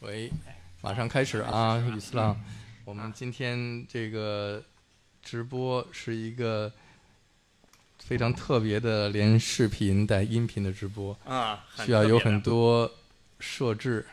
[0.00, 0.30] 喂，
[0.82, 2.38] 马上开始啊，雨思浪。
[2.84, 4.62] 我们今天这个
[5.22, 6.70] 直播是一个
[8.00, 12.92] 非常特别的，连视频带音频的直播啊，需要有很多
[13.40, 14.06] 设置，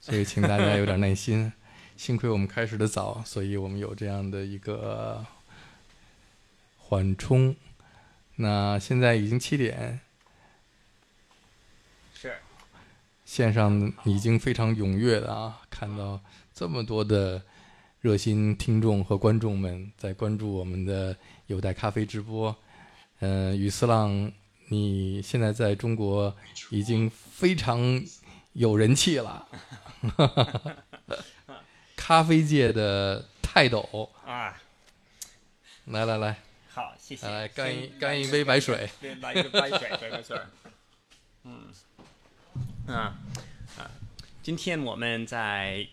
[0.00, 1.52] 所以请大家有点耐心。
[1.98, 5.26] 幸亏我们开始的早，所以我们有这样的一个
[6.78, 7.54] 缓冲。
[8.36, 10.00] 那现在已经七点。
[13.28, 16.18] 线上已经非常踊跃的啊，看到
[16.54, 17.42] 这么多的
[18.00, 21.14] 热心听众和观众们在关注我们的
[21.46, 22.56] 有待咖啡直播。
[23.20, 24.32] 嗯，雨思浪，
[24.68, 26.34] 你现在在中国
[26.70, 28.02] 已经非常
[28.54, 29.46] 有人气了，
[31.94, 34.56] 咖啡界的泰斗啊！
[35.84, 36.38] 来来来，
[36.70, 37.28] 好，谢谢。
[37.28, 38.88] 来干一干一杯白水，
[39.20, 40.40] 来一个白水，对，没错。
[41.44, 41.66] 嗯。
[42.88, 43.14] 啊
[43.76, 43.90] 啊！
[44.42, 45.86] 今天我们在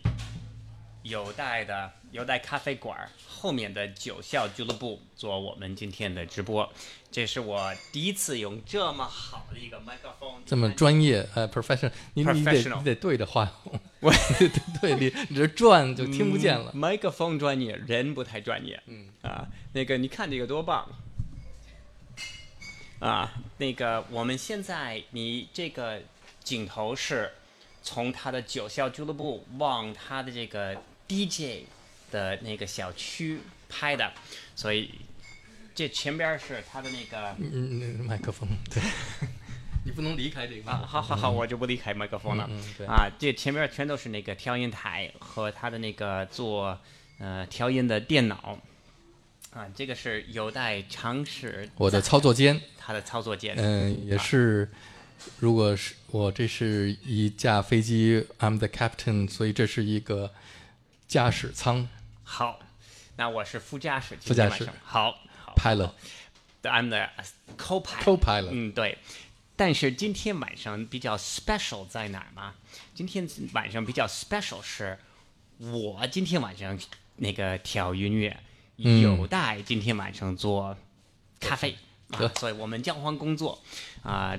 [1.04, 6.72] 有待的有待咖啡馆后面的九校俱乐部做我们今天的直播。
[7.12, 14.12] 这是我第一次用这么好的一个麦克风，这么专业呃，professional，你你得你得对着话筒， 我
[14.82, 16.72] 对你你这转就听不见了。
[16.74, 18.82] 麦克风专业，人不太专业。
[18.88, 20.88] 嗯啊，那个你看这个多棒
[23.00, 23.34] 啊！
[23.58, 26.02] 那个我们现在你这个。
[26.46, 27.32] 镜头是
[27.84, 31.66] 从他的九校俱乐部往他的这个 DJ
[32.12, 34.14] 的那个小区拍的，
[34.56, 34.92] 所以
[35.74, 38.82] 这前边是他的那个嗯麦克风，对，
[39.84, 40.72] 你不能离开这个。
[40.72, 42.88] 啊，好好好，我就不离开麦克风了，嗯对。
[42.88, 46.80] 啊，这前边全都是那个调音台和他的那个做
[47.18, 48.58] 呃调音的电脑。
[49.52, 51.70] 啊，这个是有待尝试。
[51.78, 54.70] 我的操作间，他的操作间，嗯，也是。
[55.40, 60.34] 如果是我，这是一架飞机，I'm the captain，所以这是一个
[61.08, 61.88] 驾驶舱。
[62.24, 62.60] 好，
[63.18, 64.18] 那我是副驾驶。
[64.22, 64.70] 副驾驶。
[64.84, 65.20] 好
[65.56, 67.10] ，pilot，I'm the
[67.58, 68.04] co-pilot。
[68.04, 68.50] co-pilot。
[68.52, 68.98] 嗯，对。
[69.58, 72.56] 但是今天晚上比较 special 在哪儿吗？
[72.94, 74.98] 今天晚上比较 special 是，
[75.60, 76.78] 我今天晚上
[77.18, 78.38] 那个调音乐，
[78.76, 80.76] 有待今天晚上做
[81.40, 81.78] 咖啡，
[82.38, 83.62] 所以我们交换工作
[84.04, 84.38] 啊。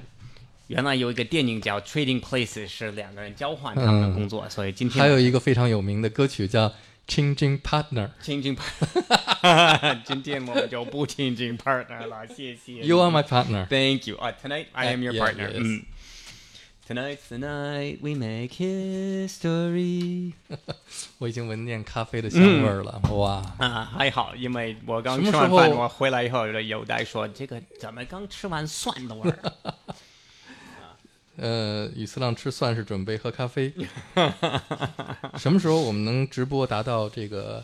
[0.68, 6.68] 原来有一个电影叫《Trading Places》，是两个人交换他们的工作，所以今天还有一个非常有名的歌曲叫
[7.06, 8.10] 《Changing Partner》。
[8.24, 12.82] Changing Partner，今天我们就不 Changing Partner 了，谢谢。
[12.82, 13.66] You are my partner.
[13.68, 14.16] Thank you.
[14.16, 15.50] Tonight I am your partner.
[15.54, 15.84] 嗯。
[16.88, 20.34] Tonight's the night we make history.
[21.18, 23.42] 我已经闻见咖啡的香味了，哇！
[23.58, 29.38] 啊，还好，因为我刚吃完饭，我回来以后有待说这个怎么刚吃完蒜的味儿。
[31.36, 33.72] 呃，雨思浪吃蒜是准备喝咖啡。
[35.36, 37.62] 什么时候我们能直播达到这个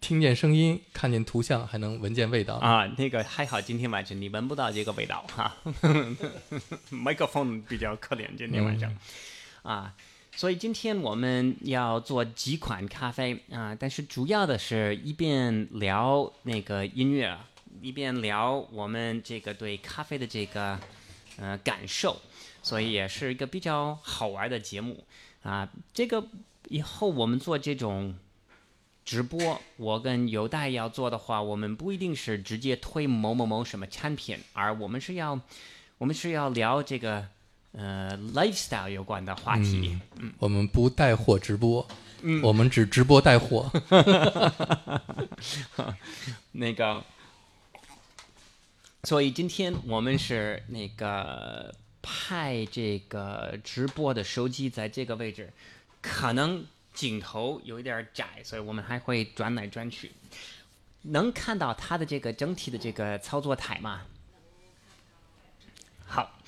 [0.00, 2.86] 听见声音、看见图像，还能闻见味道啊？
[2.98, 5.56] 那个还好，今天晚上你闻不到这个味道哈。
[6.90, 8.94] 麦克风比较可怜，今天晚上
[9.62, 9.94] 啊，
[10.36, 17.38] 所以今天我们要做几款咖啡啊，但是主要的是一边聊那个音乐，
[17.80, 20.78] 一边聊我们这个对咖啡的这个
[21.38, 22.20] 呃感受。
[22.62, 25.04] 所以也是一个比较好玩的节目
[25.42, 25.68] 啊！
[25.94, 26.22] 这个
[26.68, 28.14] 以后我们做这种
[29.04, 35.40] 直播，我跟犹大要做的话，我们不一定是直接推某某某什么产品，而我们是要
[35.98, 37.26] 我们是要聊这个
[37.72, 39.98] 呃 lifestyle 有关的话题。
[40.18, 41.88] 嗯，我们不带货直播，
[42.20, 43.70] 嗯，我们只直播带货。
[46.52, 47.02] 那个，
[49.04, 51.74] 所以今天我们是那个。
[52.02, 55.52] 派这个直播的手机在这个位置，
[56.00, 60.12] 可能镜头有一点窄，所以我们还会转来转去。
[61.02, 64.02] 能看到它的这个整体的这个操作台吗？
[66.06, 66.38] 好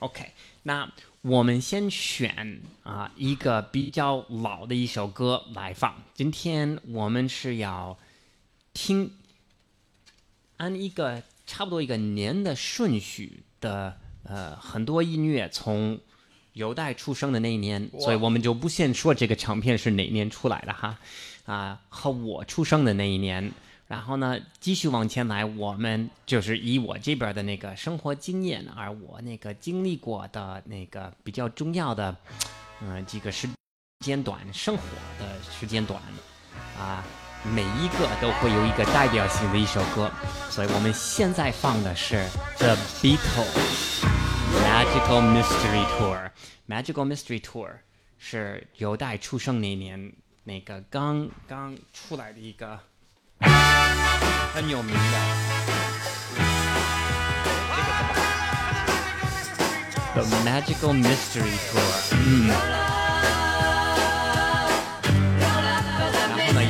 [0.00, 0.32] ，OK，
[0.64, 6.02] 那我们先选啊一个比较老的一首歌来放。
[6.14, 7.96] 今天我们是要
[8.72, 9.16] 听
[10.56, 14.00] 按一个差不多一个年的顺序的。
[14.28, 15.98] 呃，很多音乐从
[16.52, 20.98] 有待出生的那一年，所以我们就不先说这个唱片是哪年出来的哈，
[21.44, 23.52] 啊，和我出生的那一年，
[23.86, 32.16] 然后呢，继续往前来，我们就是以我这边的那个生活经验，而我那个经历过的那个比较重要的，
[32.82, 33.48] 嗯，几个时
[34.04, 34.82] 间短生活
[35.18, 36.02] 的时间短，
[36.78, 37.04] 啊。
[37.44, 40.10] 每一个都会有一个代表性的一首歌，
[40.50, 42.26] 所以我们现在放的是
[42.58, 44.02] The Beatles
[44.64, 46.30] Magical Mystery Tour。
[46.68, 47.70] Magical Mystery Tour
[48.18, 50.12] 是犹大出生那年
[50.42, 52.78] 那个刚刚出来的一个
[54.52, 55.00] 很有名的。
[60.14, 62.85] The Magical Mystery Tour，嗯。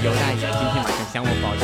[0.06, 1.62] 然后呢，犹大爷今天晚上向我保证，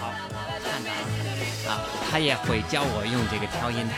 [0.00, 0.34] 好，我
[0.64, 0.98] 看到了
[1.70, 1.70] 啊，
[2.10, 3.94] 他也会教我用这个调音台。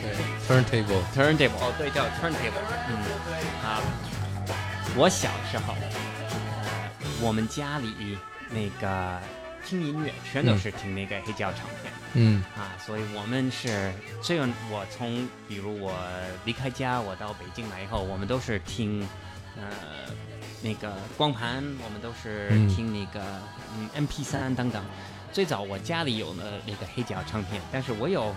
[0.00, 0.12] 对
[0.48, 2.90] ，turntable，turntable，哦对，叫 turntable，嗯，
[3.64, 3.80] 啊，
[4.96, 5.74] 我小时候，
[7.20, 8.18] 我们家里
[8.50, 9.20] 那个
[9.68, 11.92] 听音乐全都是听那个黑胶唱片。
[12.14, 13.92] 嗯啊，所以我们是
[14.22, 14.50] 这样。
[14.70, 15.92] 我从比如我
[16.46, 19.06] 离开家，我到北京来以后，我们都是听
[19.56, 19.64] 呃
[20.62, 23.22] 那个光盘，我们都是嗯听那个
[23.76, 24.82] 嗯 MP 三等等。
[25.30, 28.34] 最早我家里有了那个黑胶唱片，但是我有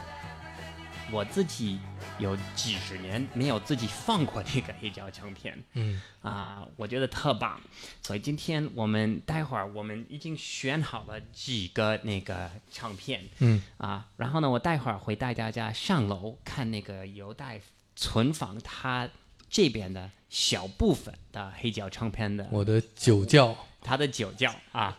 [1.12, 1.80] 我自己
[2.20, 5.62] 有几十年没有自己放过那个黑胶唱片。
[5.74, 6.02] 嗯。
[6.22, 7.60] 啊，我觉得特棒。
[8.02, 13.62] 所以今天我们待会儿我们已经选好了几个那个唱片，嗯。
[13.78, 17.54] 啊，然后呢，我待会儿会带大家上楼看那个犹大
[17.96, 19.10] 存放他
[19.50, 24.98] 这边的小部分的黑胶唱片的，我的酒窖，他的酒窖啊，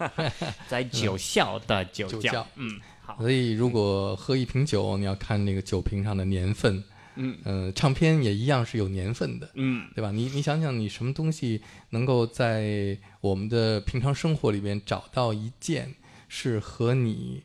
[0.66, 2.80] 在酒校的酒窖，嗯，
[3.16, 6.82] 好，所以如果喝一瓶酒，你要看那个酒瓶上的年份，
[7.14, 10.10] 嗯呃，唱片也一样是有年份的，嗯对吧？
[10.10, 15.94] 你你想想，你什么东西能够在我们的平常生活里边找到一件
[16.28, 17.42] 是和你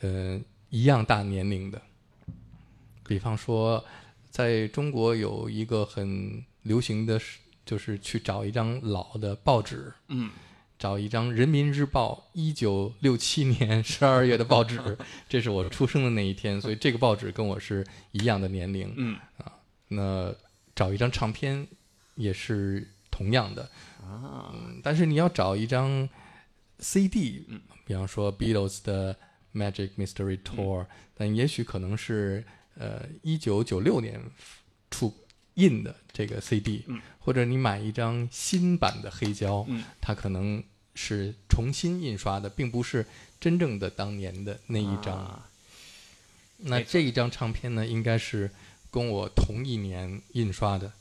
[0.00, 0.40] 呃
[0.70, 1.80] 一样大年龄的？
[3.06, 3.84] 比方说，
[4.30, 10.30] 在中国有一个很流行的是，就是去找一张老的报纸，嗯
[10.84, 14.78] 找一张《人民日报》一九六七年 十二月的报纸，
[15.26, 17.82] 这是我出生的那一天，所以这个报纸跟我是
[18.12, 18.92] 一样的年龄。
[18.98, 19.50] 嗯啊
[19.88, 20.34] 那
[20.74, 21.66] 找一张唱片
[22.16, 23.62] 也是同样的，
[24.02, 26.06] 啊，嗯，但是你要找一张
[26.78, 29.16] CD，嗯比方说 Beatles 的
[29.54, 30.84] Magic Mystery Tour，、
[31.14, 32.44] 但嗯也许可能是
[32.76, 34.20] 呃一九九六年
[34.90, 35.14] 出
[35.54, 40.62] 印的这个 CD，、嗯或者你买一张新版的黑胶，嗯它可能
[40.94, 43.06] 是重新印刷的，并不是
[43.40, 45.16] 真正的当年的那一张。
[45.16, 45.48] 啊。
[46.58, 48.50] 那这一张唱片呢，应该是
[48.90, 50.92] 跟我同一年印刷的，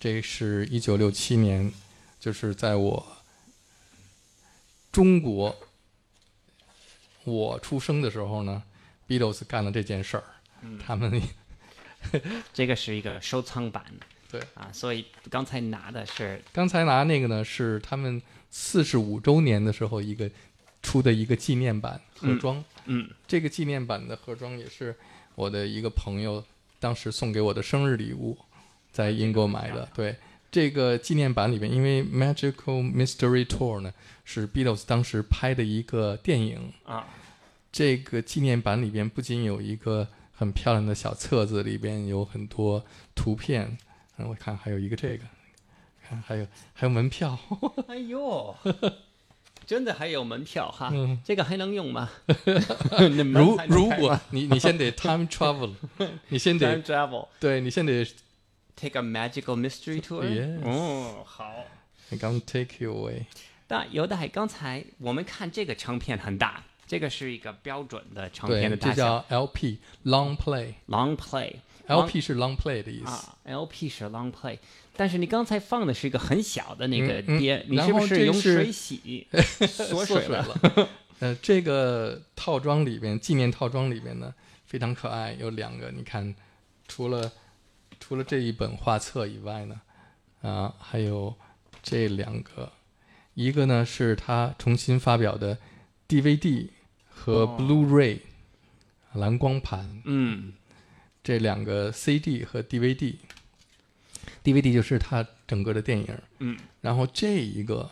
[0.00, 1.70] 这是一九六七年，
[2.18, 3.18] 就是在我
[4.90, 5.54] 中国
[7.24, 8.62] 我出生的时候呢
[9.06, 10.24] ，Beatles 干了这件事儿。
[10.62, 10.78] 嗯。
[10.84, 11.22] 他们
[12.52, 13.84] 这个是一个收藏版，
[14.30, 14.40] 对。
[14.54, 18.20] 啊，所以刚才拿的是刚才拿那个呢，是他们
[18.52, 20.30] 四十五周年的时候一个
[20.82, 22.62] 出的一个纪念版盒装。
[22.84, 24.94] 嗯这个纪念版的盒装也是
[25.34, 26.44] 我的一个朋友
[26.78, 28.36] 当时送给我的生日礼物，
[28.92, 29.88] 在英国买的。
[29.94, 30.16] 对，
[30.50, 33.94] 这个纪念版里面，因为 Magical Mystery Tour 呢
[34.24, 37.06] 是 Beatles 当时拍的一个电影，啊
[37.70, 42.84] 这个纪念版里边不仅有一个很漂亮的小册子，里边有很多
[43.14, 43.78] 图片，
[44.18, 45.24] 嗯，我看还有一个这个，
[46.12, 47.38] 看还有还有门票，
[47.88, 48.54] 哎呦，
[49.66, 52.10] 真的还有门票哈，嗯这个还能用吗？
[53.32, 55.72] 如如果你你先得 time travel，
[56.28, 58.04] 你先 time 得 travel 对你先得
[58.76, 61.50] take a magical mystery tour，Yes 哦，好。
[62.10, 63.24] I'm gonna take you away。
[63.68, 70.74] 那犹大，刚才我们看这个唱片很大，这个是一个标准的唱片的大小叫 LP long play。
[70.88, 71.54] ，long play。
[71.86, 73.10] LP 是 long play 的意思。
[73.10, 74.58] 啊，LP 是 long play，
[74.96, 79.26] 但是你刚才放的是一个很小的那个嗯嗯碟，你是不是用水洗
[79.66, 80.46] 缩水了？
[80.46, 80.88] 了。
[81.20, 84.34] 呃，这个套装里边，纪念套装里边呢，
[84.66, 85.90] 非常可爱，有两个。
[85.90, 86.34] 你看，
[86.88, 87.30] 除了
[88.00, 89.80] 除了这一本画册以外呢，
[90.42, 91.34] 啊，还有
[91.82, 92.72] 这两个，
[93.34, 95.58] 一个呢是他重新发表的
[96.08, 96.68] DVD
[97.08, 98.18] 和哦 Blu-ray、
[99.12, 100.54] 蓝光盘，嗯
[101.22, 103.14] 这两个 CD 和 DVD。
[104.44, 107.88] DVD 就是它整个的电影，嗯，然后这一个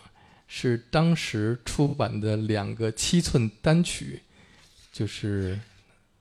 [0.48, 4.20] 是当时出版的两个七寸单曲，
[4.92, 5.58] 就是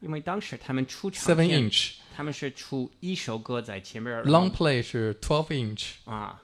[0.01, 1.93] 因为当时他们出唱 seven 片，inch。
[2.15, 5.93] 他们是出一首歌在前面 Long play 是 twelve inch。
[6.05, 6.41] 啊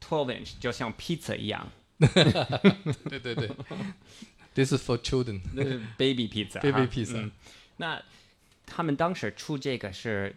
[0.00, 3.50] ，twelve inch 就像 pizza 一样，对对对
[4.54, 5.40] ，This is for children。
[5.52, 6.60] 那是 baby pizza 哈。
[6.60, 7.32] Baby pizza 嗯
[7.76, 8.00] 那
[8.66, 10.34] 他们当时出这个是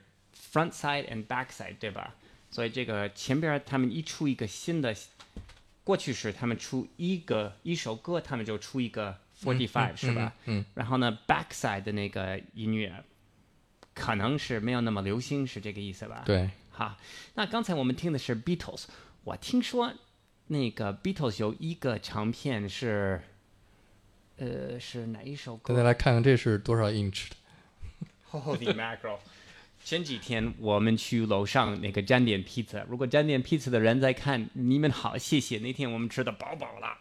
[0.52, 2.16] front side and back side 对吧？
[2.50, 4.96] 所以这个前边他们一出一个新的，
[5.84, 10.34] 过去是他们出一个一首歌，他们就出一个 forty five、是吧？
[10.46, 13.04] 嗯，然后呢，back side 的那个音乐
[13.94, 16.24] 可能是没有那么流行，是这个意思吧？。
[16.26, 16.98] 对，好，
[17.34, 18.86] 那刚才我们听的是 Beatles，
[19.24, 19.94] 我听说
[20.48, 23.22] 那个 Beatles 有一个唱片是，
[24.38, 27.36] 呃，是哪一首歌大家来看看这是多少 inch 的？
[28.32, 29.20] ？Holy mackerel！
[29.84, 35.60] 前几天我们去楼上那个沾点披萨，如果沾点披萨的人在看，你们好，谢谢。
[35.60, 36.98] 那天我们吃的饱饱了，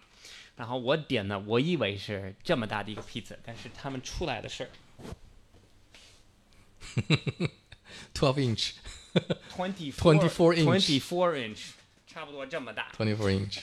[0.56, 4.71] 然后我点了，我以为是这么大的一个披萨，但是他们出来的是
[8.14, 8.73] twelve inch
[9.50, 11.71] twenty 24 inch twenty four inch，
[12.06, 12.92] 差不多这么大。
[12.97, 13.62] twenty four inch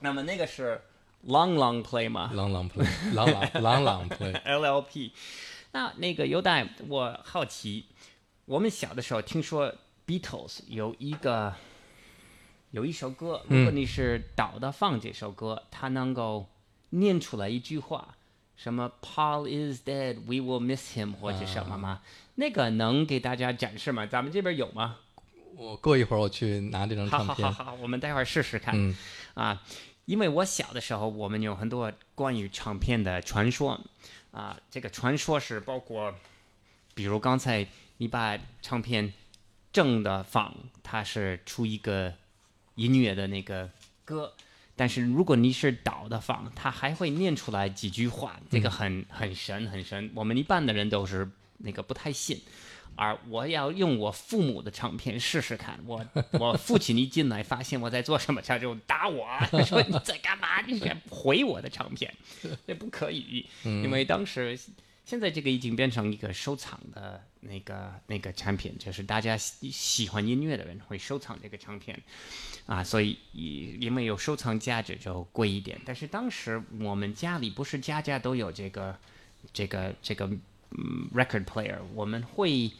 [0.00, 0.80] 那么那个是
[1.26, 2.32] long long play 吗？
[2.34, 5.10] 朗朗 play 朗朗朗朗 play LLP。
[5.74, 7.86] 那那个犹大，我好奇，
[8.44, 9.74] 我们小的时候听说
[10.06, 11.52] Beatles 有一个
[12.70, 16.48] 有一首歌，如果你是倒的放这首歌，它能够
[16.90, 18.14] 念出来一句话，
[18.56, 22.02] 什么 Paul is dead, we will miss him 或者什么吗？
[22.36, 24.06] 那个能给大家展示吗？
[24.06, 24.98] 咱们这边有吗？
[25.56, 27.52] 我过一会儿我去拿这张好唱片。
[27.52, 28.76] 好好好，我们待会儿试试看。
[28.76, 28.96] 嗯
[29.34, 29.60] 啊，
[30.04, 33.80] 因为我小的时候，我们有很多关于唱片的传说
[34.34, 34.60] 啊。
[34.70, 36.14] 这个传说是包括，
[36.94, 39.12] 比如刚才你把唱片
[39.72, 42.12] 正的放，它是出一个
[42.74, 43.70] 音乐的那个
[44.04, 44.34] 歌。
[44.76, 50.10] 但是如果你是倒的放，它还会念出来几句话，这个很很神很神。
[50.16, 52.42] 我们一般的人都是那个不太信，
[52.96, 55.78] 而我要用我父母的唱片试试看。
[55.86, 56.04] 我
[56.38, 59.26] 我父亲一进来发现我在做什么，他就打我，
[59.64, 60.60] 说你在干嘛？
[60.66, 62.12] 你是毁我的唱片，
[62.66, 64.58] 这不可以，因为当时。
[65.06, 72.02] 现在这个已经变成一个收藏的那个那个产品，就是大家喜喜欢音乐的人会收藏这个唱片，
[72.64, 75.78] 啊，所以以因为有收藏价值就贵一点。
[75.84, 78.98] 但是当时我们家里不是家家都有这个
[79.52, 80.26] 这个这个
[80.76, 82.70] 嗯 record player，我们会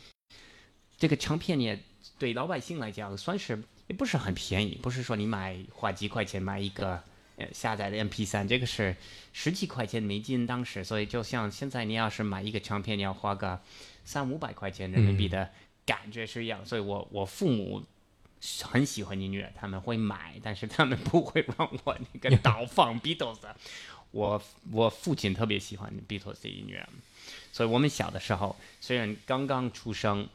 [0.96, 1.78] 这个唱片也
[2.18, 7.02] 对老百姓来讲算是也不是很便宜，不是说你买花几块钱买一个
[7.36, 8.96] 呃下载的 MP 3这个是
[9.32, 13.60] 十几块钱美金当时，所以就像现在你要是买一个唱片，你要花个
[14.04, 15.50] 三五百块钱人民币的
[15.84, 16.64] 感觉是一样。
[16.64, 17.84] 所以我我父母
[18.62, 23.54] 很喜欢音乐，他们会买，但是他们不会让我那个倒放 Beatles 的。
[24.10, 26.88] 我我父亲特别喜欢 Beatles 的音乐，
[27.54, 30.28] 所以我们小的时候虽然刚刚出生，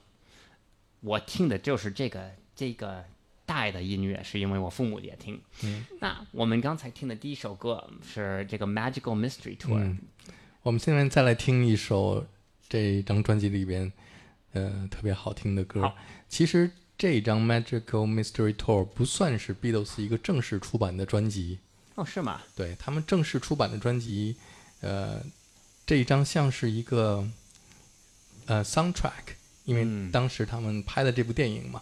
[1.02, 3.04] 我听的就是这个这个
[3.46, 5.38] 带的音乐，是因为我父母也听。
[5.66, 10.00] 嗯，那我们刚才听的第一首歌是这个 Magical Mystery Tour，、嗯，
[10.62, 12.26] 我们现在再来听一首
[12.70, 13.92] 这张专辑里边，
[14.54, 15.98] 呃，特别好听的歌好。
[16.30, 21.60] 其实这张 Magical Mystery Tour 不算是 Beatles 一个正式出版的专辑，
[21.96, 22.40] 哦，是吗？
[22.56, 24.38] 对他们正式出版的专辑，
[24.80, 25.22] 呃，
[25.89, 27.27] 这一张像是一个
[28.46, 29.34] 呃 soundtrack，
[29.65, 31.81] 因为嗯当时他们拍的这部电影嘛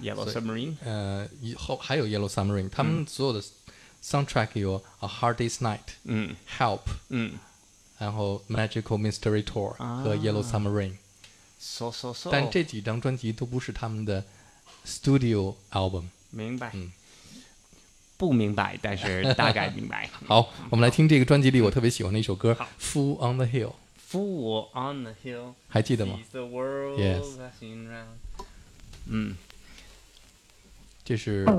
[0.00, 3.44] ，Yellow Submarine，呃，以后还有 Yellow Submarine，他们所有的
[4.00, 7.32] soundtrack 有 A Hard Day's Night、嗯 Help，嗯
[7.98, 10.94] 然后 Magical Mystery Tour 啊和 Yellow Submarine，、
[11.58, 14.24] ，so so so，但这几张专辑都不是他们的
[14.86, 16.04] studio album。
[16.30, 16.92] 明白，嗯
[18.18, 20.10] 不明白，但是大概明白。
[20.26, 23.70] 好，我们来听这个专辑里我特别喜欢的一首歌《Fool on the Hill》
[24.10, 27.24] ，Fool on the hill 还记得吗？the world Yes。
[29.06, 29.36] 嗯，
[31.04, 31.52] 这是那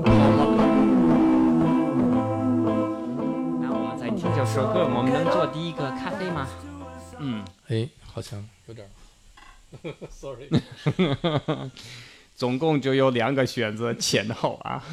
[3.72, 6.46] 我们再听这首歌，我们能做第一个咖啡吗？
[7.18, 8.86] 嗯，哎，好像有点，
[10.10, 10.48] sorry，
[12.36, 14.84] 总共就有两个选择，前后啊。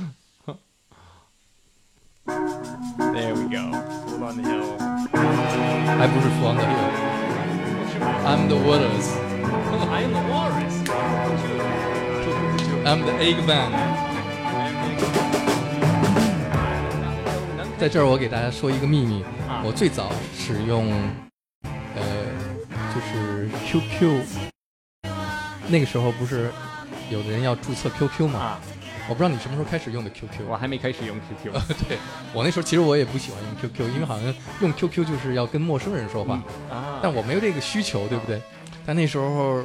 [2.27, 3.71] There we go.
[4.05, 4.77] Fool on the hill.
[5.97, 6.91] 还不是《Fool on the hill.
[8.25, 9.07] I'm the Waters。
[9.87, 10.75] I'm the walrus.
[12.83, 13.71] I'm the Eggman。
[17.79, 20.91] 在这儿，我给大家说一个秘密，啊我最早使用，
[21.95, 22.01] 呃，
[22.93, 24.21] 就是 QQ，
[25.69, 26.51] 那个时候不是
[27.09, 28.57] 有的人要注册 QQ 吗？
[29.07, 30.45] 啊，我不知道你什么时候开始用的 QQ。
[30.47, 31.53] 我还没开始用 QQ。
[31.87, 31.97] 对
[32.33, 36.35] 我那时候其实我也不喜欢用 QQ，因为好像用 QQ 就是要跟陌生人说话，
[36.69, 38.41] 啊，但我没有这个需求，对不对？
[38.85, 39.63] 但那时候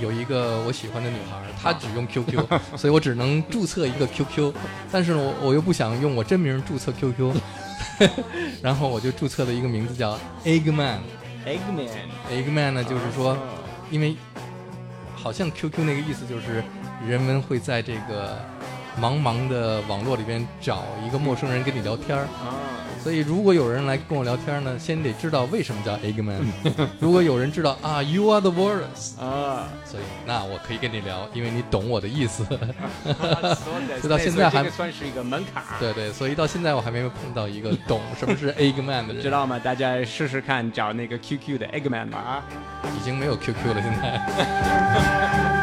[0.00, 2.46] 有一个我喜欢的女孩，她只用 QQ，
[2.76, 4.52] 所以我只能注册一个 QQ。
[4.90, 7.34] 但是呢，我我又不想用我真名注册 QQ，
[8.62, 10.98] 然后我就注册了一个名字叫 Eggman。
[11.44, 11.88] Eggman。
[12.30, 13.38] Eggman 呢，就是说，哦
[13.90, 14.16] 因为
[15.14, 16.64] 好像 QQ 那个意思就是
[17.06, 18.42] 人们会在这个
[19.00, 22.22] 茫茫的网络里边找一个陌生人跟你聊天儿。
[22.24, 22.54] 啊，
[23.02, 26.42] 所以如果有人来跟我聊天呢，先得知道为什么叫 Eggman。
[27.00, 32.44] 如果有人知道啊，You are the walrus，啊，所以那我可以跟你聊，因为你懂我的意思。
[34.00, 35.62] 直 到现在还算是一个门槛。
[35.80, 39.58] 对对，所以到现在我还没有碰到一个懂什么是 Eggman 的人，知道吗？
[39.58, 42.42] 大家试试看，找那个 QQ 的 Eggman 吧啊。
[42.96, 45.61] 已经没有 QQ 了，现在。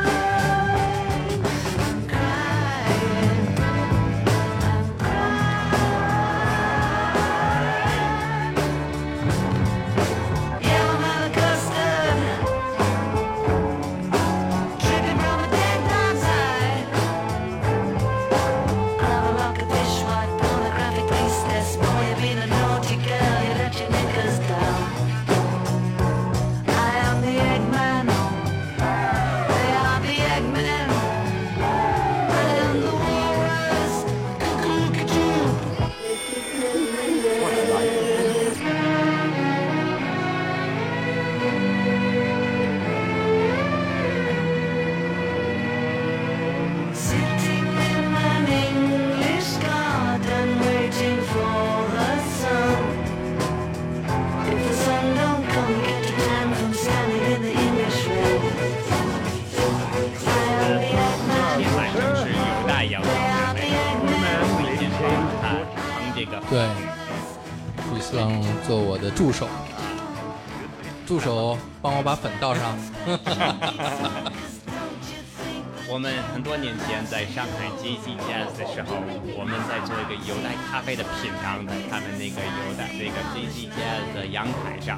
[80.80, 84.98] 咖啡的品尝，在他们那个有带那个 JC Jazz 的阳台上。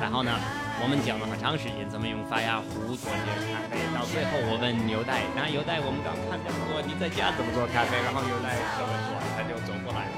[0.00, 0.32] 然后呢，
[0.80, 3.76] 我们讲了很长时间怎么用发芽壶做这个咖啡。
[3.92, 8.00] 到最后我问牛代，然后牛代我们刚看这么多，你在家怎么做咖啡？
[8.00, 10.16] 然后牛代这么做，他就走过来了。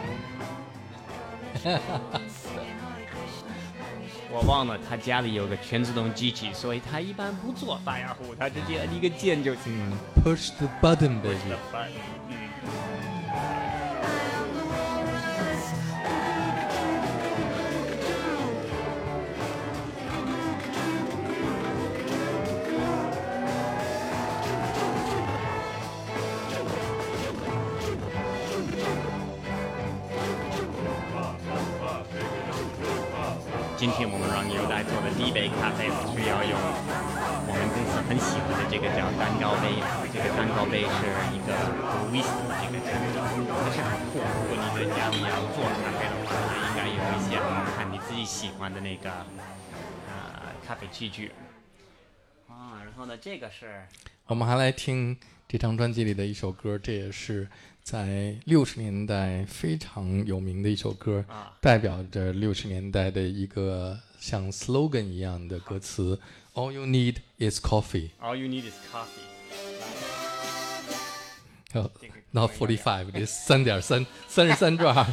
[4.30, 9.74] 我忘了他家里有个全自动机器，所以他一般不做发芽壶，他直接摁一个键就行。
[9.74, 11.58] 嗯，Push the button, baby。
[12.30, 12.51] 嗯。
[40.72, 40.88] 杯是
[41.36, 41.52] 一个
[42.10, 44.16] whisky 这个产品，它是很酷。
[44.16, 47.44] 如果你在家里要做咖啡的话，那应该有一些好
[47.76, 49.10] 看你自己喜欢的那个
[50.08, 51.30] 呃咖啡器具。
[52.48, 53.86] 啊，然后呢，这个是
[54.26, 55.14] 我们还来听
[55.46, 57.46] 这张专辑里的一首歌，这也是
[57.82, 66.18] 在六十年代非常有名的一首歌，啊代表着六十年代的一个像 slogan 一样的歌词
[66.54, 68.08] ：All you need is coffee。
[68.22, 69.31] All you need is coffee。
[72.30, 75.06] ，Not forty five，这三点三，三十三转。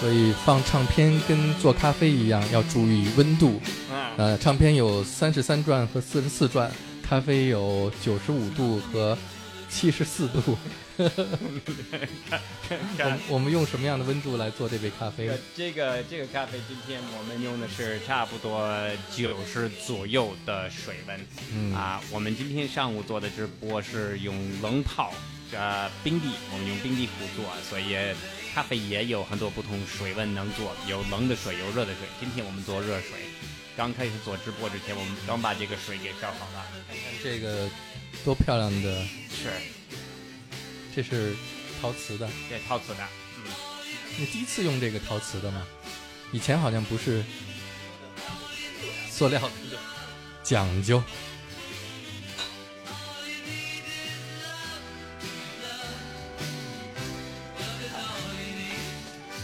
[0.00, 3.60] 所以放唱片跟做咖啡一样，要注意温度。
[3.90, 6.70] 啊，呃，唱片有三十三转和四十四转，
[7.02, 9.18] 咖啡有九十五度和
[9.68, 10.56] 七十四度。
[10.98, 16.02] 我 我们用什么样的温度来做这杯咖啡这个？
[16.04, 18.68] 这个咖啡，今天我们用的是差不多
[19.14, 21.26] 九十左右的水温。
[21.52, 25.14] 嗯啊，我们今天上午做的直播是用冷泡，
[25.52, 27.96] 呃，冰滴，我们用冰滴壶做，所以
[28.52, 32.08] 咖啡也有很多不同水温能做，有冷的水，有热的水。
[32.18, 33.10] 今天我们做热水。
[33.76, 36.66] 刚开始做直播之前，我们刚把这个水给烧好了。
[37.22, 37.70] 这个
[38.24, 39.52] 多漂亮的，是，
[40.94, 41.36] 这是
[41.80, 42.28] 陶瓷的。
[42.48, 43.06] 对陶瓷的。
[43.36, 43.52] 嗯，
[44.18, 45.66] 你第一次用这个陶瓷的吗？
[46.30, 47.24] 以前好像不是
[49.10, 49.50] 塑料的，
[50.42, 51.02] 讲究。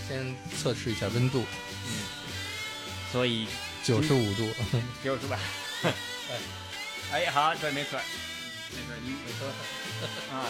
[0.06, 1.42] 先测试一下温度，
[1.86, 1.92] 嗯
[3.10, 3.46] 所以
[3.82, 4.52] 九十五度。
[5.02, 5.38] 九十吧。
[7.12, 7.98] 哎，好，对，没错，
[8.72, 9.46] 没错，你没错。
[10.36, 10.44] 啊。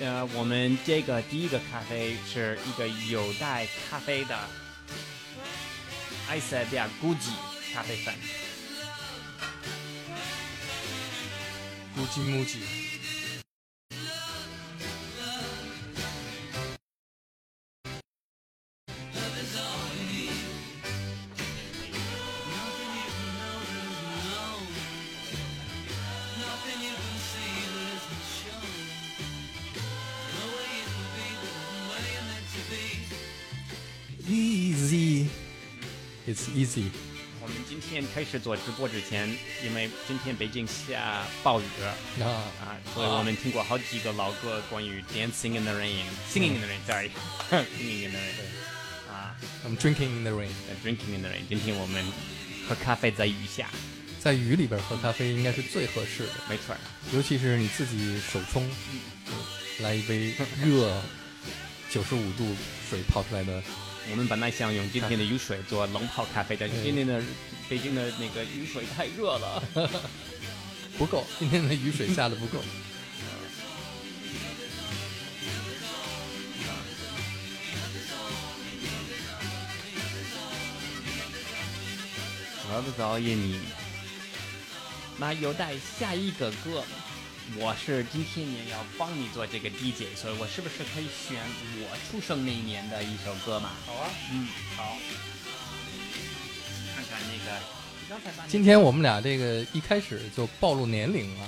[0.00, 4.36] 呃，我们这个第一个咖啡是一个有带咖啡的
[6.28, 7.30] 埃塞比亚古吉
[7.72, 8.14] 咖啡粉，
[11.94, 12.83] 古吉木吉。
[38.14, 39.28] 开始做直播之前，
[39.64, 41.64] 因为今天北京下暴雨
[42.22, 49.34] 啊，啊，所以我们听过好几个老歌，关于 dancing in the rain，singing in the rain，sorry，singing in the rain，啊
[49.66, 50.52] I'm drinking in the rain。
[50.84, 51.40] ，drinking in the rain。
[51.48, 52.04] 今天我们
[52.68, 53.68] 喝咖啡在雨下，
[54.20, 56.76] 在雨里边喝咖啡应该是最合适的，没错。
[57.12, 58.70] 尤其是你自己手冲，
[59.80, 61.02] 来一杯热
[61.90, 62.54] 九十五度
[62.88, 63.60] 水泡出来的，
[64.10, 67.22] 我们本来想用今天的雨水做冷泡咖啡，但是今天的
[67.68, 69.62] 北京的那个雨水太热了。
[70.96, 72.58] 不够，今天的雨水下的不够。
[82.76, 83.58] 我不早也你。
[85.16, 86.84] 那有待下一个歌，
[87.58, 91.38] 我是今天也要帮你做这个 DJ，所以我是不是可以选
[91.80, 93.70] 我出生那一年的一首歌嘛？
[93.86, 94.96] 好啊，嗯，好。
[96.96, 97.60] 看看那个，
[98.08, 101.46] 刚才今天我们俩这个一开始就暴露年龄了。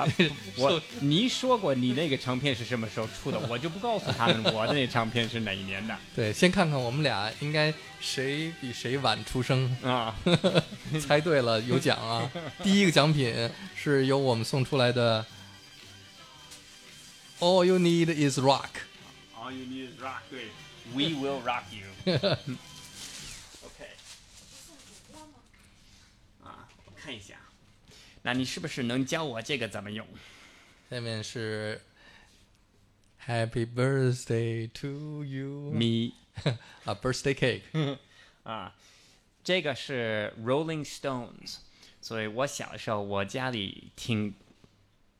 [0.00, 0.08] 啊，
[0.56, 10.14] 我你说过你那个唱片是什么时候出的， 我就不告诉他们我的那唱片是哪一年的对，先看看我们俩应该谁比谁晚出生，啊。
[11.00, 12.30] 猜对了有奖啊！
[12.62, 15.24] 第一个奖品是由我们送出来的
[17.38, 18.68] ，All you need is rock。
[19.36, 20.48] All you need is rock，对
[20.92, 21.86] ，We will rock you。
[23.64, 23.88] OK。
[26.44, 27.34] 啊，我看一下，
[28.22, 30.06] 那你是不是能教我这个怎么用？
[30.90, 31.80] 下面是
[33.26, 37.98] Happy birthday to you，me，a，birthday cake。
[38.42, 38.74] 啊，
[39.44, 41.58] 这个是 Rolling Stones，
[42.00, 44.34] 所以我小的时候我家里听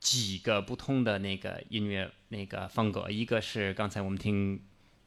[0.01, 4.61] 几个不同的那个音乐那个风格，一个是刚才我们听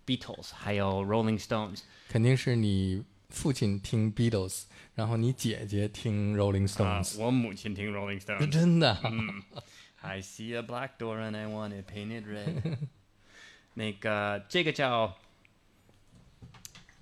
[0.05, 1.79] Beatles，还有 Rolling Stones。
[2.07, 4.63] 肯定是你父亲听 Beatles，
[4.95, 8.49] 然后你姐姐听 Rolling 啊 Stones，、，我母亲听 Rolling Stones。
[8.49, 8.99] 真的。
[9.03, 9.41] 嗯
[10.01, 12.77] I see a black door and I want it painted red。
[13.75, 15.17] 那个这个叫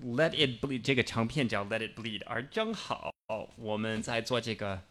[0.04, 3.14] Let It Bleed，这个长片叫 Let It Bleed，而正好
[3.56, 4.82] 我们在做这个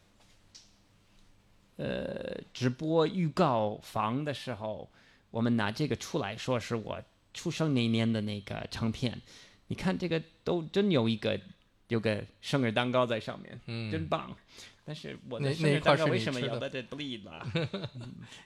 [1.77, 4.91] 呃直播预告房的时候，
[5.31, 9.23] 我们拿这个出来说是我出生那年的那个唱片。
[9.69, 11.41] 你看这个都真有一个
[11.90, 14.36] 有个生日蛋糕在上面，嗯真棒。
[14.84, 17.46] 但是我的那生日那一块是蛋糕为什么要你吃的 Let It Bleed 啦？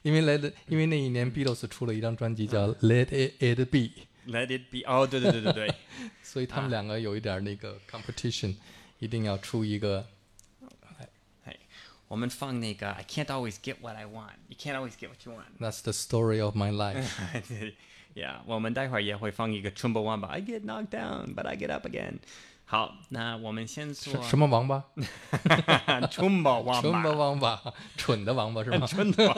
[0.03, 3.91] 因为 来的，因为那一年 Beatles 出了一张专辑叫《Let It, It Be》，
[4.27, 5.75] Let it be，哦，对对对对对，
[6.23, 8.55] 所以他们两个有一点那个 competition，、
[8.99, 10.07] 一定要出一个。
[11.43, 11.59] 嘿，
[12.07, 15.59] 我们放那个 I can't always get what I want，you can't always get what you want。
[15.59, 17.05] That's the story of my life。
[17.49, 17.75] 对，
[18.13, 22.19] Yeah，我们待会儿也会放一个 Chumbawamba。I get knocked down, but I get up again。
[22.66, 24.82] 好，那我们先说什么王八
[26.10, 26.80] ？Chumbawamba。
[26.82, 27.62] 什么王八？
[27.96, 28.86] 蠢的王八是吗？
[28.86, 29.34] 蠢的吗？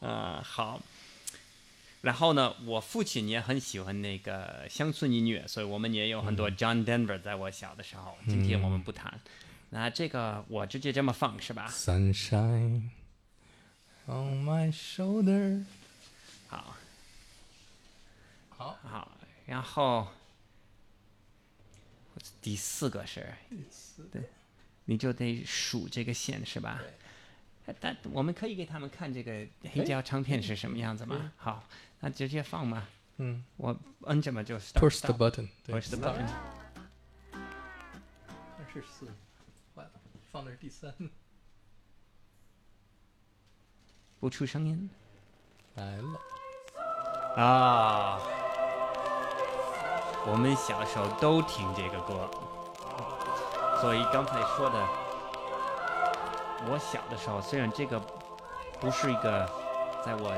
[0.00, 0.80] 啊，好。
[2.02, 8.16] 然后呢，我父亲也很喜欢那个乡村音乐，所以我们也有很多 John Denver 在我小的时候。
[8.28, 9.20] 今天我们不谈。
[9.70, 12.90] 那这个我直接这么放是吧？Sunshine
[14.06, 15.64] on my shoulder。
[16.46, 16.76] 好，
[18.56, 19.10] 好，好，
[19.44, 20.06] 然后
[22.40, 23.34] 第四个是，
[24.12, 24.22] 对，
[24.84, 26.80] 你就得数这个线是吧？
[27.80, 31.32] 但我们可以给他们看这个黑胶唱片是什么样子吗？
[31.36, 31.62] 好，
[32.00, 32.88] 那直接放吧。
[33.18, 35.48] 嗯我摁这么就 start，push the button。
[35.64, 36.26] 对 push the button。
[37.32, 39.06] 二十四，
[39.74, 39.90] 坏了，
[40.30, 40.94] 放的是第三。
[44.20, 44.88] 不出声音
[45.74, 46.20] 来了，
[47.36, 48.20] 啊！
[50.30, 52.28] 我们小时候都听这个歌，
[53.80, 54.78] 所以刚才说的，
[56.68, 57.98] 我小的时候虽然这个
[58.78, 59.48] 不是一个，
[60.04, 60.30] 在我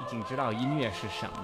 [0.00, 1.42] 已经知道音乐是什么，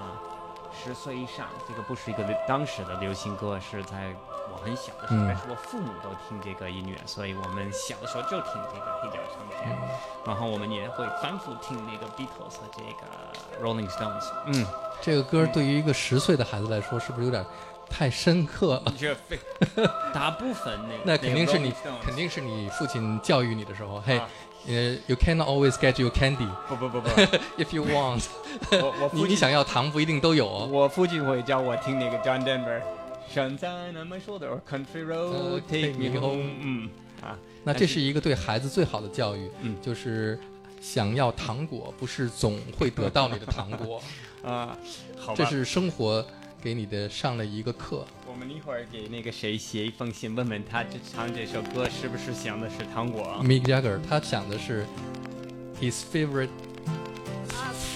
[0.73, 4.15] 十岁以上，这个不是一个当时的流行歌，是在
[4.51, 9.79] 我很小的时候，嗯但是我父母都听这个音乐，所以我们小的时候就听这个黑胶唱片，
[10.25, 14.67] 然后我们也会反复听那个 Beatles 和这个 Rolling Stones，嗯。
[15.01, 17.45] 这个歌对于一个十岁的孩子来说，是不是有点
[17.91, 18.95] 太深刻了。
[20.15, 21.73] 大部分那那肯定是你
[22.03, 24.21] 肯定是你父亲教育你的时候，嘿，
[24.67, 26.49] 呃，you cannot always get your candy。
[26.69, 27.09] 不不不不，
[27.57, 28.25] if you want。
[28.71, 30.47] 我我父亲 想要糖不一定都有。
[30.47, 32.81] 我父亲会叫我听那个 John Denver。
[33.29, 36.51] 现在呢没说的，or country road take me home。
[36.63, 36.89] 嗯
[37.21, 40.39] 啊，那这是一个对孩子最好的教育，嗯，就是
[40.81, 44.01] 想要糖果不是总会得到你的糖果，
[44.43, 44.77] 啊，
[45.19, 46.25] 好，这是生活。
[46.63, 48.07] 给你的上了一个课。
[48.27, 54.85] 我们一会儿给那个谁写一封信，问问他这唱这首歌是不是想的是糖果？Mick Jagger 他想的是
[55.81, 56.51] ，his favorite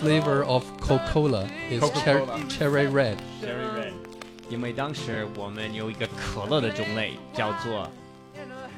[0.00, 1.82] flavor of Coca-Cola is
[2.48, 3.16] cherry red。
[4.48, 7.90] 因为当时我们有一个可乐的种类叫做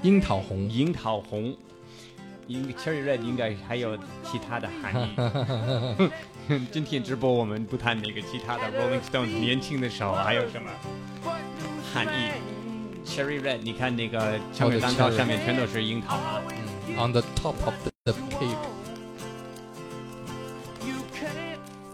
[0.03, 1.57] 樱桃红，樱桃红
[2.49, 5.09] ，cherry red 应该还有其他的含义。
[6.71, 10.71] 今天直播我们不谈那个其他的 Rolling Stones 年轻的时候还有什么
[11.93, 12.31] 含义。
[13.07, 16.43] Cherry Red，你看那个巧克力蛋糕上面全都是樱桃啊。
[16.99, 18.57] On the top of the, cake.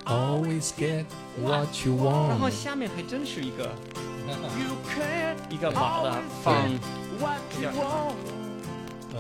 [0.05, 1.05] Always get
[1.41, 2.29] what you want.
[2.29, 3.71] 然后下面还真是一个
[5.49, 6.57] 一个老的放
[9.13, 9.19] 嗯，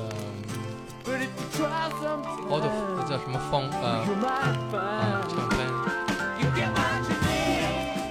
[2.49, 3.69] 好的，那叫什么风？
[3.83, 3.87] 呃，
[4.79, 5.59] 啊，唱片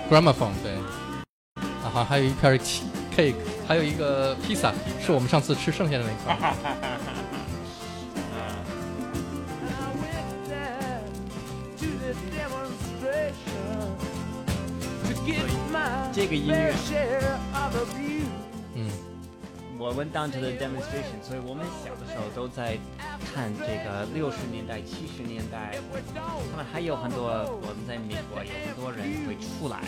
[0.10, 0.74] ，gramophone 对。
[1.84, 2.84] 啊，好，还有一块 che-
[3.16, 3.36] cake，
[3.68, 6.54] 还有一个披萨，是我们上次吃剩下的那块。
[16.12, 16.74] 这个音乐。
[19.80, 22.78] 我 went down to the demonstration，所以我们小的时候都在
[23.32, 25.80] 看这个六十年代、七十年代，
[26.52, 27.32] 他们还有很多
[27.64, 29.80] 我们在美国有很多人会出来，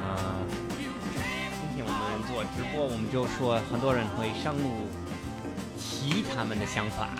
[0.00, 0.16] 呃，
[1.60, 4.88] 今天我们做直播，我们就说很多人会上路
[5.76, 7.12] 提他们的想法，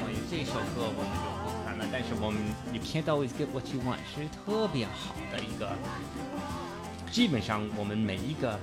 [0.00, 2.40] 关于这首歌我们就不谈了，但是我们
[2.72, 5.76] You can't always get what you want 是特别好的一个。
[7.12, 8.58] 基本上我们每一个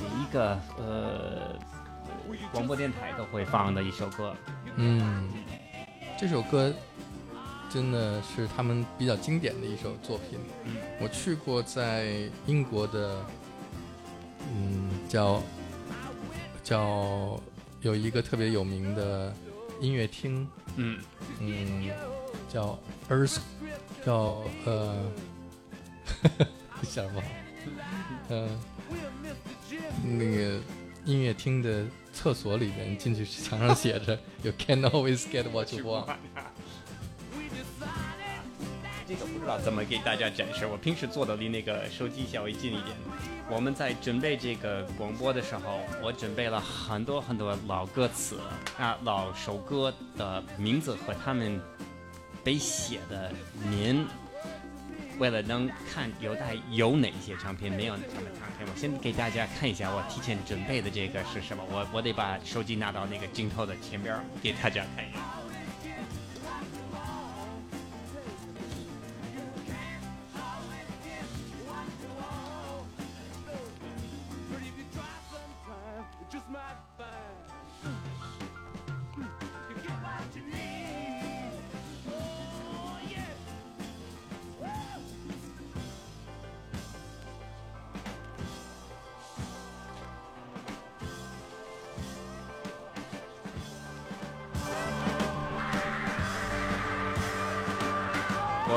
[0.00, 1.58] 每一个呃
[2.52, 4.34] 广播电台都会放的一首歌。
[4.76, 5.28] 嗯，
[6.18, 6.72] 这首歌
[7.70, 10.38] 真的是他们比较经典的一首作品。
[10.64, 13.24] 嗯我去过在英国的，
[14.52, 15.40] 嗯，叫
[16.64, 17.40] 叫
[17.82, 19.32] 有一个特别有名的
[19.80, 20.98] 音乐厅，嗯，
[21.40, 21.90] 嗯，
[22.48, 22.76] 叫
[23.08, 23.38] Earth，
[24.04, 24.96] 叫呃，
[26.82, 27.26] 想不好，
[28.30, 28.48] 嗯、
[30.04, 30.60] 那个
[31.04, 36.06] 音乐厅的厕所里面进去墙上写着 “You can always get what you want”。
[39.06, 40.66] 这个不知道怎么给大家展示。
[40.66, 42.94] 我平时坐的离那个手机稍微近一点。
[43.50, 48.38] 我们在准备这个广播的时候，我准备了很多很多老歌词
[48.78, 51.58] 啊，老首歌的名字和他们
[52.44, 53.32] 被写的
[53.70, 54.04] 年。
[55.18, 61.62] 为了能看有带有哪些唱片，没有什么唱片，我先给大家看一下我提前准备的这个是什么。
[61.70, 65.18] 我我得把手机拿到那个镜头的前边儿给大家看一下。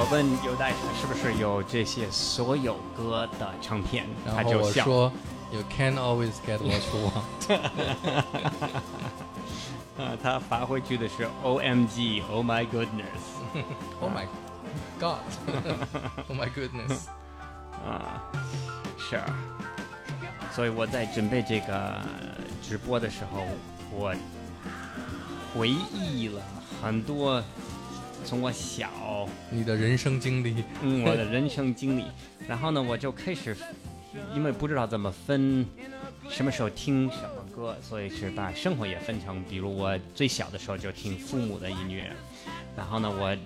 [0.01, 5.13] 我问有代是不是有这些所有歌的唱片，他就说
[5.51, 7.53] ：“You can always get what you want。
[9.99, 14.25] 啊，他发回去的是 O M G，Oh my goodness，”Oh my
[14.99, 15.19] God!
[16.27, 17.01] Oh my goodness!
[17.85, 18.23] 啊，
[18.97, 19.25] 是啊，
[20.51, 22.01] 所以我在准备这个
[22.63, 23.43] 直播的时候，
[23.91, 24.15] 我
[25.53, 26.41] 回忆了
[26.81, 27.43] 很多
[28.25, 32.05] 从我小你的人生经历，嗯，我的人生经历。
[32.47, 33.55] 然后呢，我就开始，
[34.33, 35.65] 因为不知道怎么分
[36.29, 42.11] 什么时候听什么歌，所以是把生活也分成，比如我最小的时候就听父母的音乐，
[42.75, 43.37] 然后呢，我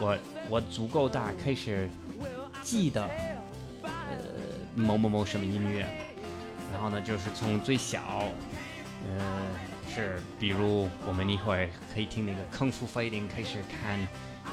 [0.00, 1.88] 我我足够大，开始
[2.62, 3.02] 记得
[3.82, 3.90] 呃
[4.74, 5.86] 某某某什么音乐，
[6.72, 8.24] 然后呢，就是从最小，
[9.06, 9.24] 呃，
[9.92, 13.98] 是比如我们一会儿可以听那个《功夫 fighting》，开始看
[14.44, 14.52] 呃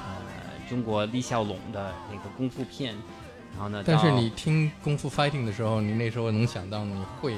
[0.68, 2.96] 中国李小龙的那个功夫片，
[3.54, 7.36] 然后呢，但是你听功夫 fighting 的时候，你那时候能想到你会，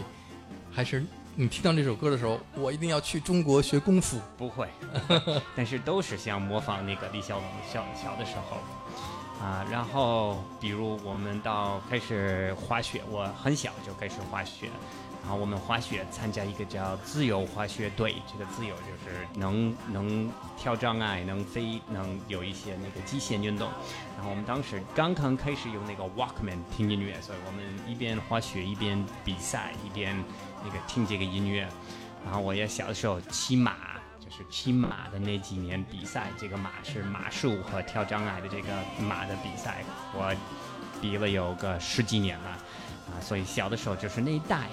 [0.71, 4.19] 还是你听到这首歌的时候，我一定要去中国学功夫。
[4.38, 4.67] 不会，
[5.55, 14.69] 但是都是想模仿那个李小龙小小的时候，啊，然后比如我们到开始滑雪，我很小就开始滑雪，
[15.29, 23.69] 然后我们滑雪参加一个叫自由滑雪队，这个自由就是能能跳障碍，能飞，能有一些那个极限运动。
[24.15, 30.17] 然后我们当时刚刚开始用那个 Walkman 听音乐，所以我们一边滑雪一边比赛，一边
[30.65, 31.69] 那个听这个音乐。
[32.25, 33.75] 然后我也小的时候骑马，
[34.19, 40.35] 就是骑马的那几年比赛，这个马是马术和跳障碍的这个马的比赛，我
[40.99, 44.67] 比了有个十几年了，啊，所以小的时候就是那一代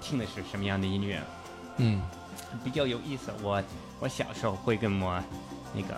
[0.00, 1.20] 听的是什么样的音乐，
[1.76, 2.00] 嗯。
[2.64, 3.30] 比较有意思。
[3.42, 3.62] 我
[4.00, 5.22] 我小时候会跟我
[5.72, 5.94] 那个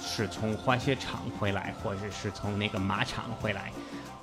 [0.00, 3.70] 是从滑雪场回来，或者是从那个马场回来，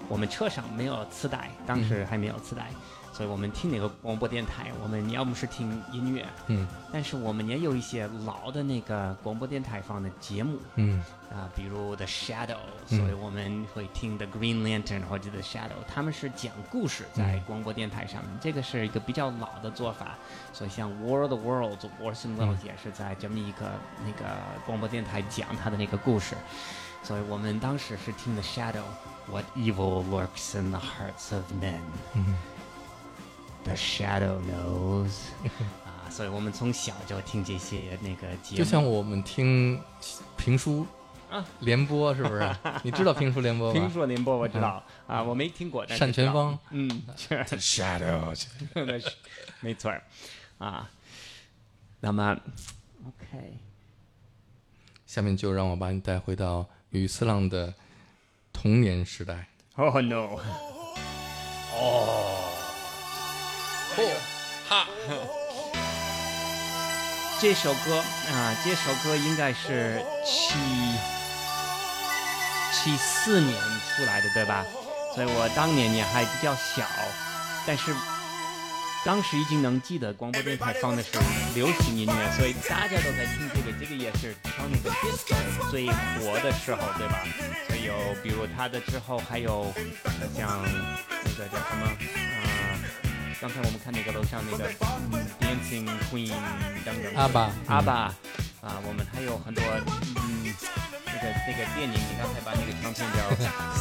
[0.08, 2.72] 我们车上没有磁带，当时还没有磁带，
[3.14, 12.58] 所以我们听那个广播电台，我们要么是听音乐，嗯但是我们也有一些老的那个广播电台放的节目嗯啊，比如 The Shadow，
[12.90, 20.18] 嗯所以我们会听 The Green Lantern 或者 The Shadow，他们是讲故事在广播电台上面，这个是一个比较老的做法。
[20.54, 23.72] 所以像 World the World w o r s o n Welles 也是在这么一个
[24.06, 26.36] 那个广播电台讲他的那个故事。
[27.04, 31.80] 所以我们当时是听 The Shadow，What evil lurks in the hearts of men。
[32.14, 32.36] 嗯
[33.64, 35.12] The shadow knows
[35.86, 39.80] 啊，所以我们从小就听这些那个节目，就像我们听
[40.36, 40.86] 评书
[41.30, 42.56] 啊联播是不是？
[42.84, 43.80] 你知道评书联播吗？
[43.80, 48.36] 评书联播我知道、啊，我没听过，单全芳，嗯，是 Shadow，
[49.62, 50.04] 没错儿
[50.58, 50.90] 啊。
[52.00, 52.36] 那么
[53.06, 53.60] ，OK，
[55.06, 57.72] 下面就让我把你带回到与次郎的
[58.52, 59.48] 童年时代。
[59.76, 60.40] Oh no！
[67.40, 67.98] 这首歌
[68.32, 70.60] 啊，这首歌应该是七
[72.72, 74.64] 七四年出来的，对吧？
[75.16, 76.86] 所以我当年也还比较小，
[77.66, 77.94] 但是
[79.04, 81.10] 当时已经能记得广播电台放的是
[81.56, 84.90] 流行音乐，所以大家都在听这个，这个也是唱那个
[85.72, 87.26] 最火的时候，对吧？
[87.68, 89.74] 所以有比如他的之后还有
[90.38, 90.64] 像
[91.10, 92.61] 那个叫什么啊、
[93.42, 94.70] 刚才我们看那个楼上那个、
[95.12, 96.30] 嗯、Dancing Queen
[96.86, 98.14] 等等，阿爸阿爸
[98.62, 100.54] 啊，我们还有很多嗯
[101.08, 103.18] 那个那个电影，你刚才把那个唱片叫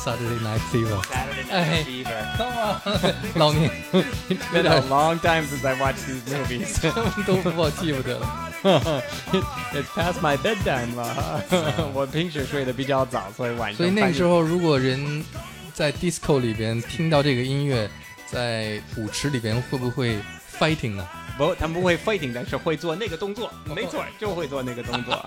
[0.00, 2.20] Saturday Night Fever，Saturday 哎 Night Fever。
[2.38, 3.70] Come on，老年
[4.30, 6.80] It's been a long time since I watched these movies.
[7.26, 8.48] 都不我记不得了。
[9.74, 11.44] It's past my bedtime 了。
[11.92, 13.76] 我平时睡得比较早，所以晚上。
[13.76, 15.22] 所以那个时候，如果人
[15.74, 17.90] 在 disco 里边听到这个音乐，
[18.30, 20.18] 在舞池里边会不会
[20.58, 21.08] fighting 呢？
[21.36, 23.50] 不，他们不会 fighting，但是会做那个动作。
[23.74, 25.14] 没错，就会做那个动作。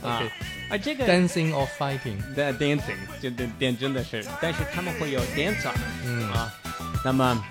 [0.00, 0.22] 啊
[0.70, 2.16] 啊，这个 Dancing or fighting？
[2.34, 5.72] 的 dancing 就电电真的是，但是他们会有 dancer
[6.04, 6.54] 嗯啊。
[7.04, 7.44] 那么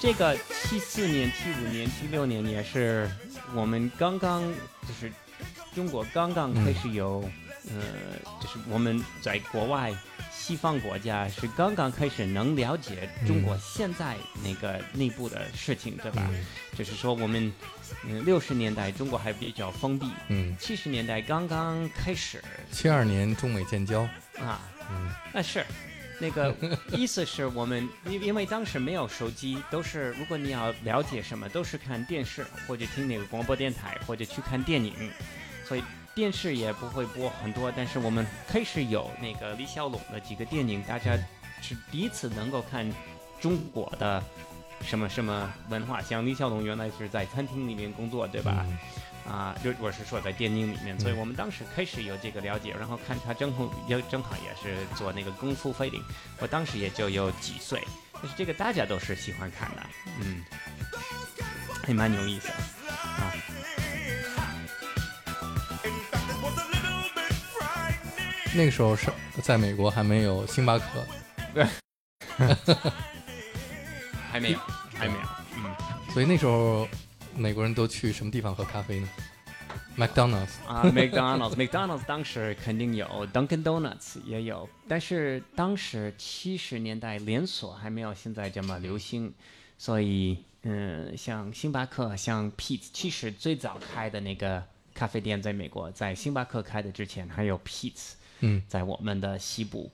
[0.00, 3.10] 这个七四年、七五年、七六年也是
[3.54, 4.42] 我们刚刚
[4.86, 5.12] 就是
[5.74, 7.28] 中国刚刚开始有，
[7.68, 7.82] 呃，
[8.40, 9.92] 就是我们在国外
[10.50, 16.28] 西方国家是刚刚开始能了解中国现在那个内部的事情，对吧？
[16.28, 16.44] 嗯。
[16.76, 17.52] 就是说我们
[18.04, 22.42] 嗯六十年代中国还比较封闭，嗯，七十年代刚刚开始。
[22.72, 24.00] 七二年中美建交，
[24.40, 24.60] 啊，
[24.90, 25.12] 嗯。
[25.32, 25.64] 那是，
[26.18, 26.52] 那个
[26.90, 34.92] 意思是我们因因为当时没有手机，都是如果你要了解什么，都是看电视或者听那个广播电台或者去看电影，
[35.64, 41.16] 所以电视也不会播很多，但是我们开始有那个李小龙的几个电影，大家
[41.62, 42.90] 是第一次能够看
[43.40, 44.22] 中国的。
[44.82, 46.00] 什么什么文化？
[46.00, 48.64] 像李小龙原来是在餐厅里面工作，对吧？
[48.66, 48.78] 嗯
[49.30, 56.02] 啊，就我是说在电影里面，所以我们当时开始有这个了解，然后看他正好也正好也是做那个功夫 fighting，
[56.38, 59.82] 我当时也就有几岁，但是这个大家都是喜欢看的，
[60.22, 60.42] 嗯，
[61.84, 62.54] 还蛮有意思的
[68.54, 69.10] 那个时候是
[69.42, 70.84] 在美国还没有星巴克，
[71.54, 71.64] 对
[74.30, 74.58] 还没有，
[74.94, 75.20] 还没有，
[75.56, 75.74] 嗯
[76.12, 76.86] 所以那时候
[77.36, 79.08] 美国人都去什么地方喝咖啡呢
[79.96, 80.50] ？McDonald's。
[80.66, 89.32] 啊，McDonald's，McDonald's 当时肯定有，Dunkin' Donuts 也有，但是当时七十年代连锁还没有现在这么流行，
[89.78, 99.90] 所以嗯，像星巴克、像 Pete's，其实最早开的那个咖啡店在美国，在星巴克开的之前还有 Pete's，嗯在我们的西部。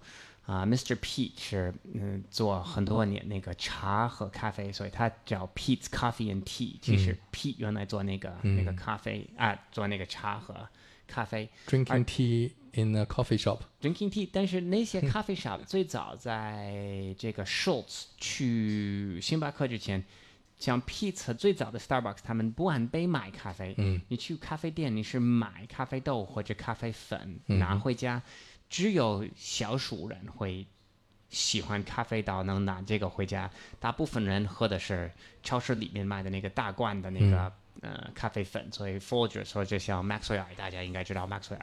[0.46, 6.76] 啊、m r Pete 是嗯做很多年那个茶和咖啡，所以他叫 Pete's Coffee and Tea。
[6.80, 10.68] 其实 Pete 原来做那个、那个咖啡啊，做那个茶和
[11.08, 11.48] 咖啡。
[11.66, 13.58] Drinking tea in a coffee shop.
[13.82, 20.04] drinking tea，但是那些咖啡 shop 最早在这个 Schultz 去星巴克之前，
[20.58, 23.74] 像 Pizza 最早的 Starbucks，他们不按杯买咖啡。
[23.78, 28.22] 嗯，你去咖啡店，你是买咖啡豆或者咖啡粉拿回家，
[28.68, 30.66] 只有少数人会
[31.28, 35.10] 喜欢咖啡豆能拿这个回家，大部分人喝的是
[35.42, 37.52] 超市里面卖的那个大罐的那个、
[37.82, 41.60] 呃咖啡粉，所以 Folgers 或者像 Maxwell，大家应该知道 Maxwell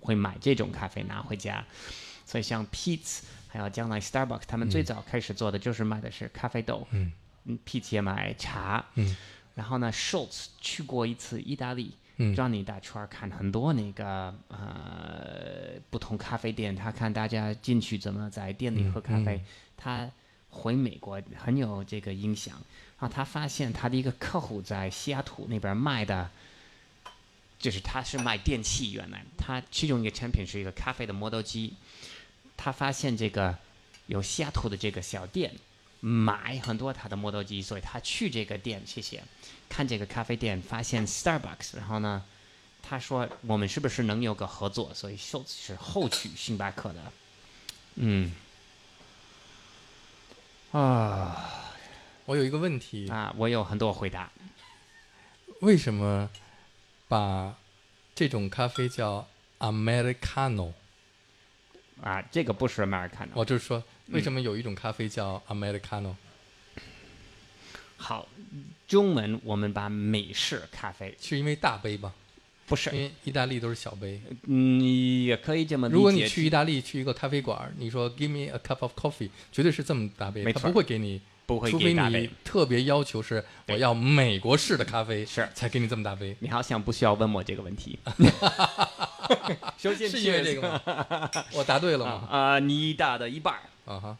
[0.00, 1.64] 会买这种咖啡拿回家，
[2.26, 7.12] 所以像 Peet's 还有将来 Starbucks，他们最早开始做的就是卖的是咖啡豆，嗯
[7.44, 9.16] 嗯，Peet's 也买茶，嗯，
[9.54, 11.94] 然后呢，Schultz 去过一次意大利。
[12.18, 19.46] 嗯让你大圈儿看很多那个呃不同咖啡店，他看大家进去怎么在店里喝咖啡，嗯
[19.78, 20.10] 他
[20.50, 22.54] 回美国很有这个影响。
[23.00, 26.30] 然后他发现他的一个客户在西雅图那边卖的，
[27.58, 31.72] 就是他是卖电器，原来他其中一个产品是一个咖啡的磨豆机。
[32.58, 33.56] 他发现这个
[34.06, 35.50] 有西雅图的这个小店
[36.04, 39.22] 买很多他的磨豆机，所以他去这个店，谢谢，
[39.68, 42.24] 看这个咖啡店，发现 Starbucks，然后呢，
[42.82, 44.92] 他说我们是不是能有个合作？
[44.92, 47.12] 所以 Schultz 是后去星巴克的，
[47.94, 48.34] 嗯，
[50.72, 51.70] 啊
[52.24, 54.32] 我有一个问题，啊，我有很多回答，
[55.60, 56.28] 为什么
[57.06, 57.54] 把
[58.12, 59.28] 这种咖啡叫
[59.60, 60.72] Americano？
[62.02, 63.28] 啊，这个不是 Americano。
[63.34, 66.14] 我就是说，为什么有一种咖啡叫 Americano？
[67.96, 68.28] 好，
[68.86, 72.12] 中文我们把美式咖啡是因为大杯吧？
[72.66, 74.20] 不是因，为意大利都是小杯。
[74.46, 75.96] 嗯，也可以这么理解。
[75.96, 86.36] 如果你去意大利去一个咖啡馆，你说 Give me a cup of coffee，绝对是这么大杯，他不会给你，不会除非你给大杯，特别要求是我要美国式的咖啡，是才给你这么大杯。
[86.40, 87.98] 你好像不需要问我这个问题。
[89.78, 90.80] 首先是因为这个吗？
[91.52, 92.28] 我答对了吗？
[92.28, 93.62] 啊、你答的一半儿。
[93.84, 94.18] 啊哈，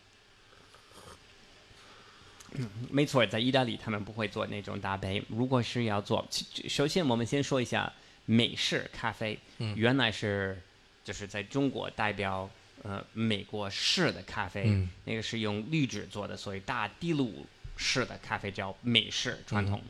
[2.90, 5.22] 没错，在意大利他们不会做那种大杯。
[5.28, 6.26] 如果是要做，
[6.68, 7.92] 首先我们先说一下
[8.26, 10.60] 美式咖啡，嗯原来是
[11.04, 12.50] 就是在中国代表
[12.82, 17.46] 呃美国式的咖啡，嗯那个是用滤纸做的，所以大滴露
[17.76, 19.80] 式的咖啡叫美式传统，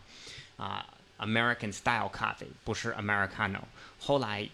[0.56, 3.60] 啊、a m e r i c a n style 咖啡不是 Americano。
[3.98, 4.48] 后来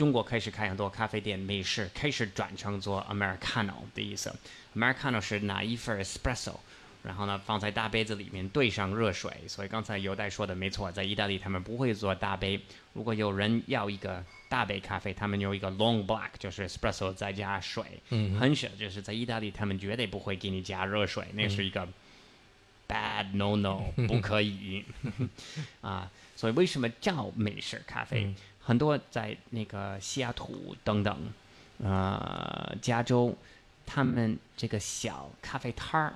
[0.00, 4.34] 中国开始开很多咖啡店，美式开始转成做 Americano 的意思。
[4.74, 6.54] Americano 是拿一份 espresso，
[7.02, 9.30] 然后呢放在大杯子里面兑上热水。
[9.46, 12.58] 所以刚才尤代说的没错，在意大利他们不会做大杯。
[12.94, 17.84] 如果有人要一个大杯咖啡，他们有一个 long black，就是 espresso 再加水。
[18.08, 21.86] 嗯很少，就是在意大利他们绝对不会给你加热水，那是一个
[22.88, 24.82] bad no no， 不可以
[25.82, 26.10] 啊。
[26.34, 28.24] 所以为什么叫美式咖啡？
[28.24, 28.34] 嗯
[28.70, 31.32] 很多在那个西雅图等等，
[31.82, 33.36] 呃，加州，
[33.84, 36.14] 他们这个小咖啡摊儿，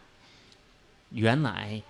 [1.11, 1.82] 原来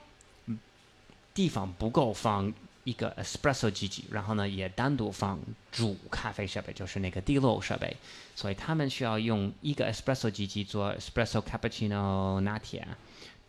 [1.35, 2.51] 地方不够放
[2.85, 5.39] 一个 espresso 机器，然后呢也单独放
[5.71, 7.95] 煮咖啡设备，就是那个滴漏设备，
[8.35, 12.89] 所以他们需要用一个 espresso 机器做 espresso cappuccino 拿铁，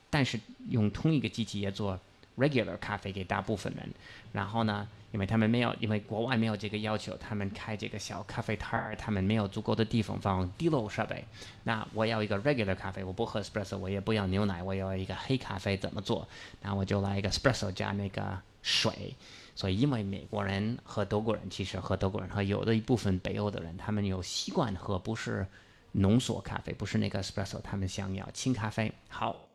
[0.10, 0.38] 但是
[0.68, 1.98] 用同一个机器也做
[2.38, 3.90] regular 咖啡给大部分人。
[4.32, 11.24] 然后呢，因为他们没有，因为国外没有这个要求，他们开这个小咖啡摊儿，他们没有足够的地方放滴漏设备。
[11.64, 16.28] 那我要一个 regular 咖啡，我不喝 espresso，我也不要牛奶，我要一个黑咖啡，怎么做？
[16.62, 19.16] 那我就来一个 espresso 加那个水。
[19.58, 25.48] 所以，因为美国人和德国人，其实和德国人和有的一部分北欧的人，他们有习惯喝不是
[25.94, 28.92] 浓缩咖啡，不是那个 espresso，他们想要清咖啡。
[29.08, 29.48] 好，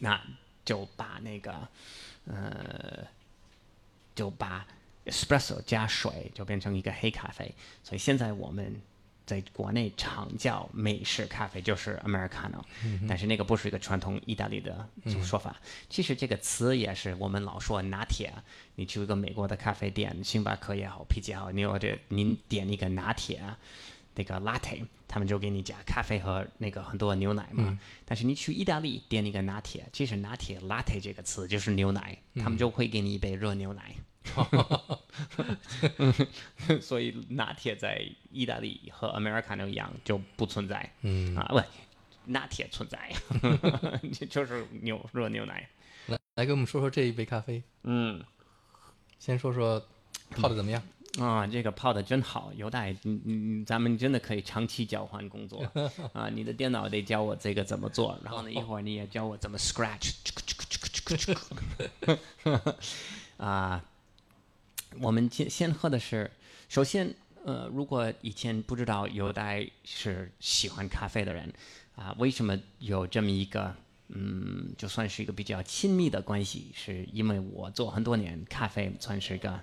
[0.00, 0.20] 那
[0.64, 1.68] 就把那个
[2.26, 3.06] 呃，
[4.14, 4.66] 就把
[5.06, 7.54] espresso 加水，就变成一个黑咖啡。
[7.82, 8.80] 所以现在我们
[9.26, 12.62] 在国内常叫美式咖啡，就是 Americano，、
[13.08, 14.88] 但是那个不是一个传统意大利的
[15.24, 15.56] 说法。
[15.88, 18.32] 其实这个词也是我们老说拿铁，
[18.74, 23.42] 你去一个美国的咖啡店，星巴克也好，啤酒也好，你有这您点一个拿铁。
[24.14, 27.78] 那个 latte，他们就给你加咖啡和那个很多牛奶嘛。
[28.06, 33.94] 但是你去意大利点一个拿铁，其实拿铁 latte 这个词就是牛奶，他们就会给你一杯热牛奶。
[36.80, 40.90] 所以拿铁在意大利和 Americano 一样就不存在。
[41.02, 41.60] 嗯，啊，不，
[42.24, 43.12] 拿铁存在，
[44.30, 45.68] 就是牛热牛奶。
[46.06, 48.24] 来来给我们说说这一杯咖啡，嗯。
[49.18, 49.86] 先说说
[50.30, 50.82] 泡的怎么样？
[51.20, 55.62] 啊，这个泡的真好，犹大，你你咱们真的可以长期交换工作
[56.14, 56.30] 啊！
[56.30, 60.14] 你的电脑得教我这个怎么做，然后呢，一会儿你也教我怎么 scratch，
[63.36, 63.84] 啊，
[65.00, 66.30] 我们先先喝的是，
[66.70, 69.54] 首先呃，如果以前不知道犹大
[69.84, 71.52] 是喜欢咖啡的人
[71.94, 73.74] 啊、为什么有这么一个
[74.08, 79.60] 嗯，就算是一个比较亲密的关系，是因为我做很多年咖啡，算是个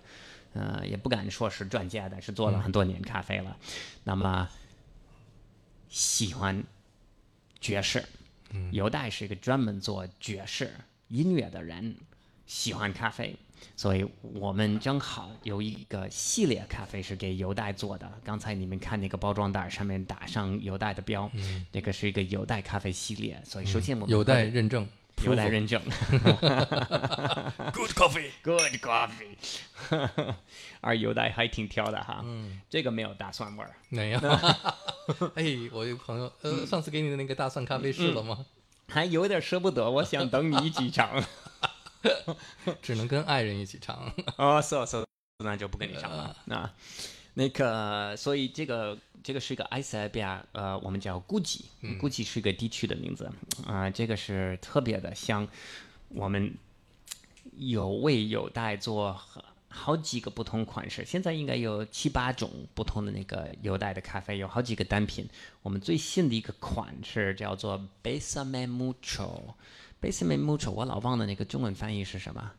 [0.54, 3.56] 呃，也不敢说是专家，但是做了很多年咖啡了。
[4.04, 4.50] 那么
[5.90, 6.64] 喜欢
[7.60, 8.04] 爵士，
[8.72, 10.72] 犹大是一个专门做爵士
[11.08, 11.96] 音乐的人，
[12.46, 13.36] 喜欢咖啡，
[13.76, 18.12] 所以我们正好有一个系列咖啡是给犹大做的。
[18.24, 21.30] 刚才你们看那个包装袋上面打上犹大的标，
[21.72, 23.40] 那个是一个犹大咖啡系列。
[23.46, 24.88] 所以首先我们有待会认证。
[25.24, 25.82] 有待认证。
[27.74, 28.32] Good coffee。
[28.44, 30.36] Good coffee，
[30.82, 33.76] 而犹大还挺挑的哈，嗯，这个没有大蒜味儿。
[33.90, 34.20] 没有。
[35.36, 38.46] 哎，我有个朋友，呃，上次给你的那个大蒜咖啡试了吗？
[38.88, 41.24] 还有点舍不得，我想等你一起尝。
[42.82, 44.12] 只能跟爱人一起尝。
[44.38, 45.06] 哦，是是，
[45.44, 46.36] 那就不跟你尝了。
[46.46, 46.70] 那
[47.34, 53.32] 那个，所以这个这个是一个埃塞俄比亚，呃，我们叫 Gucci，Gucci 是一个地区的名字
[53.66, 55.48] 啊、这个是特别的，像
[56.10, 56.56] 我们
[57.58, 65.30] 有为有待做好好几个不同款式，现在应该有七八种不同的那个有待的咖啡，有好几个单品。
[65.62, 72.52] 我们最新的一个款式叫做 b a s a m e Mucho，b a s a m e Mucho，我老忘了那个中文翻译是什么？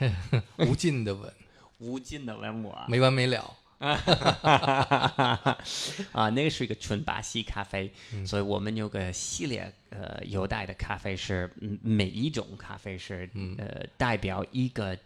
[0.58, 1.32] 无尽的吻，
[1.78, 2.86] 无尽的吻我啊！
[2.88, 3.56] 没完没了。
[6.12, 7.92] 啊，那个是一个纯巴西咖啡，
[8.26, 14.96] 所以我们有个系列，呃，有带的咖啡是，嗯，每一种咖啡是，呃，代表一个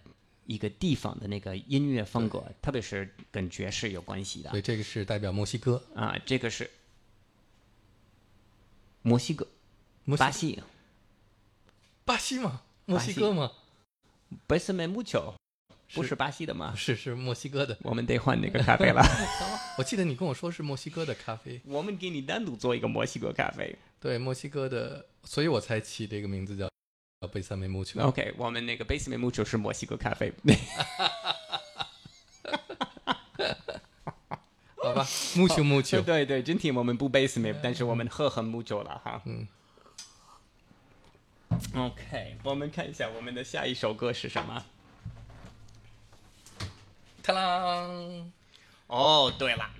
[0.47, 4.51] 一个地方的那个音乐风格，特别是跟爵士有关系的。
[4.51, 6.71] 所以这个是代表墨西哥，啊，这个是
[9.03, 9.47] 墨西哥、
[10.05, 10.63] 墨西巴西、
[12.05, 12.63] 巴西吗？
[12.87, 13.51] 墨西哥吗
[14.49, 15.35] ？E s m e Mucho，
[15.95, 16.75] 不是巴西的吗？
[16.77, 17.77] 是是墨西哥的。
[17.83, 19.03] 我们得换那个咖啡了，
[19.79, 23.75] 我记得你跟我说是墨西哥的咖啡，我们给你单独做一个墨西哥咖啡。
[24.01, 26.69] 对，墨西哥的，所以我才起这个名字叫
[27.21, 28.01] 叫贝萨梅木球。
[28.01, 30.33] OK，我们那个 Basement Mucho 是墨西哥咖啡。
[34.77, 36.01] 好吧，木球木球。
[36.03, 39.21] 对对，今天我们不 basement，但是我们喝很 mucho 了哈。
[39.27, 39.47] 嗯。
[41.75, 44.65] OK，我们看一下我们的下一首歌是什么
[47.29, 48.25] ？ta 啦！
[48.87, 49.71] 哦，对了，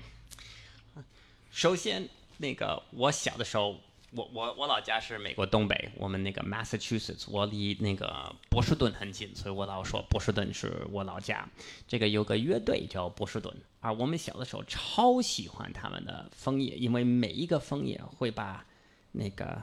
[1.51, 3.81] 首先那个我小的时候，
[4.11, 11.49] 我我我老家是美国东北，我们那个 Massachusetts，我离那个波士顿很近，所以我老说波士顿是我老家。
[11.87, 18.67] 这个有个乐队叫波士顿，而我们小的时候超喜欢他们的枫叶，因为每一个枫叶会把
[19.13, 19.63] 那个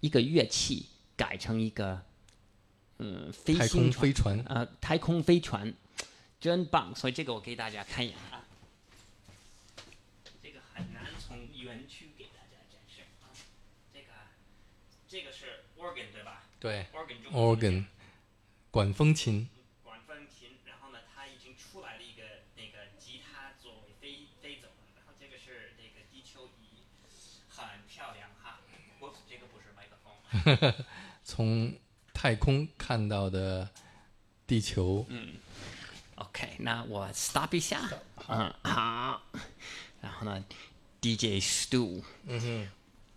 [0.00, 2.00] 一个乐器改成一个
[2.98, 5.74] 嗯飞太空行飞船，呃，太空飞船，
[6.42, 6.92] 真棒！
[6.92, 8.42] 所以这个我给大家看一眼啊，
[10.42, 13.30] 这个很难从园区给大家展示啊。
[13.94, 14.08] 这个
[15.06, 17.84] 这个是 organ 对吧对，organ，organ，
[18.72, 19.48] 管风琴，
[19.84, 22.24] 管风琴，然后呢，它已经出来了一个
[22.56, 26.82] 那个吉他作为飞飞走了，然后这个是那个地球仪，
[27.48, 28.58] 很漂亮哈。
[28.98, 30.84] 我这个不是麦克风。
[31.22, 31.78] 从
[32.12, 33.70] 太空看到的
[34.44, 35.06] 地球，
[36.16, 37.80] OK，那我 stop 一下，
[38.28, 39.22] 嗯，好，
[40.00, 40.44] 然后呢
[41.00, 42.68] ，DJ Stu，嗯哼，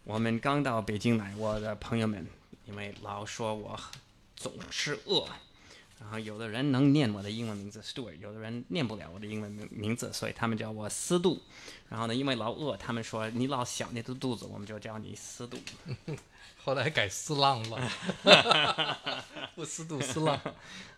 [0.04, 2.26] 我们刚到北京来，我的朋友们
[2.66, 3.80] 因为老说我
[4.36, 5.28] 总是饿，
[6.00, 11.42] 然后有的人能念我的英文名字 Stewart，有的人念不了我的英文名名字，所以他们叫我司杜。
[11.90, 15.60] 然后呢，因为老饿，他们说你老想你的肚子，我们就叫你司杜。
[16.64, 17.92] 后来改思浪了，
[19.54, 20.40] 不斯杜思浪。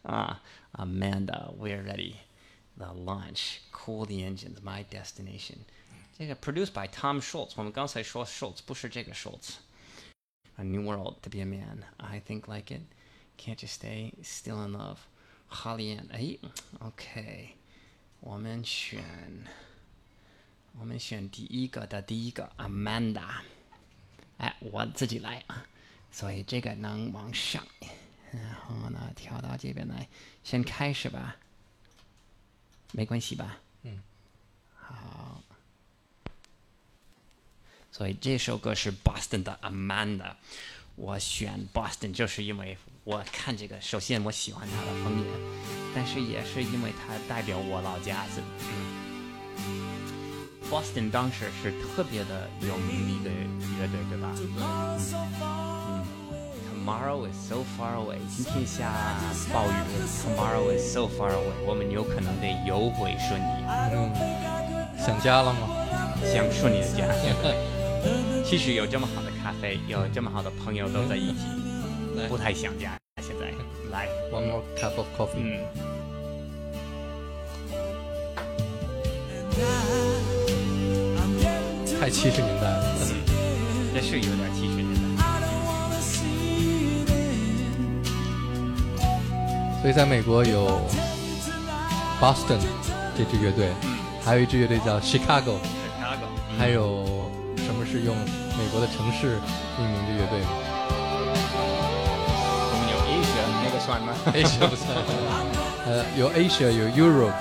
[0.03, 0.37] Ah,
[0.72, 2.16] Amanda, we're ready.
[2.76, 5.58] The launch, cool the engines, my destination.
[6.16, 7.52] 这个 produced by Tom Schultz.
[7.56, 9.56] 我们刚才说 Schultz 不是这个 Schultz.
[10.56, 11.84] A new world to be a man.
[11.98, 12.82] I think like it.
[13.38, 14.98] Can't you stay still in love?
[15.48, 16.10] Holly Ann.
[16.10, 16.38] 哎，
[16.80, 17.56] OK，
[18.20, 19.02] 我们选
[20.78, 23.42] 我们选第一个的第一个 Amanda。
[24.38, 25.66] 哎，我自己来啊，
[26.10, 27.66] 所以这个能往上。
[28.30, 30.08] 然后呢，跳到这边来，
[30.49, 31.35] 先开始吧，
[32.93, 33.57] 没关系吧？
[33.83, 34.01] 嗯，
[34.79, 35.43] 好。
[37.91, 40.35] 所以这首歌是 Boston 的 Amanda，
[40.95, 45.25] 我选 Boston 就是因为我看这个，首先我喜欢它的风格，
[45.93, 49.03] 但是也是因为它代表我老家是，嗯。
[50.71, 53.29] Boston 当时是特别的有名的一个
[53.81, 54.33] 乐队，对吧？
[56.87, 58.89] Tomorrow is so far away，今天下
[59.51, 59.73] 暴雨
[60.23, 64.09] ，Tomorrow is so far away，我们有可能得游回顺义，嗯，
[64.97, 65.67] 想家了吗？
[66.23, 67.03] 想顺义的家。
[68.45, 71.39] 其实有这么好的咖啡，有这么好的朋友都在一起，
[72.29, 72.97] 不太想家。
[73.21, 73.51] 现在
[73.91, 75.43] 来，，One more cup of coffee。
[75.43, 75.59] 嗯，
[81.99, 82.95] 太七十年代了。
[83.11, 83.17] 嗯
[83.93, 84.75] 这是有点七十
[89.81, 90.81] 所以在美国有
[92.19, 92.59] Boston
[93.17, 93.69] 这支乐队，
[94.23, 95.57] 还有一支乐队叫 Chicago，Chicago，
[96.57, 97.05] 还有
[97.57, 99.39] 什么是用美国的城市
[99.77, 100.47] 命名的乐队吗
[102.69, 104.89] 我们有 Asia 那个算吗？Asia 不算，
[105.85, 107.33] 呃，有 Asia，有 Europe。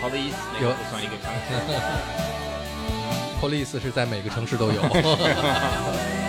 [0.00, 1.48] ？Police 那个不算一个城市。
[3.40, 4.80] Police 是在每个城市都有。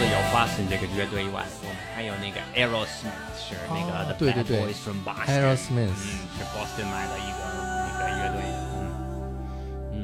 [0.00, 5.28] 了有 Boston 这个乐队以外，我们还有那个 Aerosmith 是那个哦 The 对对 Bad 对 Boys from Boston。
[5.28, 7.38] Aerosmith 嗯，是 Boston 来的一个
[7.84, 8.40] 那个乐队。
[8.72, 8.76] 嗯
[9.92, 9.98] 嗯，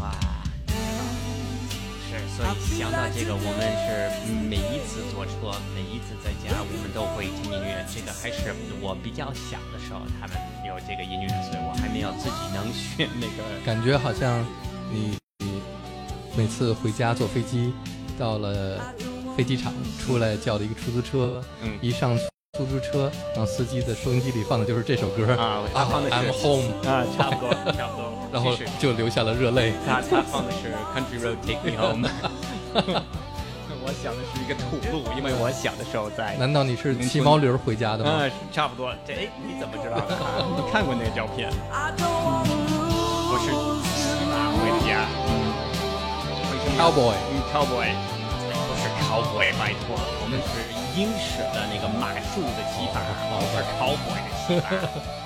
[0.00, 0.12] 哇，
[2.04, 3.88] 是，所以想到这个，我们是
[4.48, 7.84] 每一次坐车，每一次在家，我们都会听音乐。
[7.88, 13.42] 这个还是我比较小的时候，他们有这个音乐，所以我还没有自己能学那个。
[13.64, 14.44] 感觉好像
[14.92, 15.18] 你你
[16.36, 17.72] 每次回家坐飞机，
[18.18, 18.78] 到了
[19.36, 19.72] 飞机场
[20.04, 22.16] 出来叫了一个出租车，嗯一上
[22.58, 28.12] 出租车，然后司机的收音机里放的就是这首歌啊他放的是 I'm Home，啊，差不多，差不多。
[28.32, 29.72] 然后就流下了热泪。
[29.86, 32.08] 他他放的是 Country Road Take Me Home。
[33.86, 36.34] 我想的是一个土路，因为我小的时候在。
[36.36, 38.10] 难道你是骑毛驴回家的吗？
[38.10, 38.92] 啊，是差不多。
[39.06, 40.16] 这哎，你怎么知道的？
[40.56, 41.48] 你看过那个照片？
[43.30, 43.52] 我是
[43.94, 45.43] 骑马回的家。
[46.76, 47.86] Cowboy 嗯，Cowboy，
[48.50, 50.52] 不是 Cowboy，拜托，我们是
[50.98, 53.00] 英式的那个马术的骑法，
[53.30, 55.23] 不是 Cowboy 的骑法。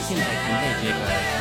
[0.00, 0.98] 现在准备这个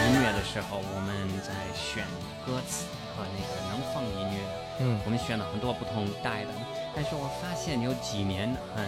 [0.07, 2.05] 音乐的时候，我们在选
[2.45, 4.39] 歌词和那个能放音乐。
[4.79, 6.51] 嗯我们选了很多不同代的，
[6.95, 8.85] 但是我发现有几年很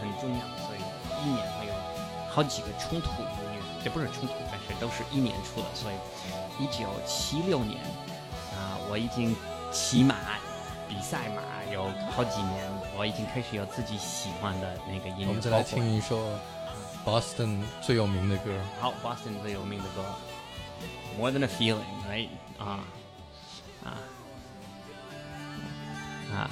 [0.00, 0.80] 很重要，所以
[1.22, 1.72] 一年会有
[2.28, 5.94] 好几个冲突音乐，这不是冲突，但是都是一年出的，所以
[6.62, 7.80] 一九七六年
[8.58, 9.34] 啊、我已经
[9.72, 10.16] 骑马
[10.88, 11.42] 比赛马
[11.72, 12.64] 有好几年，
[12.96, 15.28] 我已经开始有自己喜欢的那个音乐。
[15.28, 16.16] 我们再来听一首
[17.04, 18.50] Boston 最有名的歌。
[18.80, 20.04] 好，Boston 最有名的歌
[21.16, 22.28] ，More Than a Feeling，right？
[22.58, 22.80] 啊
[23.84, 23.88] 啊
[26.34, 26.50] 啊，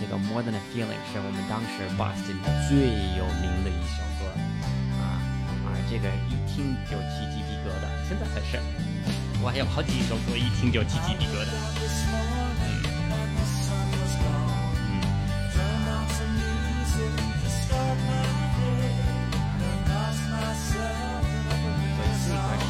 [0.00, 2.76] 这个 More Than a Feeling 是我们当时 Boston 最
[3.16, 4.26] 有名的一首歌
[4.98, 5.22] 啊
[5.66, 8.58] 啊，这个一听就起鸡皮疙瘩，现在还是，
[9.42, 12.51] 我还有好几首歌一听就起鸡皮疙瘩。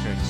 [0.03, 0.27] 这个是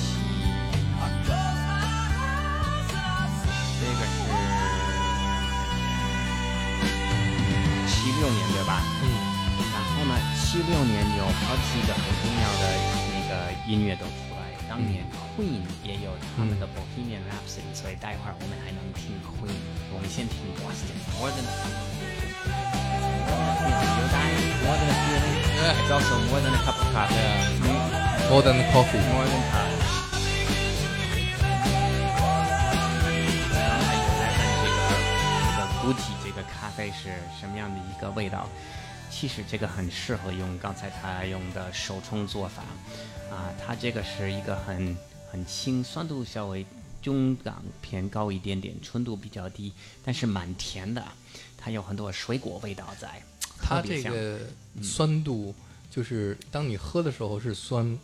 [7.90, 8.70] 七六年对吧？
[9.02, 9.04] 嗯，
[9.72, 12.62] 然后呢，七六年有好几个很重要的
[13.10, 13.32] 那个
[13.66, 14.42] 音乐都出来。
[14.68, 15.04] 当年
[15.36, 19.58] Queen 也有他们的 Bohemian Rhapsody，、所以待会儿我们还能听 Queen。
[19.92, 20.94] 我们先听 Boston。
[21.18, 21.82] More than a feeling.
[25.04, 25.36] Feeling.
[25.82, 27.18] It's also more than a cup of coffee.
[27.66, 27.93] 嗯
[28.30, 28.98] More than coffee。
[29.12, 29.74] More than time。
[33.52, 34.78] 刚才也在问这个
[35.44, 38.48] 这个估计这个咖啡是什么样的一个味道。
[39.10, 42.62] 其实这个很适合用刚才他用的手冲做法，
[43.30, 44.96] 啊，它这个是一个很
[45.30, 46.66] 很轻，酸度稍微
[47.00, 49.72] 中档偏高一点点，纯度比较低，
[50.04, 51.04] 但是蛮甜的，
[51.56, 53.22] 它有很多水果味道在。
[53.62, 54.40] 它这个
[54.82, 55.54] 酸度，
[55.88, 57.96] 就是当你喝的时候是酸，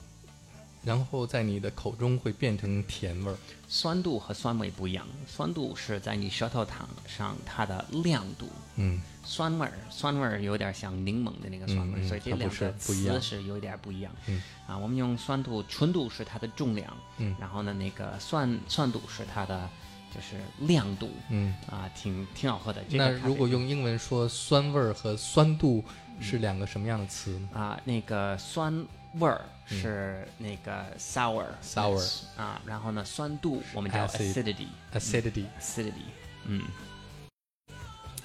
[0.83, 3.37] 然后在你的口中会变成甜味儿。
[3.69, 14.13] 酸度和酸味不一样，酸度是在你舌头糖上它的亮度，嗯酸味儿，酸味儿有点像柠檬的那个酸味儿，嗯嗯所以这两个不一样词是有点不一样。
[14.27, 19.69] 嗯啊，我们用酸度，纯度是它的重量，嗯然后呢，那个酸酸度是它的
[20.13, 21.55] 就是亮度，嗯。
[21.71, 22.83] 啊，挺挺好喝的。
[22.89, 25.85] 这个那如果用英文说酸味儿和酸度
[26.21, 27.49] 是两个什么样的词呢？
[27.55, 28.85] 啊，那个酸
[29.20, 35.46] 味儿是那个 sour 嗯 Sour 啊，然后呢，酸度我们叫 Acid acidity acidity。
[35.60, 36.06] acidity，
[36.46, 36.64] 嗯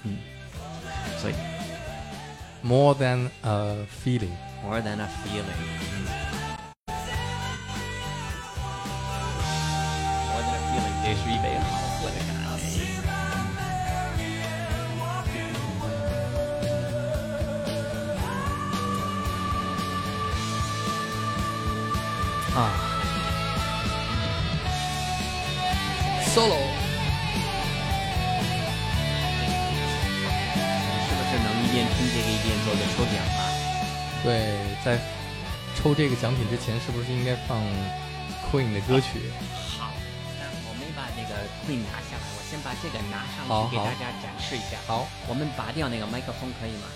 [0.03, 0.17] 嗯，
[1.19, 1.33] 所以
[2.63, 4.35] More than a feeling。
[4.63, 5.61] more than a feeling，
[5.93, 6.05] 嗯，
[10.27, 11.84] more than a feeling，这是一杯好
[22.56, 22.72] 啊
[26.32, 26.56] ，solo，
[31.04, 33.52] 是不是能一边听这个一边做个抽奖啊？
[34.24, 34.98] 对，在
[35.76, 37.60] 抽这个奖品之前，是不是应该放
[38.50, 39.30] Queen 的歌曲？
[39.78, 39.92] 好，
[40.40, 41.36] 那我们把那个
[41.66, 44.78] Queen 拿下来，我先把这个拿上去给大家展示一下。
[44.86, 46.88] 好，我们拔掉那个麦克风可以吗？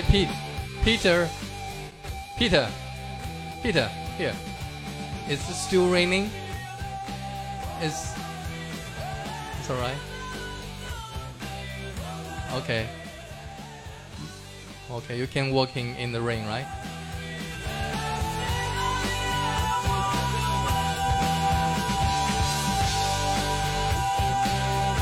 [0.00, 0.28] Hi, Pete.
[0.82, 1.28] Peter.
[2.38, 2.66] Peter.
[3.62, 3.86] Peter.
[4.16, 4.34] Here.
[5.28, 6.30] Is it still raining?
[7.82, 8.14] It's.
[9.58, 9.98] It's alright.
[12.54, 12.88] Okay.
[14.90, 16.64] Okay, you can walking in the rain, right?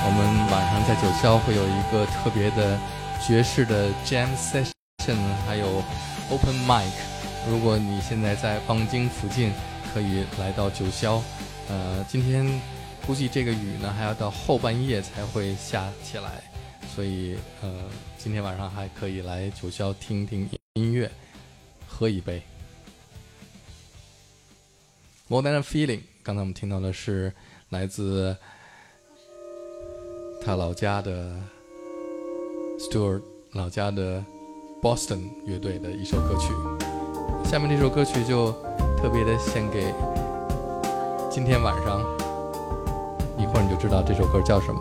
[0.02, 2.76] 我们晚上在九霄会有一个特别的
[3.24, 4.77] 爵士的 jam session，
[5.46, 5.82] 还有
[6.30, 6.90] open mic。
[7.48, 9.52] 如果你现在在望京附近，
[9.94, 11.20] 可以来到九霄。
[11.68, 12.46] 呃，今天
[13.06, 16.42] 估计这个雨呢还要到后半夜才会下起来，
[16.94, 17.84] 所以呃，
[18.18, 21.10] 今天晚上还可以来九霄听听音乐，
[21.86, 22.42] 喝一杯。
[25.28, 27.32] More than a feeling，刚才我们听到的是
[27.68, 28.36] 来自
[30.42, 31.34] 他老家的
[32.78, 34.24] Stewart 老家的
[34.80, 36.52] Boston 乐队的一首歌曲。
[37.44, 38.52] 下面这首歌曲就
[38.96, 39.92] 特别的献给
[41.30, 42.00] 今天晚上，
[43.36, 44.80] 一会儿你就知道这首歌叫什么。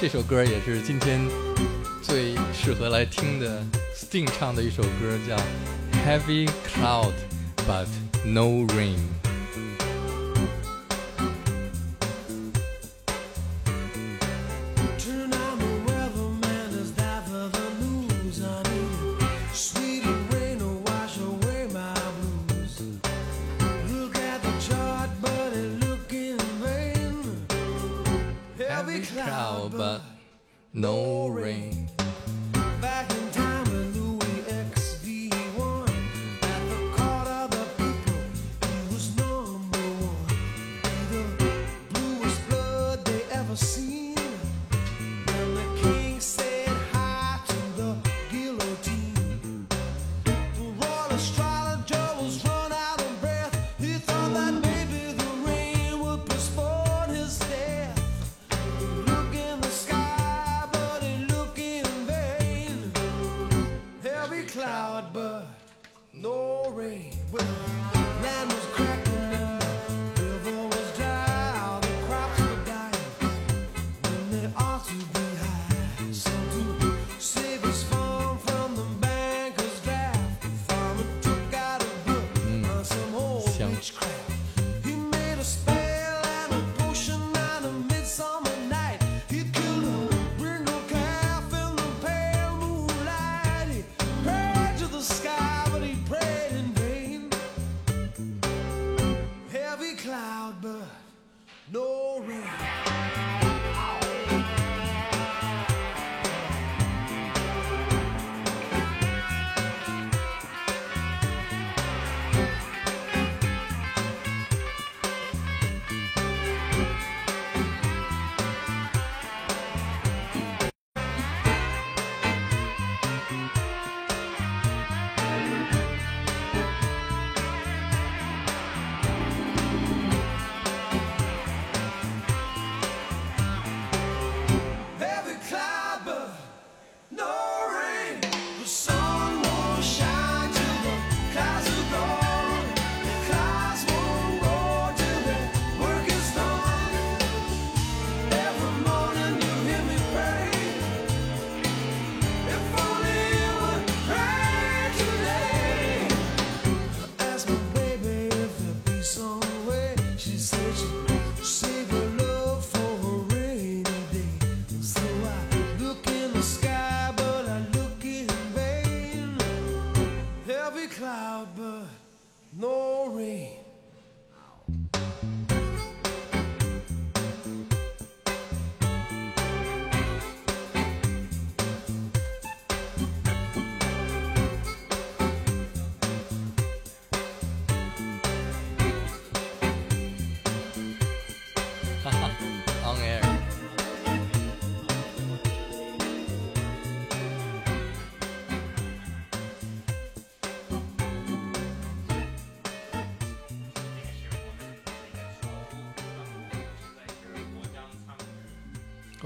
[0.00, 1.20] 这首歌也是今天
[2.02, 3.62] 最适合来听的
[3.94, 5.36] ，Sting 唱的一首歌叫
[6.04, 7.86] Heavy Cloud，But
[8.24, 9.25] No Rain。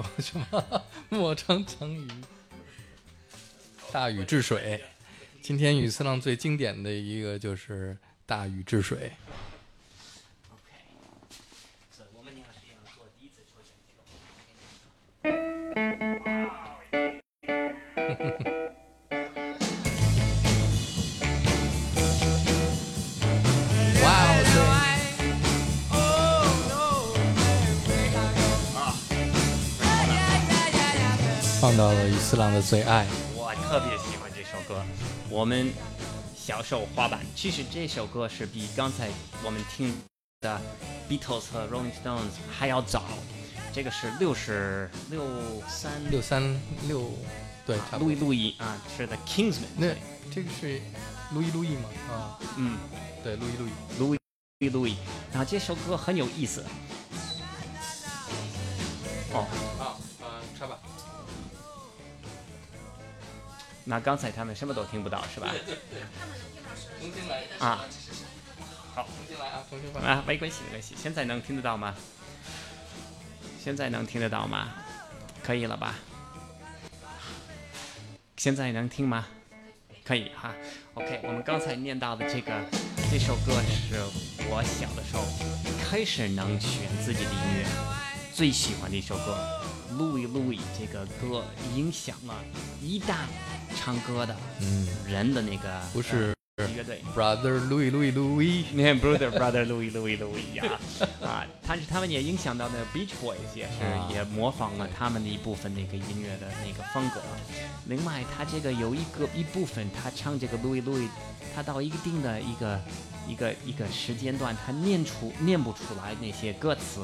[0.18, 0.82] 什么？
[1.08, 2.08] 莫成成鱼，
[3.92, 4.82] 大禹治水。
[5.42, 7.96] 今天雨次郎最经典的一个就是
[8.26, 9.10] 大禹治水。
[32.70, 33.04] 最爱。
[33.34, 34.80] 我特别喜欢这首歌。
[35.28, 35.72] 我们
[36.36, 39.08] 小时候滑板，其实这首歌是比刚才
[39.42, 39.92] 我们听
[40.40, 40.60] 的
[41.08, 43.02] Beatles 和 Rolling Stones 还要早。
[43.72, 45.26] 这个是六十六
[45.68, 46.40] 三六三
[46.86, 47.10] 六，
[47.66, 48.14] 对，差不多路易。
[48.14, 49.66] 路易啊，是的 Kingsman。
[49.76, 49.88] 那
[50.32, 50.80] 这个是
[51.34, 51.88] 路易路易吗？
[52.08, 52.78] 啊，嗯，
[53.24, 53.98] 对，路易路易。
[53.98, 54.16] 路
[54.60, 54.96] 易路易。
[55.32, 56.64] 然后这首歌很有意思。
[59.32, 59.46] 哦，
[63.90, 65.52] 那刚才他们什么都听不到是吧？
[67.58, 67.84] 啊，
[68.94, 70.00] 好，重新来啊，重新放。
[70.00, 70.94] 啊，没关系没关系。
[70.96, 71.92] 现在能听得到吗？
[73.60, 74.68] 现在能听得到吗？
[75.42, 75.96] 可以了吧？
[78.36, 79.26] 现在能听吗？
[80.04, 80.54] 可以哈。
[80.94, 82.52] OK，我们刚才念到的这个
[83.10, 83.96] 这首歌是
[84.48, 85.24] 我小的时候
[85.84, 87.66] 开始能选自己的音乐
[88.32, 89.59] 最喜欢的一首歌。
[90.00, 91.44] 路易路易这个歌
[91.76, 92.34] 影响了
[92.80, 93.14] 一代
[93.76, 97.02] 唱歌的嗯，人的那个不是呃乐队。
[97.14, 98.64] Brother Louis Louis Louis。
[98.72, 100.80] 你看 brother brother Louis Louis Louis 呀，
[101.20, 107.20] 啊，但是他们也影响到那个 Beach Boys，也是、啊也模仿了他们的一部分那个音乐的那个风格。
[107.86, 111.08] 另外，他这个有一个一部分，他唱这个 Louis Louis，
[111.54, 112.80] 他到一定的一个
[113.28, 117.02] 一个一个时间段，他念出念不出来那些歌词，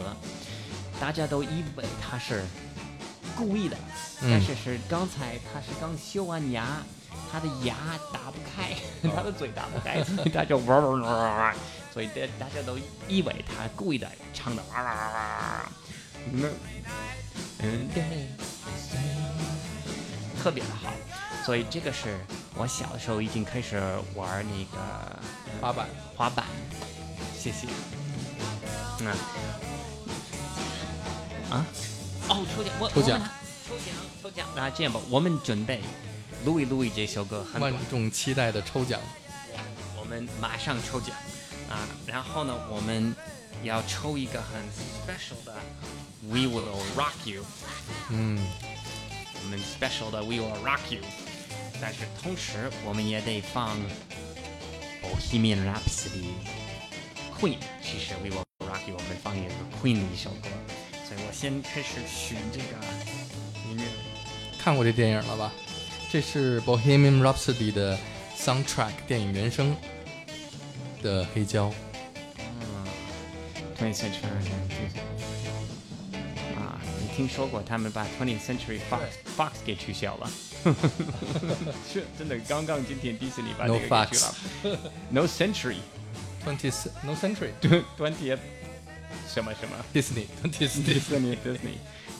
[0.98, 2.42] 大家都以为他是
[3.36, 3.76] 故意的，
[4.22, 6.82] 嗯但是是刚才他是刚修完牙，
[7.32, 7.74] 他的牙
[8.12, 8.74] 打不开，
[9.14, 11.54] 他的嘴打不开，所 以他就哇哇哇哇哇，
[11.92, 15.66] 所以大大家都以为他故意的唱的哇哇哇
[16.32, 16.50] 那，嗯
[17.60, 18.02] 嗯对，
[20.42, 20.92] 特别的好，
[21.44, 22.18] 所以这个是
[22.54, 23.80] 我小的时候已经开始
[24.14, 25.86] 玩那个呃滑板。
[26.16, 26.46] 滑板，
[27.38, 27.66] 谢谢。
[29.00, 29.08] 嗯，
[31.50, 31.64] 啊，
[32.28, 33.20] 哦，抽奖，我抽奖，
[33.68, 34.46] 抽奖，抽奖。
[34.56, 35.78] 那这样吧，我们准备
[36.44, 39.00] 《路易路易》这首歌很短万，众期待的抽奖。
[39.98, 41.14] 我们马上抽奖
[41.70, 41.86] 啊。
[42.06, 43.14] 然后呢，我们
[43.62, 45.54] 要抽一个很 special 的
[46.28, 46.64] 《We Will
[46.96, 47.42] Rock You》，
[48.10, 48.44] 嗯，
[49.42, 51.00] 我们 special 的《We Will Rock You》。
[51.80, 53.76] 但是同时，我们也得放
[55.02, 56.32] 《Bohemian Rhapsody》
[57.38, 57.58] Queen。
[57.82, 60.48] 其实《We Will Rock You》我们放一个 Queen 的一首歌，
[61.06, 62.64] 所以我先开始选这个
[63.70, 63.84] 音乐。
[64.58, 65.52] 看过这电影了吧？
[66.10, 67.96] 这是《Bohemian Rhapsody》的
[68.36, 69.76] soundtrack 电影原声
[71.02, 71.72] 的黑胶。
[72.38, 72.86] 嗯
[73.78, 74.26] ，Twentieth Century
[76.56, 79.02] 啊，你听说过他们把 Twentieth Century Fox
[79.36, 80.30] Fox 给取消了？
[81.92, 84.34] 是真的，刚刚今天迪士尼把 No 这个给取了。
[85.10, 85.76] No Century
[86.44, 86.72] Twenty
[87.04, 87.52] No Century
[87.96, 88.38] Twentieth
[89.32, 91.78] 什么什么 Disney Twenty Disney Disney。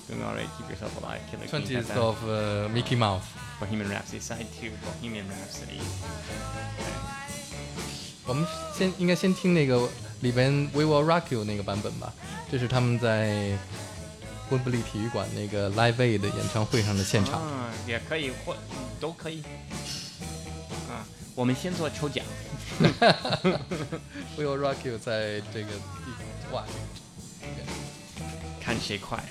[0.08, 1.20] Doing all right, keep yourself alive.
[1.30, 3.24] Killer Queen Twentieth has a of、uh, Mickey Mouse。
[3.58, 5.80] Bohemian Rhapsody Side Two Bohemian Rhapsody。
[8.26, 8.46] 我们
[8.76, 9.88] 先应该先听那个
[10.20, 12.12] 里边 We Will Rock You 那个版本吧，
[12.50, 13.56] 这是他们在
[14.50, 17.40] 温布利体育馆那个 Live Aid 演唱会上的现场。
[17.40, 18.56] 啊，也可以或
[19.00, 19.42] 都可以。
[20.88, 21.02] 啊，
[21.34, 22.24] 我们先做抽奖。
[24.36, 25.78] We Will Rock You 在这个地
[26.50, 26.64] 方哇，
[28.60, 29.22] 看谁快啊！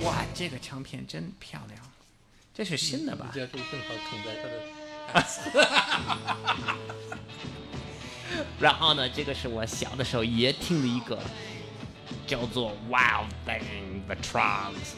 [0.00, 1.80] 哇，这个唱片真漂亮，
[2.54, 3.30] 这是新的吧？
[3.32, 4.60] 这可以正好捅在他的。
[8.60, 11.18] 然后呢，这个是我小的时候也听的一个，
[12.26, 14.94] 叫做《Wild Thing the Trance》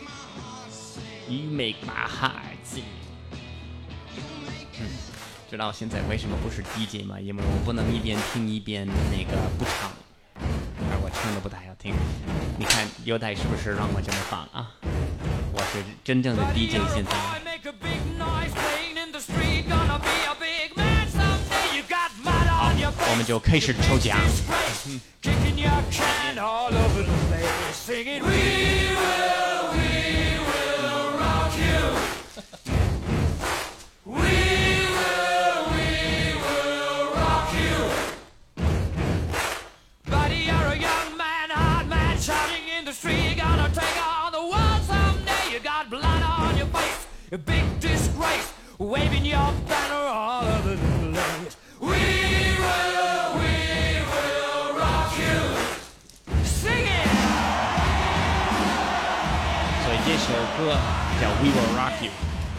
[1.29, 2.83] ，You make my heart sing。
[5.53, 7.21] 知道现在为什么不是 DJ 吗？
[7.21, 9.93] 因为我不能一边听一边那个不唱，
[10.41, 11.93] 而我唱的不太好听。
[12.59, 14.71] 你看优待是不是让我这么放啊？
[15.53, 17.11] 我是真正的 DJ 现在。
[23.11, 24.19] 我们就开始抽奖。
[28.25, 28.31] We
[30.47, 31.83] will rock you.
[47.32, 51.58] big disgrace, waving your banner all over the place.
[51.80, 51.88] We
[52.58, 55.38] will, we will rock you.
[56.44, 57.08] Sing it.
[59.84, 60.76] 所以这首歌
[61.22, 62.12] 叫《We Will Rock You》，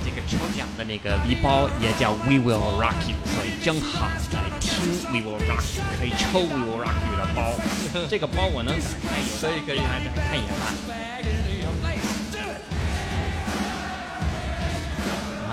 [0.04, 4.70] 这个抽奖的那个礼包也叫《We Will Rock You》，所以正好在听《
[5.11, 7.54] We Will Rock You》可以抽《We Will Rock You》的包。
[8.09, 10.64] 这个包我能打开，有可以可以大家看一眼吧。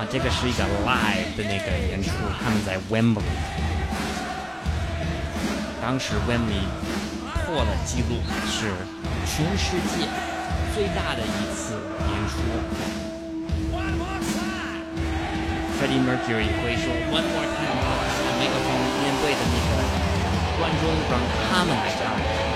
[0.09, 2.09] 这个是一个 live 的那个演出，
[2.41, 3.21] 他们在 Wembley，
[5.81, 6.65] 当时 Wembley
[7.45, 8.17] 破了记录，
[8.49, 8.73] 是
[9.25, 10.07] 全世界
[10.73, 11.75] 最大的一次
[12.09, 12.33] 演出。
[15.77, 17.77] Freddie Mercury 会说 One more time，
[18.39, 18.67] 麦克风
[19.01, 19.69] 面对的那个
[20.59, 21.13] 观众，让
[21.47, 22.01] 他们来唱。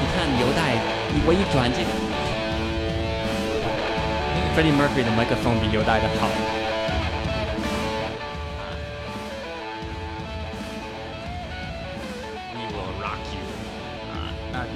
[0.01, 0.59] 你看犹太，
[1.25, 1.89] 我一转这个
[4.55, 6.64] ，Freddie Mercury 的麦克风比犹太的好。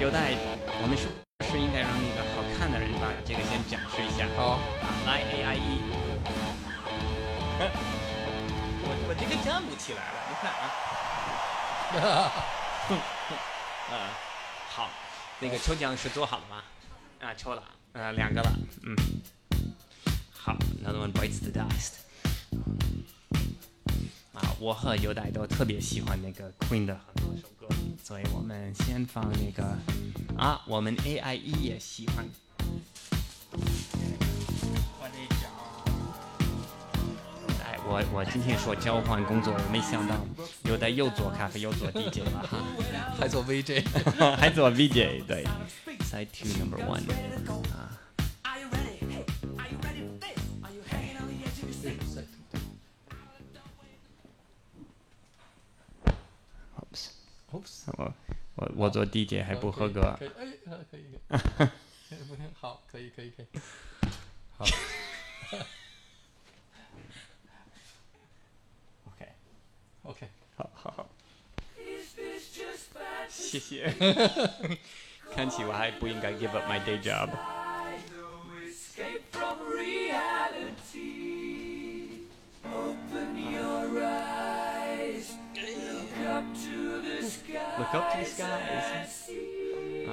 [0.00, 0.32] 那犹太，
[0.80, 4.26] 我们是不是应该让那个好看的人把这个先展示一下？
[4.34, 5.82] 好，啊，来 A I E。
[8.82, 10.72] 我我这个站不起来了，你看啊。
[13.92, 14.08] 啊，
[14.70, 14.88] 好，
[15.38, 16.62] 那个抽奖是做好了吗？
[17.20, 18.50] 啊，抽了，呃，两个了，
[18.84, 18.96] 嗯。
[20.32, 21.98] 好，Another one bites the dust。
[24.42, 27.66] 啊，我和尤代都特别喜欢那个 Queen 的很多首歌，
[28.02, 29.76] 所以我们先放那个
[30.36, 32.24] 啊，我们 A I E 也喜欢。
[37.62, 40.14] 哎，我我今天说交换工作，我没想到
[40.64, 42.58] 犹大又做咖啡又做 DJ 了哈。
[43.20, 43.84] 还做 VJ，
[44.36, 45.44] 还做 VJ，对
[46.10, 47.02] ，Side Two Number One
[47.72, 48.00] 啊，
[57.52, 58.14] 我
[58.56, 60.00] 我我坐地铁还不合格。
[60.02, 60.52] 哎，可以，
[60.90, 61.04] 可以，
[62.28, 63.46] 不行， 好，可以，可以，可以，
[64.56, 64.64] 好
[69.06, 71.08] ，，OK，OK，好好好。
[73.28, 73.88] 谢谢，
[75.34, 77.59] 看起我还不应该 give up my day job。
[87.78, 89.30] Look up to the skies。
[90.06, 90.10] 啊.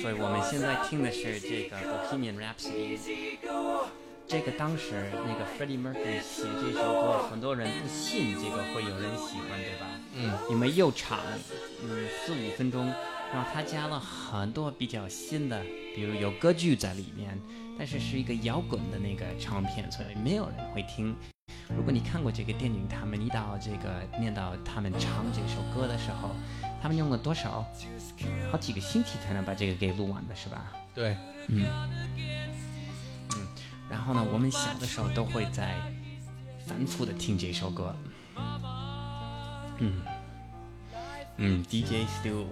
[0.00, 2.98] 所以我们现在听的是这个 Bohemian Rhapsody。
[4.26, 9.86] 这个当时那个 Freddie Mercury 写这首歌，很多人不信这个会有人喜欢，对吧？
[10.14, 11.20] 嗯，因为又长，
[11.82, 12.92] 嗯，四五分钟，
[13.32, 15.62] 然后他加了很多比较新的，
[15.94, 17.40] 比如有歌剧在里面，
[17.78, 21.16] 但是是一个摇滚的那个唱片，所以没有人会听。
[21.74, 26.30] 如果你看过这个电影，他们一到这个念到他们唱这首歌的时候，
[26.82, 27.66] 他们用了多少？
[28.50, 30.70] 好几个星期才能把这个给录完的，是吧？
[30.94, 31.16] 对，
[31.48, 31.64] 嗯
[33.34, 33.48] 嗯
[33.88, 35.74] 然后呢，我们小的时候都会在
[36.66, 37.96] 反复的听这首歌。
[39.78, 40.02] 嗯
[41.38, 42.44] 嗯，DJ Still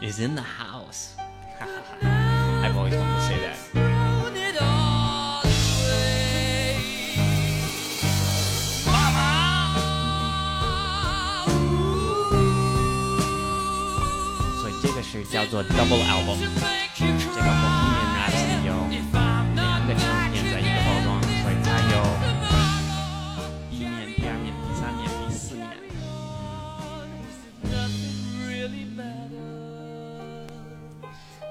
[0.00, 1.14] is in the house。
[1.58, 2.08] 哈哈哈，
[2.62, 3.56] I've always wanted to say that。
[3.72, 6.76] Thrown it all away.
[8.86, 9.28] Mama.
[11.48, 12.40] Ooh.
[14.60, 16.38] 所以这个是叫做 double album。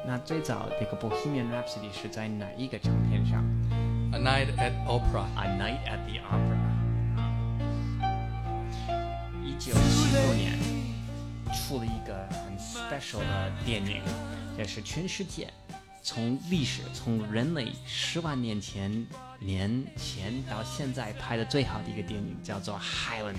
[0.06, 3.44] 那最早这个 Bohemian Rhapsody 是在哪一个唱片上
[4.12, 6.56] ？A Night at Opera，A Night at the Opera。
[9.44, 10.56] 一九七六年
[11.52, 14.00] 出了一个很 special 的电影，
[14.56, 15.52] 这是全世界
[16.02, 19.04] 从历史从人类十万年前
[19.40, 23.34] 年前到现在拍的最好的一个电影，叫做《Highlander》。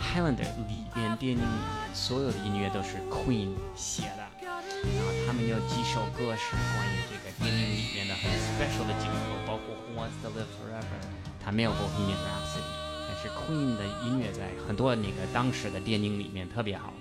[0.00, 4.37] Highlander 里边电影里面所有的音乐都是 Queen 写的，
[4.82, 11.00] 然后他们有几首歌是关于这个电影里面的很 special 的镜头，包括 Who Wants to Live Forever，
[11.44, 12.72] 他没有 Bohemian Rhapsody，
[13.08, 16.92] 但是 Queen 的音乐在很多那个当时的电影里面特别好。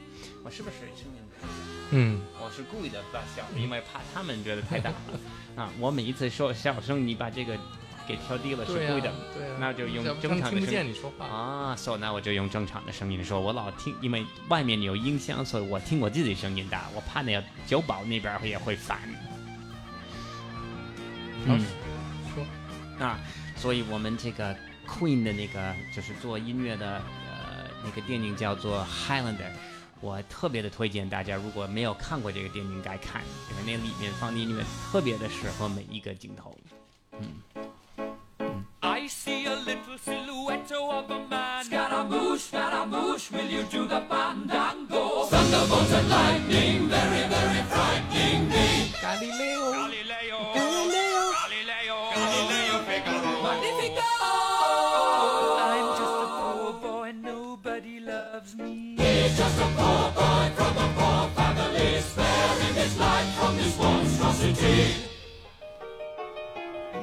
[0.44, 1.54] 我是不是声音太大？
[1.92, 5.64] 嗯，我是故意的把小的，因为怕他们觉得太大了。
[5.64, 7.58] 啊，我每一次说小声，你把这个
[8.08, 11.26] 给调低了是对呀对的，对啊，那就用正常的声见你说话。
[11.26, 13.42] 啊，所以那我就用正常的声音说。
[13.42, 19.00] 我老听，因为外面有音箱，所以我听我自己声音大，我怕那个酒保那边也会烦。
[21.46, 21.60] 嗯，
[22.34, 23.20] 说啊，
[23.56, 24.56] 所以我们这个
[24.88, 29.52] Queen 的那个就是做音乐的呃那个电影叫做 Highlander，
[30.02, 33.22] 我特别的推荐大家，如果没有看过这个电影该看，
[33.52, 36.58] 因为那里面放的音乐特别的适合每一个镜头。
[37.12, 37.20] I
[40.98, 41.64] of a man.
[41.66, 45.26] Scaramouche, Scaramouche, will you do the fandango?
[45.32, 48.68] Thunderbolts and lightning, very, very frightening me.
[49.02, 53.34] Galileo, Galileo, Galileo, Galileo, Galileo Figaro.
[53.46, 54.10] Magnifico!
[55.70, 58.96] I'm just a poor boy, nobody loves me.
[58.98, 64.80] He's just a poor boy from a poor family, sparing his life from this monstrosity.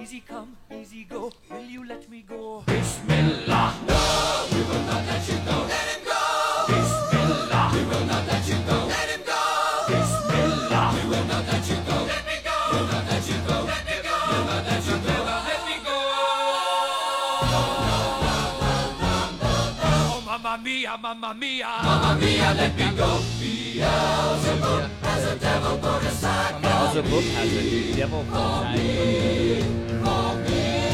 [0.02, 1.32] Easy come, easy go.
[1.50, 2.62] Will you let me go?
[2.66, 3.53] Bismillah.
[20.64, 21.66] mia, mamma mia.
[21.84, 23.20] Mamma mia, let me go.
[23.38, 26.62] Beelzebub has a devil put aside.
[26.62, 28.74] Beelzebub has a devil put aside.
[28.74, 29.62] For me,
[30.04, 30.84] for me.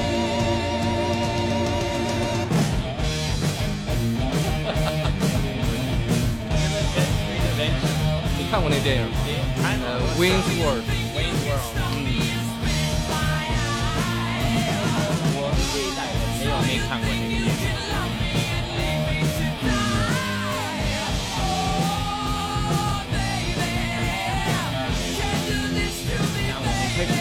[10.19, 10.85] Wayne's World.
[11.17, 11.90] Wayne's World.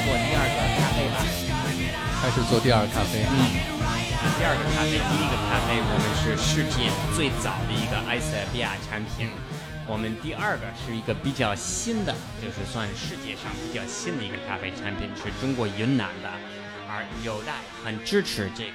[0.10, 1.22] 做第二个咖啡吧。
[2.20, 3.22] 开始做第二个咖啡。
[3.30, 3.78] 嗯
[4.38, 9.30] 第二个咖啡，第一个咖啡，我们是世界最早的一个埃塞比亚产品。
[9.88, 16.30] 我们第二个是一个比较新的，就是算世界上比较新的一个咖啡产品，是中国云南的，
[16.90, 17.54] 而有待
[17.86, 18.74] 很支持这个。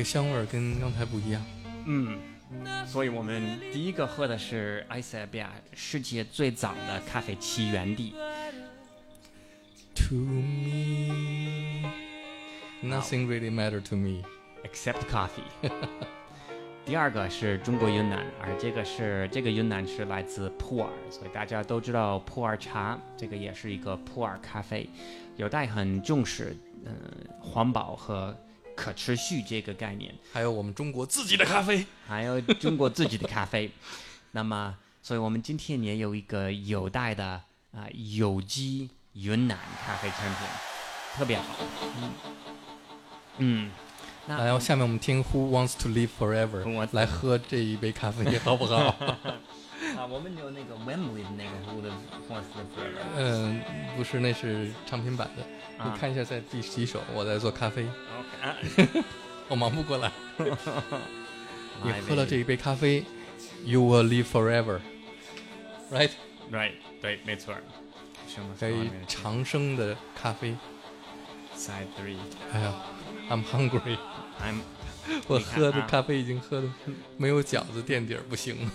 [0.00, 1.42] 个香味儿跟刚才不一样。
[1.84, 2.18] 嗯，
[2.86, 8.14] 所以我们第一个喝的是埃塞比亚世界最早的咖啡起源地。
[9.94, 11.84] To me,
[12.82, 14.22] nothing really matter to me。
[14.64, 15.44] except coffee。
[16.86, 24.88] 第二个是中国云南，而这个是这个云南是来自普洱，所以大家都知道普洱茶，这个也是一个普洱咖啡，
[25.36, 26.56] 有待很重视，
[26.86, 26.94] 嗯、
[27.38, 28.34] 环保和
[28.80, 31.84] 可持续这个概念，还有我们中国自己的咖啡。
[32.08, 33.70] 还有中国自己的咖啡。
[34.32, 37.42] 那么，所以我们今天也有一个有待的
[37.72, 40.48] 啊、有机云南咖啡产品，
[41.14, 41.44] 特别好。
[41.98, 42.12] 嗯，
[43.36, 43.70] 嗯，
[44.26, 48.96] 那然后下面我们听 Who Wants to Live Forever，来喝这一杯咖啡，好不好？
[49.96, 51.50] 啊，我们有那个 Wembley 的那个
[51.80, 51.90] the
[52.28, 53.62] Wants to Live 嗯，
[53.96, 55.42] 不是，那是唱片版的。
[55.82, 57.86] 啊你看一下在第几首，我在做咖啡
[59.48, 60.12] 我忙不过来。
[61.82, 63.02] 你喝了这一杯咖啡
[63.64, 67.62] ，You will live forever，right？，right，对，没错儿。
[68.28, 70.54] 什么可以长生的咖啡。
[71.56, 72.16] Side three，
[72.52, 72.74] 哎呀
[73.30, 74.60] ，I'm hungry，I'm
[75.26, 76.68] 我你看啊喝的咖啡已经喝的
[77.16, 78.70] 没有饺子垫底儿不行了。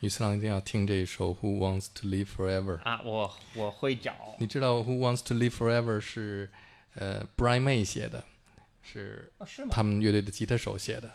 [0.00, 2.78] 雨次郎一定要听这一首《Who Wants to Live Forever》。
[2.82, 6.50] 啊，我我会找你知道《Who Wants to Live Forever》是
[6.94, 8.22] 呃 Brian May 写的，
[8.82, 9.32] 是？
[9.70, 11.08] 他们乐队的吉他手写的。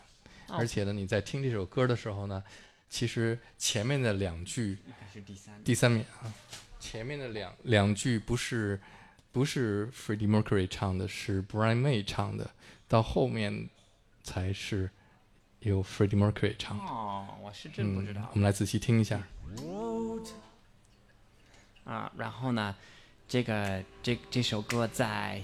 [0.47, 2.43] 哦而且呢，你在听这首歌的时候呢，
[2.89, 4.79] 其实前面的两句
[5.23, 5.63] 第三。
[5.63, 6.33] 第三名啊，
[6.79, 8.81] 前面的两两句不是
[9.31, 12.49] 不是 Freddie Mercury 唱的，是 Brian May 唱的，
[12.87, 13.69] 到后面
[14.23, 14.89] 才是
[15.59, 16.83] 由 Freddie Mercury 唱的。
[16.85, 18.27] 哦，我是真不知道嗯。
[18.33, 19.21] 我们来仔细听一下。
[21.83, 22.75] 啊，然后呢，
[23.27, 25.41] 这个这这首歌在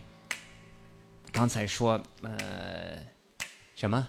[1.32, 3.00] 刚才说呃
[3.76, 4.08] 什么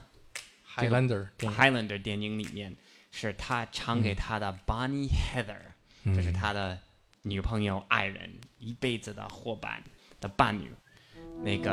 [0.75, 2.77] Highlander Highlander 电影里面
[3.11, 5.61] 是他唱给他的 Bonnie Heather，、
[6.05, 6.79] 这是他的
[7.27, 9.83] 女朋友、爱人，一辈子的伙伴。
[10.21, 10.73] 的伴侣。
[11.43, 11.71] 那个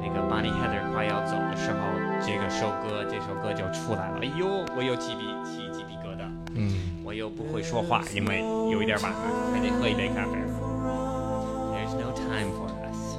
[0.00, 1.78] 那个 Bonnie Heather 快要走的时候，
[2.20, 4.20] 这个首歌这首歌就出来了。
[4.22, 4.46] 哎呦，
[4.76, 8.38] 我又鸡皮起鸡皮疙瘩，嗯，我又不会说话，因为
[8.70, 9.18] 有一点晚了，
[9.52, 10.38] 还得喝一杯咖啡。
[11.74, 13.18] There's no time for us。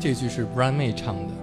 [0.00, 1.34] 这句是 Brian May 唱的，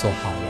[0.00, 0.49] 做好了，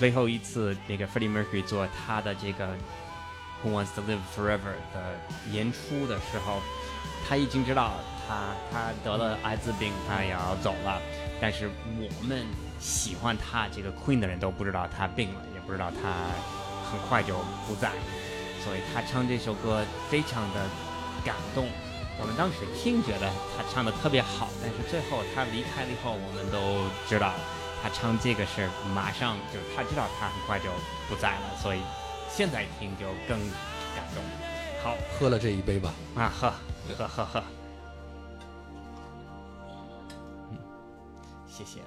[0.00, 2.68] 最后一次那个 Freddie Mercury 做他的这个
[3.62, 5.20] Who Wants to Live Forever 的
[5.52, 6.62] 演出的时候，
[7.28, 7.92] 他已经知道
[8.26, 10.98] 他他得了艾滋病，他也要走了。
[11.38, 11.68] 但是
[11.98, 12.46] 我们
[12.78, 16.08] 喜欢他这个 Queen 的人都不知道他病了，也不知道他
[16.90, 17.36] 很快就
[17.66, 17.92] 不在，
[18.64, 20.66] 所以他唱这首歌非常的
[21.22, 21.68] 感动。
[22.18, 27.34] 我们当时听觉得他唱的特别好，但是最后他离开了以后，我们都知道
[27.82, 30.70] 他唱这个是马上就他知道他很快就
[31.08, 31.80] 不在了，所以
[32.28, 33.38] 现在听就更
[33.96, 34.22] 感动。
[34.82, 36.52] 好喝了这一杯吧，啊，喝
[36.96, 37.42] 喝喝喝，
[40.50, 40.58] 嗯，
[41.46, 41.80] 谢谢。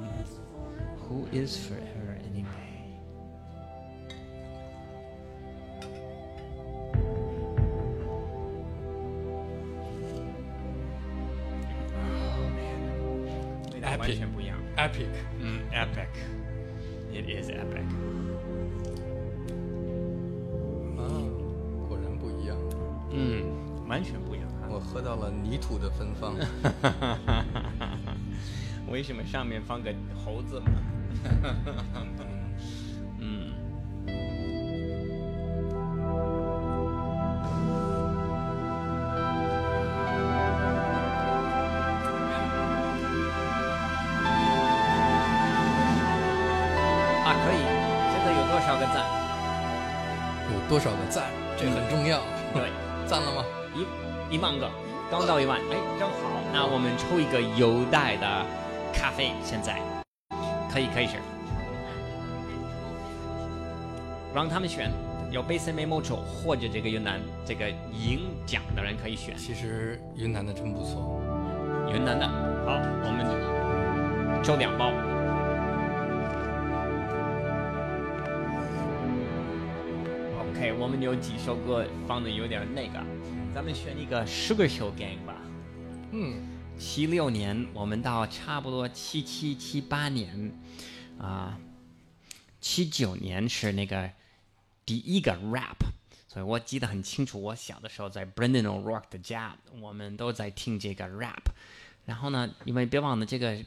[0.00, 0.06] 嗯
[1.08, 2.67] Who is forever anyway？
[14.88, 15.06] epic。
[15.40, 17.84] 嗯，epic，it is epic。
[20.98, 21.00] 啊，
[21.88, 22.56] 果然不一样。
[23.10, 23.44] 嗯，
[23.88, 24.68] 完全不一样啊。
[24.70, 26.34] 我喝到了泥土的芬芳。
[28.90, 30.66] 为什么上面放个猴子嘛？
[55.10, 56.16] 刚到一万，哎，正好。
[56.52, 58.44] 那我们抽一个优待的
[58.92, 59.80] 咖啡，现在
[60.70, 61.16] 可以开始，
[64.34, 64.90] 让他们选，
[65.30, 71.22] 有杯森美某酒或者这个云南这个赢奖的人可以选其实云南的真不错。
[71.90, 72.28] 云南的。
[72.66, 74.92] 好，我们抽两包。
[80.50, 82.98] OK，我们有几首歌放的有点那个，
[83.58, 85.34] 咱们选一个 Sugar Hill Gang 吧。
[86.12, 86.46] 嗯，
[86.78, 90.52] 七六年，我们到差不多七七七八年，
[91.18, 91.58] 啊，
[92.60, 94.08] 七九年是那个
[94.86, 95.74] 第一个 rap，
[96.28, 97.42] 所以我记得很清楚。
[97.42, 101.50] 我小的时候在 Brendan O'Rourke 的家，我们都在听这个 rap。
[102.04, 103.58] 然后呢，因为别忘了这个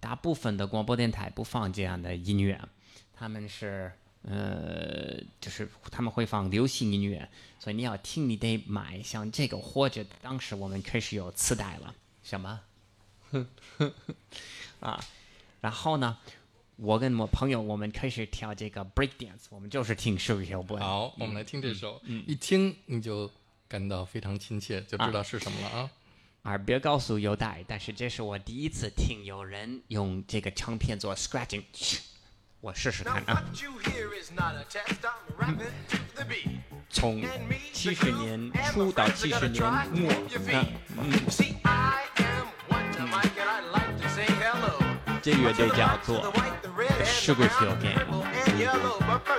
[0.00, 2.60] 大部分的广播电台不放这样的音乐，
[3.14, 3.90] 他们是
[4.22, 7.28] 呃，就是他们会放流行音乐，
[7.58, 12.60] 所以你要听，你得买像这个，或者当时我们开始有磁带了，什么？
[14.80, 15.02] 啊，
[15.60, 16.18] 然后呢，
[16.76, 20.80] 我跟我朋友我们开始跳这个 break dance，我们就是听 Sugar Hill Boy。
[20.80, 23.30] 好，我们来听这首，一听你就
[23.68, 25.90] 感到非常亲切，就知道是什么了啊。
[26.42, 31.62] 啊，别告诉优待，但是这是我第一次听有人用这个唱片做 scratching，
[32.60, 33.42] 我试试看啊。
[36.90, 37.22] 从
[37.72, 39.62] 七十年初到七十年
[39.92, 40.10] 末，
[40.52, 40.66] 啊
[41.30, 44.82] ，See, I am one to mic and I like to say hello.
[45.22, 46.32] 这乐队叫做
[47.04, 48.04] Sugar Hill Gang。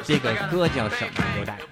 [0.03, 1.14] 这个歌叫什么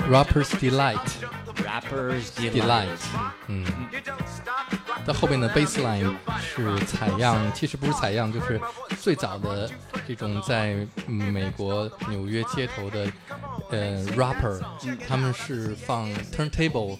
[0.10, 2.52] ？Rapper's Delight，Rappers Delight。
[2.52, 3.00] Delight，
[3.48, 3.66] 嗯，
[5.10, 8.61] 那后面的 bassline 是采样，其实不是采样，就是
[9.02, 9.68] 最早的
[10.07, 13.11] 这种在美国纽约街头的，
[13.72, 14.61] 呃，rapper，
[15.07, 16.95] 他们是放 turntable，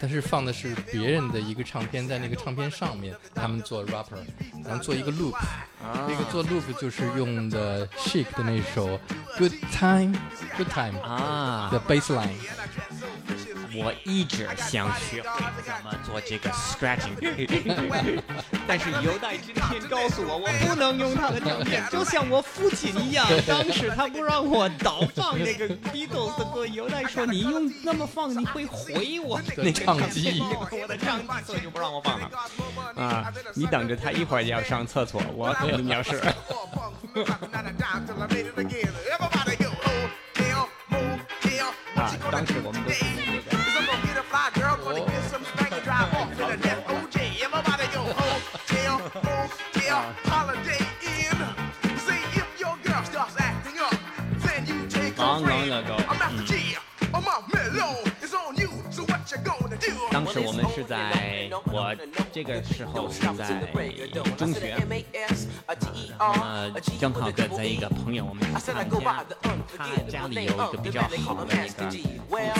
[0.00, 4.16] 但是放的是别人的一个唱片在那个唱片上面，他们做 rapper，
[4.64, 5.36] 然后做一个 loop，
[5.82, 8.98] 那个做 loop 就是用的 shake 的那首
[9.36, 12.30] good time，good time，啊，the bassline。
[13.74, 15.28] 我一直想学会
[15.64, 17.14] 怎么做这个 scratching，
[18.66, 32.30] 但是犹太今天告诉我，我不能用他的唱片，就像我父亲一样，当时他不让我倒放那个 Beatles 的歌，犹太说你用那么放，你会毁我的那个唱机我的唱机，所以就不让我放了。
[32.96, 36.20] 啊，你等着，他一会儿就要上厕所，我肯定要是。
[41.96, 42.90] 啊，当时我们都
[60.80, 61.94] 是在我
[62.32, 63.44] 这个时候是在
[64.36, 64.96] 中学，那么
[66.98, 69.22] 正好跟在一个朋友，我们去他们家，
[69.76, 71.90] 他家里有一个比较好的一个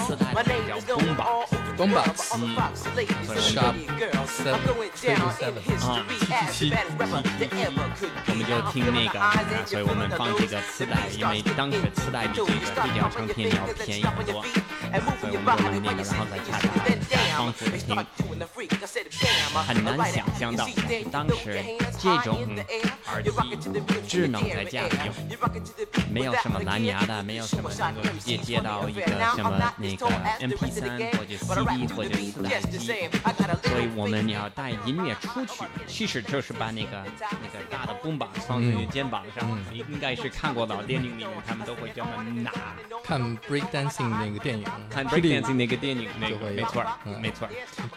[0.04, 2.36] 磁带片叫 Boombox，Boombox 嗯
[3.40, 3.74] ，Sharp
[4.28, 4.60] Seven
[5.00, 6.04] Triple Seven 啊，
[6.52, 6.70] 七七
[8.26, 9.24] 我们就听那个，啊
[9.64, 12.52] 所以我们放这个磁带，因为当时磁带比这个
[12.82, 14.44] 黑胶唱片要便宜很多，
[15.20, 16.68] 所以我们就买那个，然后在家里
[17.36, 17.96] 放复听。
[19.66, 20.66] 很难想象到，
[21.12, 21.62] 当时
[21.98, 22.46] 这种
[23.06, 23.30] 耳机
[24.08, 25.14] 智能在家里用，
[26.10, 29.06] 没有什么蓝牙的，没有什么能够直接接到一个
[29.36, 30.06] 什么那个
[30.40, 31.16] MP3
[31.46, 32.78] 或者 CD 或者磁带机，
[33.68, 42.10] 所以我们要带音乐出去，其实就是把那个那个大的 boombox 放在你肩膀上，你应该是看过老电影里面，他们都会这么
[42.42, 42.50] 拿。
[43.04, 47.20] 看 break dancing 那个电影，看霹雳舞 breakdancing 那个电影，那个没错，嗯。
[47.20, 47.50] 没错儿，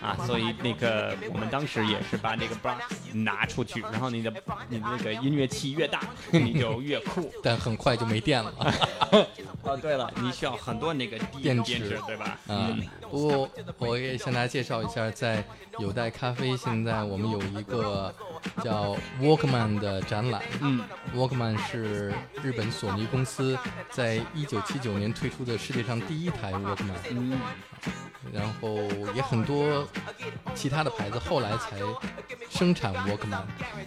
[0.03, 2.81] 啊， 所以那个我们当时也是把那个 box
[3.13, 4.31] 拿出去，然后你的
[4.69, 6.01] 你的那个音乐器越大，
[6.31, 7.31] 你就越酷。
[7.41, 8.53] 但很快就没电了。
[9.63, 12.37] 哦，对了，你需要很多那个电电池池，对吧？
[12.47, 12.69] 啊，
[13.09, 15.41] 不过我也向大家介绍一下，在
[15.79, 18.13] 有代咖啡现在我们有一个
[18.61, 20.41] 叫 Walkman 的展览。
[20.59, 20.83] 嗯
[21.15, 23.57] ，Walkman 是日本索尼公司
[23.89, 27.39] 在一九七九年推出的世界上第一台 Walkman，嗯，
[28.31, 28.77] 然后
[29.13, 29.85] 也很多
[30.55, 31.77] 其他的牌子后来才
[32.49, 33.41] 生产 Walkman，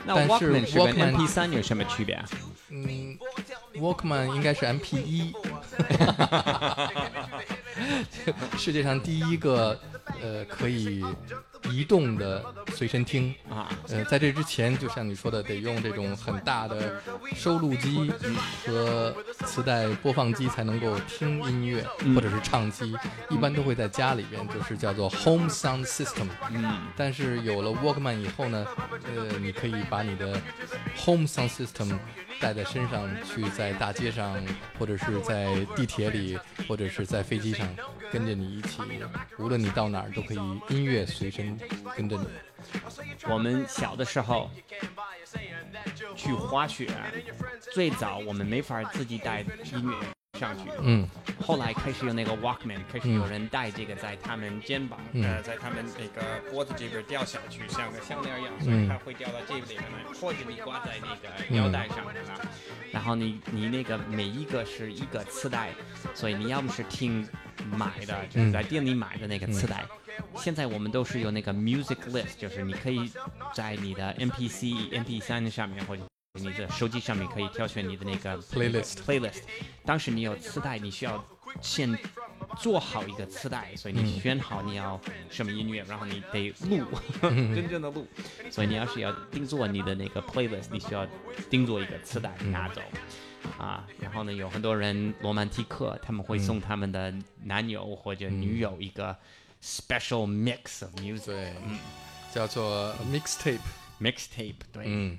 [0.05, 2.25] 那但是 Walkman 是跟 Walkman MP3 有什么区别啊？
[2.69, 3.17] 嗯
[3.75, 5.33] ，Walkman 应该是 MP 一，
[8.59, 9.79] 世界上第一个
[10.23, 11.05] 呃可以
[11.71, 12.45] 移动的
[12.75, 13.69] 随身听啊。
[13.89, 17.01] 呃，在这之前，就像你说的，得用这种很大的
[17.35, 18.13] 收录机
[18.67, 19.15] 和
[19.45, 21.85] 磁带播放机才能够听音乐，
[22.15, 22.97] 或者是唱机，
[23.31, 26.29] 一般都会在家里边，就是叫做 home sound system。
[26.51, 28.67] 嗯，但是有了 Walkman 以后呢，
[29.15, 30.41] 呃，你可以把你的
[30.97, 31.99] home sound system
[32.41, 34.43] 带在身上，去在大街上，
[34.79, 36.39] 或者是在地铁里，
[36.69, 37.67] 或者是在飞机上，
[38.13, 38.81] 跟着你一起，
[39.39, 41.59] 无论你到哪儿都可以音乐随身
[41.97, 42.27] 跟着你。
[43.29, 44.51] 我们小的时候
[46.15, 46.89] 去滑雪，
[47.73, 50.71] 最早我们没法自己带音乐，上去。
[50.83, 51.09] 嗯
[51.39, 62.41] 后来开始有那个 Walkman，开始有人戴这个在他们肩膀，嗯呃，在他们那个脖子这边掉下去，像个项链一样，所嗯以它会掉到这里面来，或者你挂在那个腰带上面了。
[62.91, 65.71] 然后你你那个每一个是一个磁带，
[66.15, 67.29] 所以你要么是听
[67.71, 69.85] 买的，就是在店里买的那个磁带。
[70.37, 73.11] 现在我们都是有那个 music list，就是你可以
[73.55, 76.03] 在你的 MPC、MP3 上面或者
[76.39, 79.43] 你的手机上面可以挑选你的那个 Playlist playlist。
[79.85, 81.25] 当时你有磁带，你需要
[81.61, 81.97] 先
[82.59, 85.01] 做好一个磁带，所以你选好你要
[85.31, 86.85] 什么音乐，然后你得录，
[87.23, 88.07] 真正的录。
[88.51, 91.07] 所以你要是要定做你的那个 playlist，你需要
[91.49, 92.81] 定做一个磁带拿走。
[93.59, 97.15] 啊，然后呢，有很多人罗曼蒂克，他们会送他们的
[97.45, 99.17] 男友或者女友一个
[99.63, 101.55] special mix of music 对，
[102.35, 103.61] 叫做 mixtape。
[103.99, 105.19] mixtape，对，嗯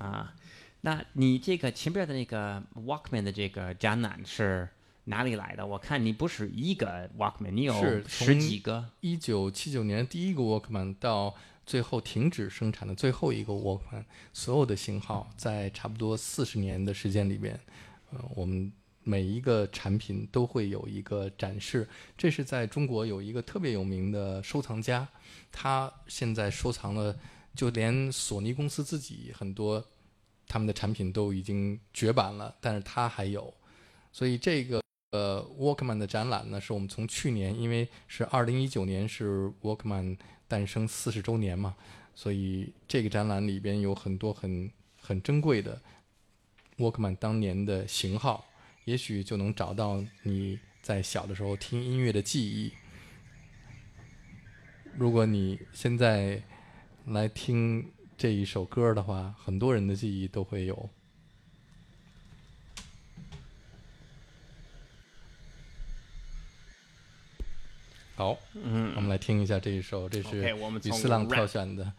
[0.00, 0.34] 啊，
[0.80, 4.68] 那你这个前边的那个 Walkman 的这个展览是
[5.04, 5.66] 哪里来的？
[5.66, 7.74] 我看你不是一个 Walkman，你有
[8.08, 8.88] 十几个。
[9.00, 11.34] 一九七九年第一个 Walkman 到
[11.66, 17.60] 最后停止生产的最后一个 Walkman，所有的型号在差不多四十年的时间里边，
[18.12, 18.72] 呃，我们
[19.02, 21.86] 每一个产品都会有一个展示。
[22.16, 25.06] 这是在中国有一个特别有名的收藏家，
[25.52, 27.18] 他现在收藏了，
[27.54, 29.84] 就连索尼公司自己很多
[30.46, 33.52] 他们的产品都已经绝版了，但是它还有，
[34.12, 34.80] 所以这个。
[35.12, 40.16] 呃，Walkman 的展览呢，是我们从去年，因为是二零一九年是 Walkman
[40.46, 41.74] 诞生四十周年嘛，
[42.14, 44.70] 所以这个展览里边有很多很
[45.00, 45.82] 很珍贵的
[46.78, 48.46] Walkman 当年的型号，
[48.84, 52.72] 也许就能找到你在小的时候听音乐的记忆。
[54.96, 56.40] 如果你现在
[57.06, 60.90] 来听这一首歌的话，很多人的记忆都会有。
[68.14, 70.54] 好，嗯，我们来听一下这一首，这是
[70.84, 71.90] 雨思浪挑选的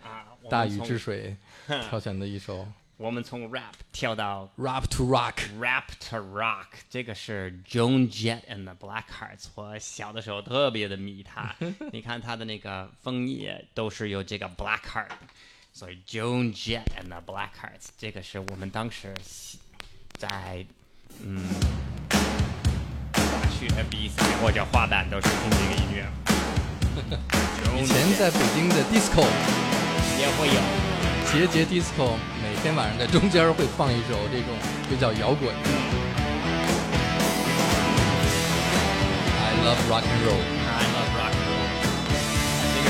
[0.50, 1.36] 大禹治水》
[1.90, 2.68] 挑选的一首
[3.02, 5.34] 我们从 rap 跳到 Rap to Rock。
[5.60, 9.46] rap to rock，这个是 Joan Jett and the Blackhearts。
[9.56, 11.56] 我小的时候特别的迷他，
[11.92, 15.08] 你看他的那个枫叶都是有这个 Blackheart，
[15.74, 19.12] 所以 Joan Jett and the Blackhearts，这个是我们当时
[20.14, 20.64] 在
[21.24, 21.42] 嗯
[23.12, 26.06] 大学比赛或者滑板都是听这个音乐。
[27.82, 29.26] 以前在北京的 disco
[30.20, 30.62] 也会有。
[31.32, 34.54] 节节 disco，每天晚上在中间会放一首这种
[34.88, 35.70] 比较摇滚的。
[39.40, 40.38] I love rock and roll。
[40.38, 41.66] I love rock and roll.
[42.62, 42.86] I think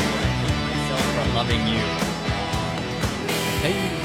[0.67, 1.79] myself loving you.
[3.63, 4.00] Hey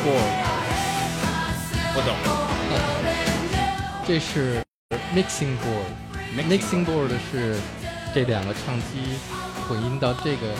[0.00, 0.32] Minboard，
[1.92, 2.16] 不懂。
[4.06, 4.62] 这是
[5.14, 5.92] mixing board。
[6.48, 7.58] mixing board 是
[8.14, 9.18] 这两个唱机
[9.68, 10.54] 混音到这个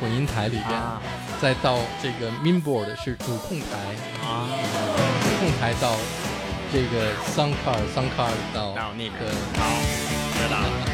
[0.00, 1.02] 混音台里边，啊
[1.40, 3.66] 再到这个 Minboard 是主控台，
[4.24, 4.46] 啊，
[5.22, 5.96] 主控台到
[6.72, 9.32] 这个 sound card，sound card 到到那个。
[9.58, 9.64] 好，
[10.36, 10.89] 知道了。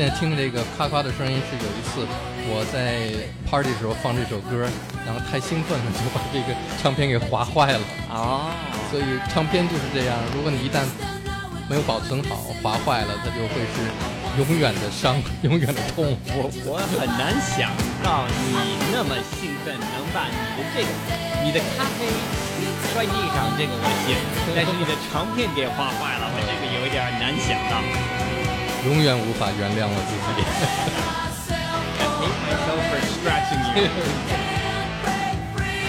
[0.00, 2.08] 现在听这个咔咔的声音是有一次
[2.48, 3.12] 我在
[3.44, 4.64] party 的时候放这首歌，
[5.04, 7.84] 然后太兴奋了，就把这个唱片给划坏了。
[8.08, 8.48] 哦，
[8.88, 10.88] 所以唱片就是这样，如果你一旦
[11.68, 13.92] 没有保存好，划坏了，它就会是
[14.40, 16.16] 永远的伤，永远的痛。
[16.32, 17.68] 我我很难想
[18.00, 20.88] 到你那么兴奋，能把你的这个
[21.44, 22.08] 你的咖啡
[22.88, 24.16] 摔地上，这个我信，
[24.56, 27.84] 但是你的唱片给划坏了，我这个有一点难想到。
[28.86, 30.40] 永远无法原谅我自己。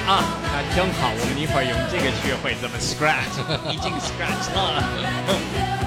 [0.07, 3.39] 啊，那正好，我们一会儿用这个去会怎么 scratch，
[3.71, 5.80] 已经 scratch 了。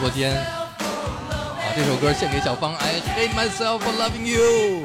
[0.00, 0.34] 直播间。
[0.34, 4.82] 啊，这首歌献给小芳，I hate myself for loving you。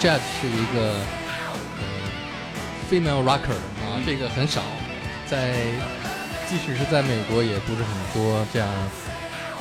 [0.00, 0.96] Jett 是一个
[1.76, 1.84] 呃
[2.90, 3.52] female rocker
[3.84, 4.62] 啊，这个很少，
[5.26, 5.52] 在
[6.48, 8.66] 即使是在美国也不是很多这样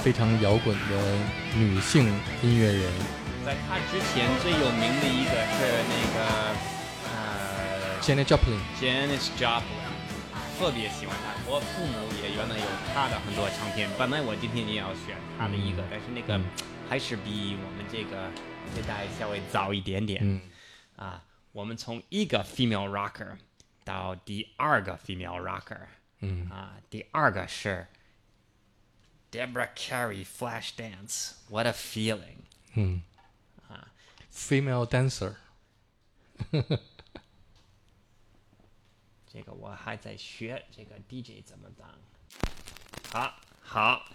[0.01, 1.17] 非常摇滚的
[1.57, 2.07] 女性
[2.41, 2.89] 音乐人。
[3.45, 6.17] 在他之前最有名的一个是那个
[7.11, 9.91] 呃 Janis Joplin，Janis Joplin，
[10.57, 11.35] 特别喜欢他。
[11.51, 16.39] 我父母也原来有他的很多唱片，本来我今天也要选他的一个，但是那个
[16.89, 18.31] 还是比我们这个
[18.75, 20.21] 这代稍微早一点点。
[20.23, 20.41] 嗯，
[20.95, 23.37] 啊，我们从一个 female rocker
[23.83, 25.87] 到第二个 female rocker，
[26.19, 27.87] 嗯啊，第二个是
[29.31, 32.37] Deborah Carey Flashdance，What a feeling。
[32.73, 33.03] 嗯
[34.31, 35.35] ，female dancer，
[39.31, 41.89] 这个我还在学这个 DJ 怎么当。
[43.11, 44.05] 好，好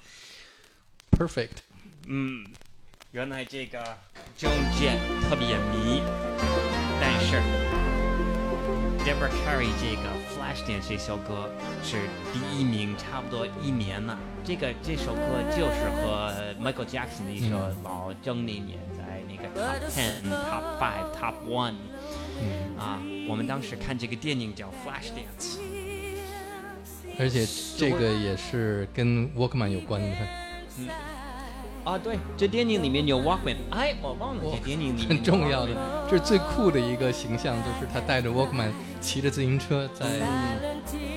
[1.11, 1.59] ，perfect，
[3.15, 3.79] 原来这个
[4.37, 6.03] Joan Jett 特别迷，
[7.01, 7.37] 但是
[9.05, 11.49] Deborah Carey 这个 Flashdance 这首歌
[11.85, 14.19] 是第一名，差不多一年了。
[14.43, 15.21] 这个这首歌
[15.53, 21.77] 就是和 Michael Jackson 的一首老争那年在那个 Top Ten、Top Five、Top One。
[22.77, 25.61] 啊，我们当时看这个电影叫 Flashdance。
[27.21, 27.47] 而且
[27.79, 30.17] 这个也是跟 Walkman 有关的，
[31.85, 35.73] 啊，对，这电影里面有 Walkman，哎，我忘了这电影里面很重要的，
[36.11, 38.71] 这是最酷的一个形象，就是他带着 Walkman
[39.03, 40.07] 骑着自行车在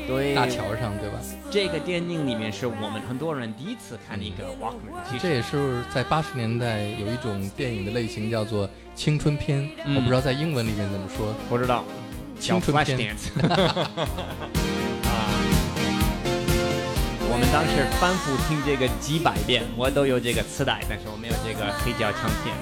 [0.07, 0.35] 对。
[0.35, 1.19] 大桥上，对吧？
[1.49, 5.19] 这个电影里面是我们很多人第一次看的一个 Walkman，其实。
[5.21, 11.33] 这也是在八十年代有一种电影的类型叫做青春片，嗯我不知道在英文里面怎么说。
[11.47, 11.85] 不知道。
[12.39, 13.15] 青春片。
[17.29, 22.55] 我们当时反复听这个几百遍，我都有这个磁带，但是我没有这个黑胶唱片。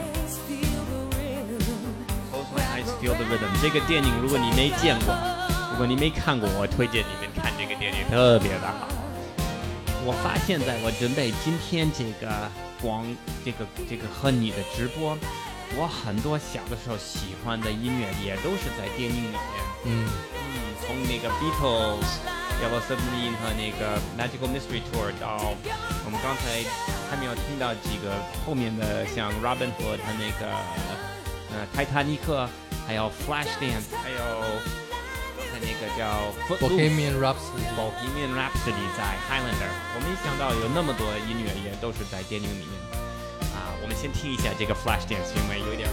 [2.34, 3.54] Close my eyes, feel the rhythm。
[3.62, 5.14] 这个电影如果你没见过，
[5.72, 8.88] 如果你没看过，我推荐你们看这个电影，特别的好。
[10.04, 12.50] 我发现，在我准备今天这个
[12.82, 13.06] 光
[13.46, 15.18] 这个这个和你的直播，
[15.78, 19.42] 我很多小的时候喜欢的音乐也都是在电影里面。
[19.86, 22.06] 嗯，嗯，从那个 Beatles、
[22.86, 25.56] Submarine 和那个 Magical Mystery Tour 到
[26.06, 26.62] 我们刚才
[27.10, 28.14] 还没有听到几个
[28.46, 30.52] 后面的，像 Robin Hood 和那个
[31.52, 32.48] 呃泰坦尼克，
[32.86, 34.20] 还有 Flashdance，还有
[35.38, 36.30] 刚才那个叫。
[36.60, 42.74] Bohemian Rhapsody，Bohemian Rhapsody 在 Highlander，我没想到有那么多音乐也都是在电影里面
[43.56, 43.74] 啊。
[43.82, 45.90] 我们先听一下这个 Flashdance，因为有点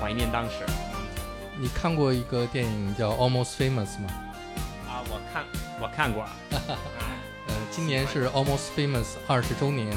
[0.00, 0.64] 怀念当时
[1.58, 4.10] 你看过一个电影叫《Almost Famous》吗？
[4.86, 5.02] 啊。
[5.10, 5.44] 我看
[5.82, 6.24] 我看过，
[7.48, 9.90] 呃，今年是 Almost Famous 二十周年，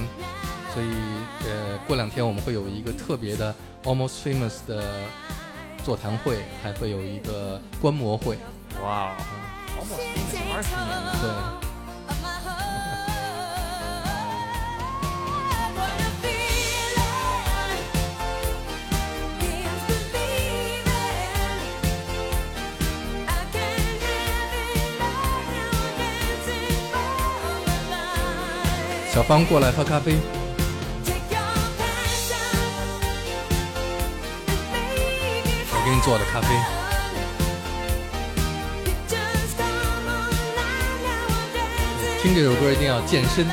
[0.73, 0.87] 所以
[1.47, 3.53] 呃，过两天我们会有一个特别的
[3.83, 4.83] Almost Famous 的
[5.83, 8.39] 座谈会，还会有一个观摩会。
[8.81, 9.15] 哇哦
[9.77, 9.99] ，almost
[10.33, 11.15] Famous 二十年了。
[11.21, 11.64] 对，
[29.15, 30.17] 小芳过来喝咖啡。
[35.71, 36.49] 我给你做的咖啡。
[42.21, 43.47] 听这首歌一定要健身。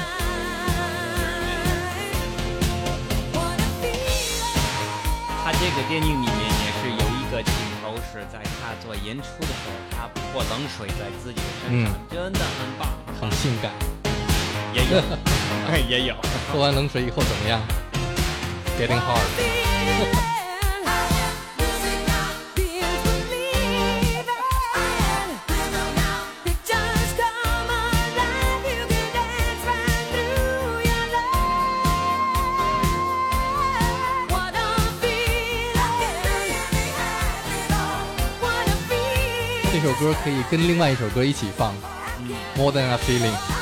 [5.45, 12.89] 他这个电影里面也是有一个镜头是在他做演出的时候，他泼冷水在自己的身上，真的很棒，
[13.21, 13.71] 很性感。
[14.75, 15.03] 也有，
[15.89, 16.15] 也有。
[16.53, 17.61] 喝完冷水以后怎么样
[18.79, 19.19] ？Getting hard。
[19.19, 20.33] A feeling
[39.73, 41.75] 这首歌可以跟另外一首歌一起放
[42.57, 43.62] ，More Than a Feeling。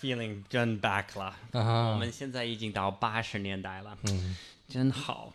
[0.00, 1.36] feeling 真 back 了。
[1.52, 4.36] 我们现在已经到八十年代了，嗯，
[4.68, 5.34] 真好。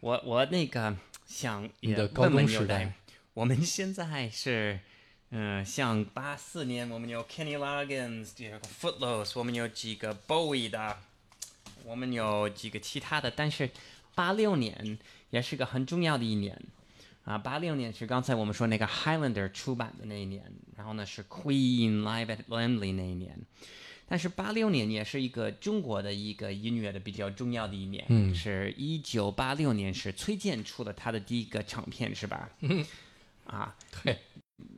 [0.00, 2.92] 我我那个想也你的高问问中时代，
[3.34, 4.80] 我们现在是，
[5.30, 10.98] 嗯、像八四年我们有 Kenny Loggins，有个 Footloose，我们有几个 Bowie 的，
[11.84, 13.70] 我们有几个其他的，但是
[14.14, 14.98] 八六年
[15.30, 16.60] 也是个很重要的一年。
[17.24, 20.42] 啊，八六年是刚才我们说那个 Highlander 出版的那一年，
[20.76, 23.38] 然后呢是 Queen Live at Wembley 那一年，
[24.12, 32.50] 但是八六年也是一个中国的一个音乐的比较重要的一年，嗯是一九八六年是崔健出了他的第一个唱片，是吧？
[33.46, 33.74] 啊
[34.04, 34.18] 对，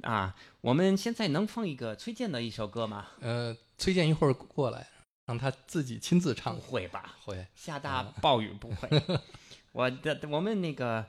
[0.02, 3.08] 啊，我们现在能放一个崔健的一首歌吗？
[3.20, 4.86] 呃，崔健一会儿过来，
[5.26, 6.60] 让他自己亲自唱不。
[6.60, 7.16] 会吧？
[7.24, 8.88] 会，下大暴雨不会。
[9.74, 11.04] 我的我们那个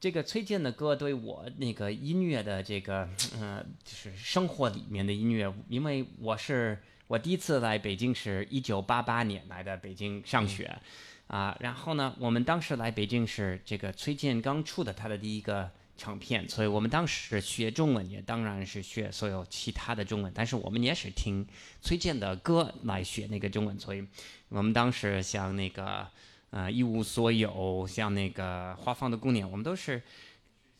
[0.00, 10.78] 这个崔健的歌对我那个音乐的这个呃，就是生活里面的音乐，因为我是我第一次来北京是一九八八年来的北京上学。
[11.26, 21.44] 啊，然后呢，我们当时来北京是这个崔健刚出的他的第一个唱片，所以我们当时学中文也当然是学所有其他的中文，但是我们也是听
[21.80, 24.06] 崔健的歌来学那个中文，所以
[24.48, 26.06] 我们当时像那个
[26.50, 30.00] 呃一无所有，像那个花房的姑娘，我们都是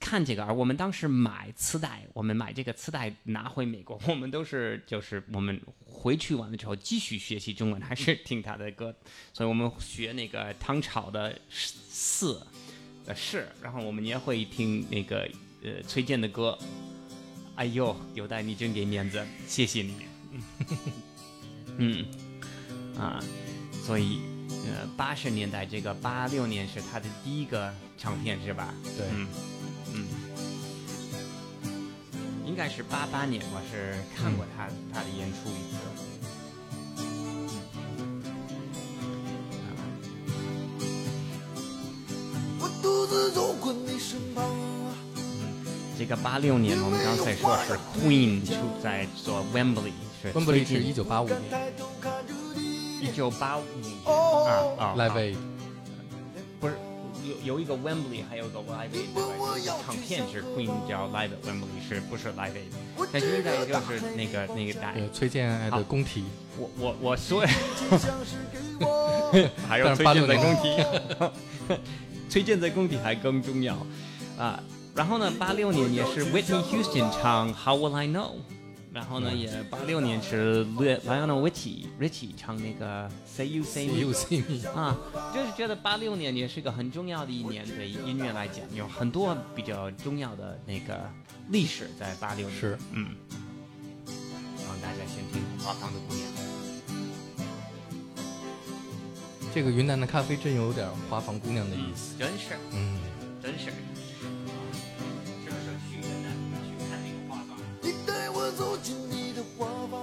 [0.01, 8.93] 看这个，而我们当时买磁带，我们买这个磁带拿回美国，我们都是就是我们回去完了之后继续学习中文，还是听他的歌，
[9.33, 12.45] 所以我们学那个唐朝的四
[13.07, 15.29] 呃是，然后我们也会听那个
[15.63, 16.59] 呃崔健的歌。
[17.57, 19.95] 哎呦，有待你真给面子，谢谢你。
[21.77, 22.07] 嗯，
[22.97, 23.23] 啊，
[23.85, 28.73] 所以呃，八十年代这个八六年是他的第一个唱片是吧？
[28.97, 29.29] 对嗯
[29.60, 29.60] 嗯，
[32.51, 35.77] 应该是八八年，我是看过他、他的演出一次。
[42.59, 44.45] 我独自走过你身旁，
[45.97, 48.53] 这个八六年，我们刚才说是 Queen 出
[48.83, 51.41] 在做 Wembley 是温布利是一九八五年。
[53.01, 53.95] 一九八五年。
[54.07, 55.60] 哦，啊啊，Live Aid，不是
[57.31, 59.55] 有有一个 Wembley，还有一个 Live Aid，对吧？
[59.55, 63.07] 这个唱片是 Queen 叫 Live at Wembley，是不是 Live Aid？
[63.13, 64.93] 但是应该就是那个那个带。
[64.95, 66.25] 对，崔健的工体，
[66.59, 69.49] 我我我所有像是给我。
[69.69, 71.81] 还有崔健在86工体，
[72.29, 73.77] 崔健在工体还更重要
[74.37, 74.61] 啊。
[74.95, 78.33] 然后呢，八六年也是 Whitney Houston 唱 How Will I Know，
[78.93, 84.97] 然后呢也八六年是 Lionel Richie Richie 唱那个 Say You Say Me You See Me，啊，
[85.35, 91.09] 就是觉得八六年也是个很重要的一年，对音乐来讲有很多比较重要的那个
[91.51, 92.61] 历史在八六年。
[92.61, 93.15] 是，嗯。
[94.67, 96.27] 让大家先听《花房的姑娘》。
[99.53, 102.17] 这个云南的咖啡真有点花房姑娘的意思。
[102.17, 102.99] 真是，嗯，
[103.43, 103.73] 真是。
[108.57, 110.01] 走进你的花房，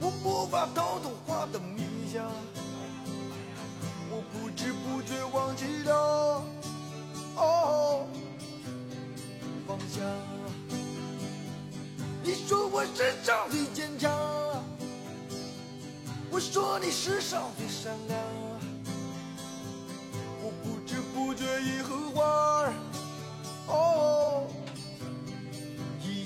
[0.00, 1.82] 我无法逃脱花的迷
[2.12, 2.30] 香，
[4.10, 6.44] 我不知不觉忘记了
[7.36, 8.06] 哦
[9.66, 10.00] 放下。
[12.22, 14.10] 你说我世上最坚强，
[16.30, 18.18] 我说你世上最善良，
[20.42, 22.72] 我不知不觉已和花儿
[23.68, 24.46] 哦。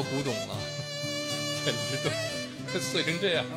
[0.00, 0.56] 老古董了，
[1.62, 2.08] 简直
[2.72, 3.50] 都碎成这样了。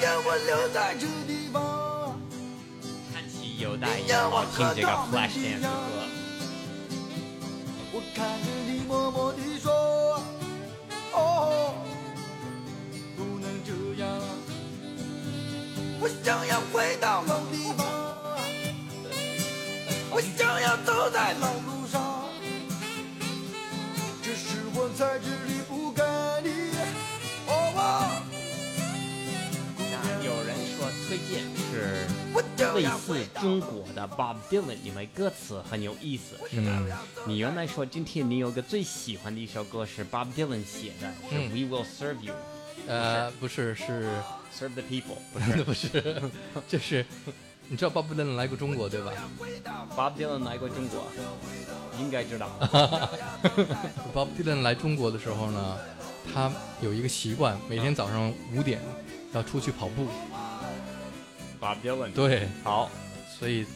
[0.00, 2.16] 让我留在这地方。
[3.12, 5.68] 看起有待也好听这个 Flash Dance 的歌。
[7.92, 10.22] 我看着你默默地说
[11.12, 11.74] ：“哦，
[13.16, 14.08] 不能这样。”
[15.98, 17.84] 我想要回到老地方，
[20.08, 21.75] 我想要走在老路
[24.98, 25.04] 那
[30.24, 31.74] 有人说崔健是
[32.74, 33.06] 类似
[33.38, 36.80] 中国的 Bob Dylan，因为歌词很有意思，是吧？
[36.80, 36.88] 嗯
[37.26, 41.50] 你原来说今天你有个最喜欢的一首歌是 Bob Dylan 写的，是嗯。
[41.50, 42.34] We Will Serve You，
[42.86, 44.08] 呃，不是，是
[44.58, 46.22] Serve the People，不 不是不是，
[46.68, 47.04] 就是
[47.68, 49.12] 你知道鲍勃迪伦来过中国对吧
[49.96, 51.04] ？Bob Dylan 来过中国，
[51.98, 52.48] 应该知道。
[54.14, 55.76] 鲍勃迪伦来中国的时候呢，
[56.32, 58.80] 他有一个习惯，每天早上五点
[59.32, 60.06] 要出去跑步。
[61.60, 62.88] Bob Dylan，对，好，
[63.38, 63.66] 所以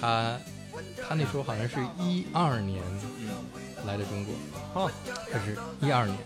[0.00, 0.38] 他
[1.06, 2.82] 他那时候好像是一二年
[3.86, 4.34] 来的中国，
[4.74, 4.90] 哦，
[5.30, 6.18] 还是一二年，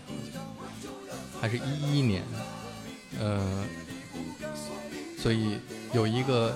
[1.41, 2.23] 还是一一年，
[3.19, 3.65] 呃，
[5.17, 5.59] 所以
[5.91, 6.55] 有一个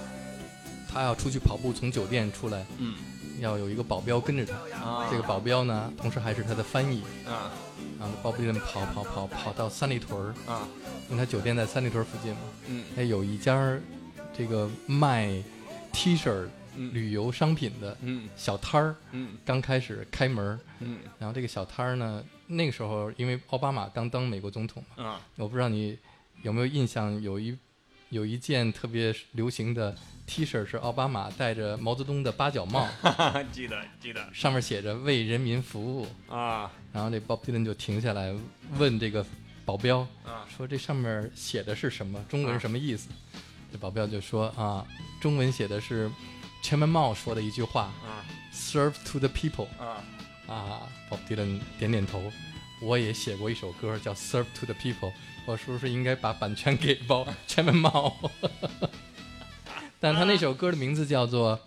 [0.93, 2.95] 他要出去跑步，从酒店出来，嗯。
[3.39, 4.53] 要有一个保镖跟着他。
[4.77, 7.01] 啊，这个保镖呢，同时还是他的翻译。
[7.25, 7.51] 啊。
[7.99, 10.67] 然后鲍勃迪伦跑跑跑跑到三里屯儿，啊，
[11.09, 12.39] 因为他酒店在三里屯儿附近嘛。
[12.67, 12.85] 嗯。
[12.95, 13.77] 哎，有一家
[14.37, 15.41] 这个卖
[15.91, 16.93] T 恤、嗯。
[16.93, 18.29] 旅游商品的嗯。
[18.37, 19.35] 小摊儿，嗯。
[19.43, 20.57] 刚开始开门。
[20.79, 20.99] 嗯。
[21.17, 25.21] 然后这个小摊儿呢，那个时候因为奥巴马刚当美国总统嘛，啊。
[25.37, 25.97] 我不知道你
[26.43, 27.57] 有没有印象，有一
[28.09, 29.95] 有一件特别流行的
[30.25, 32.87] T 恤是奥巴马戴着毛泽东的八角帽，
[33.51, 36.71] 记得记得上面写着“为人民服务啊”。
[36.91, 38.33] 然后这 Bob Dylan 就停下来
[38.77, 39.25] 问这个
[39.65, 42.23] 保镖啊说：“这上面写的是什么？
[42.29, 43.09] 中文什么意思？”
[43.71, 44.85] 这保镖就说：“啊，
[45.21, 46.09] 中文写的是
[46.61, 50.03] 钱文茂说的一句话啊，‘Serve to the people’。”啊
[50.47, 52.31] 啊，鲍勃迪伦点点头。
[52.81, 55.09] 我也写过一首歌叫《Serve to the People》，
[55.45, 58.17] 我是不是应该把版权给包全文茂？
[60.03, 61.57] 但他那首歌的名字叫做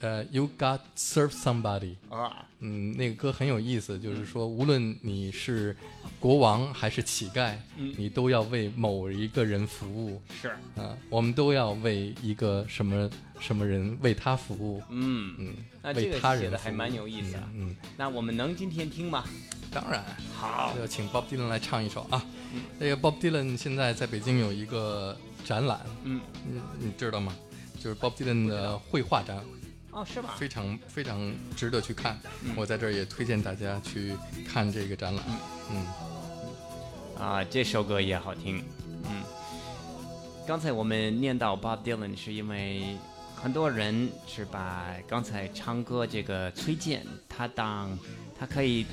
[0.00, 1.94] 呃，You Got Serve Somebody。
[2.10, 5.74] 啊嗯，那个歌很有意思，就是说，无论你是
[6.20, 10.20] 国王还是乞丐，嗯你都要为某一个人服务。
[10.42, 13.08] 是啊，我们都要为一个什么
[13.40, 14.82] 什么人为他服务。
[14.90, 19.24] 嗯嗯，那这个写的还蛮有意思啊嗯，嗯那我们能今天听吗？
[19.72, 20.04] 当然。
[20.34, 22.22] 好就请 Bob Dylan 来唱一首啊。
[22.78, 25.16] 这个 Bob Dylan 现在在北京有一个
[25.48, 27.34] 展览，嗯你你知道吗？
[27.82, 29.42] 就是 Bob Dylan 的绘画展，
[29.92, 30.34] 哦是吧？
[30.36, 32.20] 非常非常值得去看。
[32.42, 34.14] 嗯我在这儿也推荐大家去
[34.46, 35.24] 看这个展览。
[35.70, 35.86] 嗯
[37.18, 38.62] 啊，这首歌也好听。
[39.04, 39.22] 嗯，
[40.46, 42.98] 刚才我们念到 Bob Dylan 是因为
[43.34, 47.98] 很多人是把刚才唱歌这个崔健，他当
[48.38, 48.84] 他可以，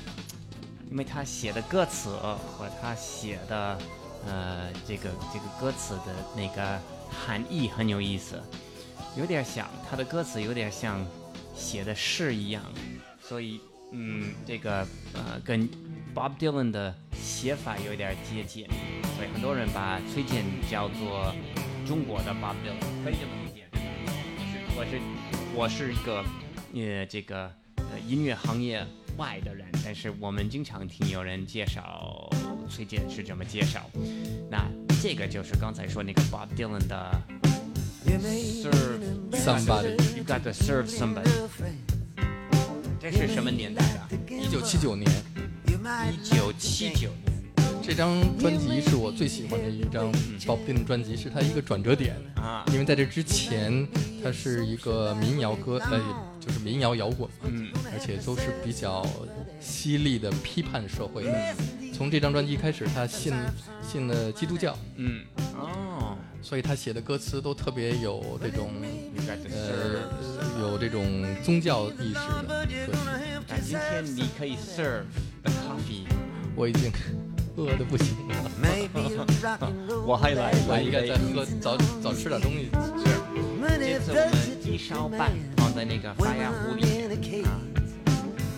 [0.90, 3.78] 因为他写的歌词和他写的
[4.26, 6.80] 呃这个这个歌词的那个
[7.10, 8.40] 含义很有意思，
[9.16, 11.04] 有点像他的歌词有点像
[11.54, 12.62] 写的诗一样，
[13.20, 13.60] 所以
[13.92, 15.68] 嗯，这个呃跟
[16.14, 18.66] Bob Dylan 的写法有点接近，
[19.16, 21.32] 所以很多人把崔健叫做
[21.86, 23.66] 中国的 Bob Dylan，可以这么理解，
[24.76, 25.00] 我是
[25.54, 26.24] 我是我是一个
[26.74, 28.84] 呃这个呃音乐行业
[29.16, 32.30] 外的人，但是我们经常听有人介绍
[32.68, 33.88] 崔健是这么介绍，
[34.50, 34.68] 那
[35.02, 37.22] 这个就是刚才说那个 Bob Dylan 的
[38.06, 39.00] Serve
[39.32, 41.30] Somebody You got to serve somebody，
[43.00, 44.34] 这是什么年代的？
[44.34, 45.10] 一九七九年，
[46.12, 47.35] 一九七九年
[47.82, 52.16] 这张专辑是我最喜欢的一张 Bob Dylan 专辑，是他一个转折点。
[52.34, 53.86] 啊，因为在这之前，
[54.22, 56.00] 他是一个民谣歌，呃，
[56.40, 59.06] 就是民谣摇滚嘛，嗯而且都是比较
[59.60, 61.54] 犀利的批判社会的。
[61.94, 63.32] 从这张专辑开始，他信
[63.88, 65.22] 信了基督教，嗯，
[65.56, 68.70] 哦所以他写的歌词都特别有这种
[69.50, 70.00] 呃。
[70.60, 71.04] 有这种
[71.44, 72.92] 宗教意识的歌词。
[73.48, 75.04] 那今天你可以 serve
[75.42, 76.06] the coffee，
[76.54, 76.90] 我已经
[77.56, 78.34] 饿的不行了，
[80.06, 81.16] 我还来我来一杯应该再。
[81.34, 82.68] 喝早早吃点东西。
[83.78, 87.10] 这次我们一勺半放在那个发芽壶里面
[87.46, 87.60] 啊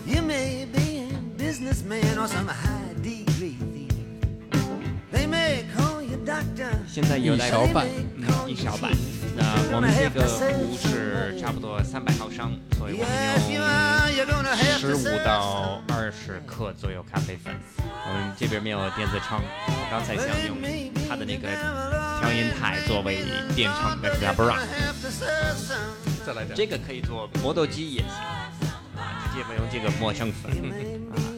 [0.06, 1.08] ，You may be a
[1.38, 3.88] businessman or some high degree thief.
[5.12, 6.70] They may call you doctor.
[6.88, 8.92] 现在一勺半嗯，一勺半。
[9.38, 13.08] 那我们这个壶是差不多三百毫升，所以我们
[14.56, 17.54] have 十五到二十克左右咖啡粉。
[17.78, 20.56] 我们这边没有电子秤，我刚才想用
[21.08, 21.48] 它的那个
[22.20, 23.22] 调音台作为
[23.54, 24.58] 电秤，但是它不让。
[26.26, 26.56] 再来点。
[26.56, 28.10] 这个可以做磨豆机也行
[28.96, 30.50] 啊，直接用这个磨成粉
[31.12, 31.14] 啊。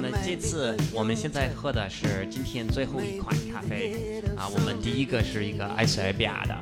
[0.00, 4.48] 然后呢，这次我们现在喝的是今天最后一款咖啡啊。
[4.48, 6.56] 我们第一个是一个埃塞俄比亚的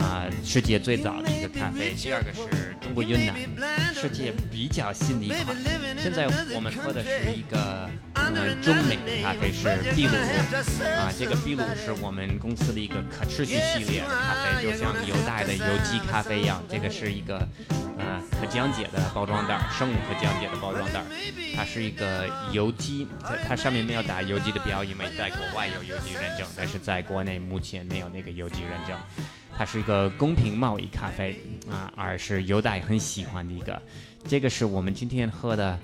[0.00, 3.36] 啊，世界最早的一个咖啡；第二个是中国云南，
[3.94, 5.56] 世界比较新的一款。
[6.02, 10.14] 现在我们喝的是一个呃中美的咖啡，是秘鲁
[10.96, 11.12] 啊。
[11.16, 16.62] 这个秘鲁是我们公司的一个可持续系列的咖啡，就像有袋的有机咖啡一样。
[16.68, 17.46] 这个是一个
[17.98, 21.06] 呃可降解的包装袋儿，生物可降解的包装袋儿。
[21.54, 28.98] 它是一个有机，它它上面没有打有机的标，因为在国外有有机认证，但是在国内目前没有那个有机认证。
[29.60, 31.38] 它是一个公平贸易咖啡
[31.70, 33.82] 啊，而是犹大很喜欢的一个。
[34.26, 35.78] 这个是我们今天喝的，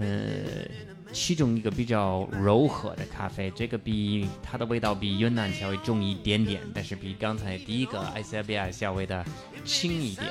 [0.00, 0.66] 呃，
[1.12, 3.50] 其中一个比较柔和的咖啡。
[3.50, 9.22] 这个比它的味道比云南稍微重一点点，但是比刚才第一个埃塞比亚稍微的
[9.62, 10.30] 轻一点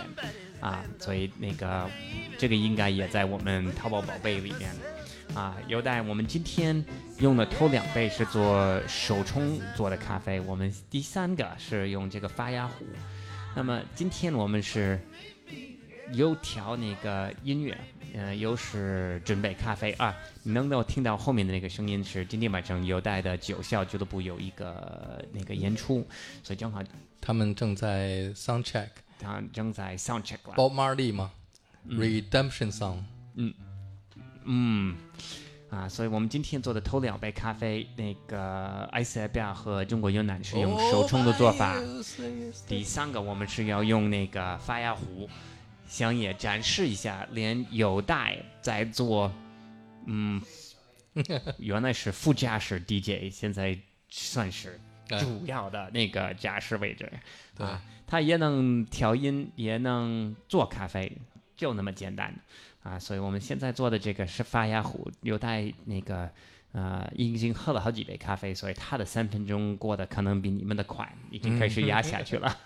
[0.59, 1.87] 啊，所以那个
[2.35, 4.71] 这个应该也在我们淘宝宝贝里面。
[5.35, 6.83] 啊，犹大，我们今天
[7.19, 12.85] 用的头两杯是做手冲做的咖啡，我们第三个是用这个发芽壶。
[13.55, 14.99] 那么今天我们是
[16.13, 17.75] 有调那个音乐，
[18.13, 20.15] 呃，又是准备咖啡啊。
[20.43, 26.07] 你能够听到后面的那个声音是今天晚上犹大的九校俱乐部有一个那个演出，
[26.43, 26.83] 所以正好
[27.19, 28.89] 他们正在 sound check。
[29.19, 30.53] 他正在 sound check 了。
[30.55, 31.31] Bob Marley 吗
[31.89, 32.99] ？Redemption Song。
[33.33, 33.51] 嗯
[34.45, 34.95] 嗯，
[35.69, 41.75] 啊，所以我们今天做的头两杯咖啡，那个埃塞俄比亚和中国云南是用手冲的做法。
[42.65, 45.29] 第三个我们是要用那个发芽壶，
[45.85, 49.29] 想也展示一下，连有带在做，
[50.05, 50.41] 嗯，
[51.59, 53.77] 原来是副驾驶 DJ，现在
[54.09, 54.79] 算是
[55.09, 57.11] 哎主要的那个驾驶位置。
[57.57, 61.11] 对啊，他也能调音，也能做咖啡，
[61.57, 62.33] 就那么简单
[62.87, 62.97] 啊！
[62.97, 66.29] 所以我们现在做的这个是发芽壶，有带那个
[66.71, 72.57] 呃，已经喝了好几杯咖啡，所以他的三分钟过得可能比你们的快，已经开始压下去了。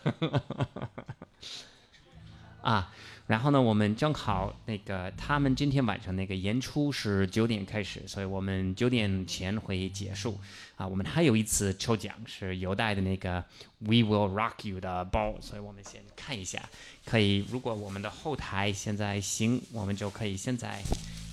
[2.61, 2.93] 啊，
[3.25, 10.39] 然后呢，我们正好那个他们今天晚上那个演出是九点开始，所以我们九点前会结束。
[10.75, 13.43] 啊，我们还有一次抽奖是犹带的那个
[13.79, 16.61] We Will Rock You 的包，所以我们先看一下，
[17.05, 20.81] 可以如果我们的后台现在行，我们就可以现在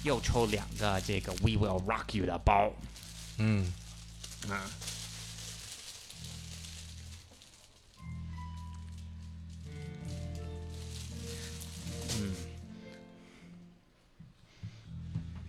[0.05, 2.73] 又抽两个这个 We Will Rock You 的包。
[3.39, 3.73] 嗯，
[4.49, 4.71] 啊。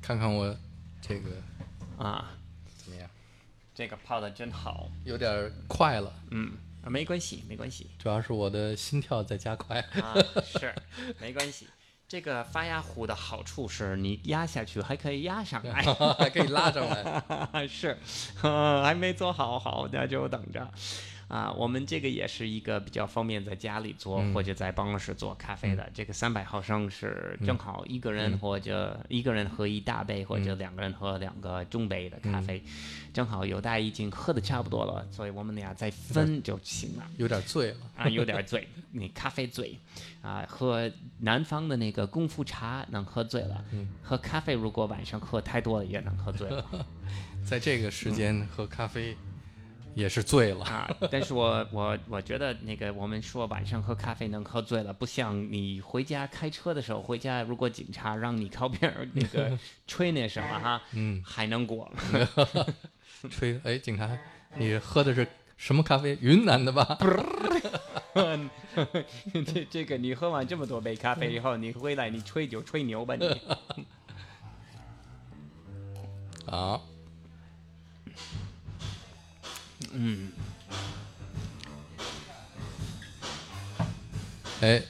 [0.02, 0.58] 看看我
[1.04, 1.30] 这个
[2.04, 2.32] 啊，
[2.84, 3.08] 怎么样？
[3.76, 9.80] 这个泡的真好，有点快了，嗯，啊，没关系，没关系，主要是我的心跳在加快。
[9.80, 10.16] 啊，
[10.60, 10.74] 是，
[11.20, 11.68] 没关系。
[12.08, 15.84] 这个发压壶的好处是你压下去还可以压上来，
[16.18, 17.68] 还可以拉上来。
[17.70, 17.96] 是，
[18.42, 20.68] 呃，还没做好，好，那就等着。
[21.30, 25.88] 啊，我们这个也是一个比较方便在家里做、或者在办公室做咖啡的。
[25.94, 32.64] 这个三百毫升是正好一个人或者一个人喝一大杯，或者两个人喝两个中杯的咖啡，
[33.14, 37.08] 正好有大已经喝的差不多了，所以我们俩再分就行了。
[37.18, 37.78] 有点醉了。
[37.96, 39.78] 啊，有点醉，你咖啡醉，
[40.24, 43.64] 啊，喝南方的那个功夫茶能喝醉了，
[44.02, 46.66] 喝咖啡如果晚上喝太多了也能喝醉了。
[47.46, 49.16] 在这个时间喝咖啡
[49.94, 50.66] 也是醉了。
[50.66, 50.90] 啊。
[51.12, 59.58] 但是我 我我觉得那个我们说晚上喝咖啡能喝醉了，不像你回家开车的时候，回家如果警察让你靠边儿那个
[59.88, 61.92] 吹那什么 哈，嗯，还能过。
[63.30, 64.10] 吹，哎，警察，
[64.56, 66.18] 你喝的是什么咖啡？
[66.22, 66.98] 云南的吧？
[69.46, 73.42] 这这个你喝完这么多杯咖啡以后，你回来你吹就吹牛吧你。
[76.48, 76.80] 啊，
[79.92, 80.32] 嗯，
[84.62, 84.82] 哎，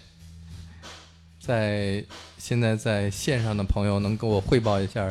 [1.40, 2.04] 在
[2.38, 5.10] 现在在线上的朋友能跟我汇报一下，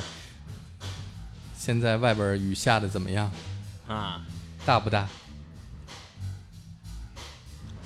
[1.57, 3.31] 现在外边雨下的怎么样？
[3.87, 4.25] 啊。
[4.67, 5.09] 大不大？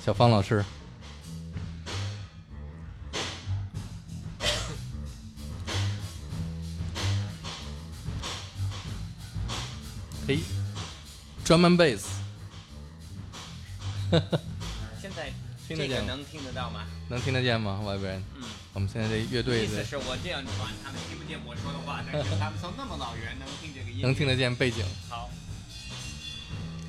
[0.03, 0.65] 小芳老师，
[11.43, 12.03] 哎，drum and bass，
[15.01, 15.31] 现在
[15.67, 16.85] 听得见能听得到吗？
[17.09, 17.81] 能听得见吗？
[17.81, 18.23] 外边？
[18.35, 18.43] 嗯。
[18.73, 25.29] 我们现在这乐队意思是我这样转，他们听不见我说的话，但是他们从那么老远能听这个音，能听得见背景，好，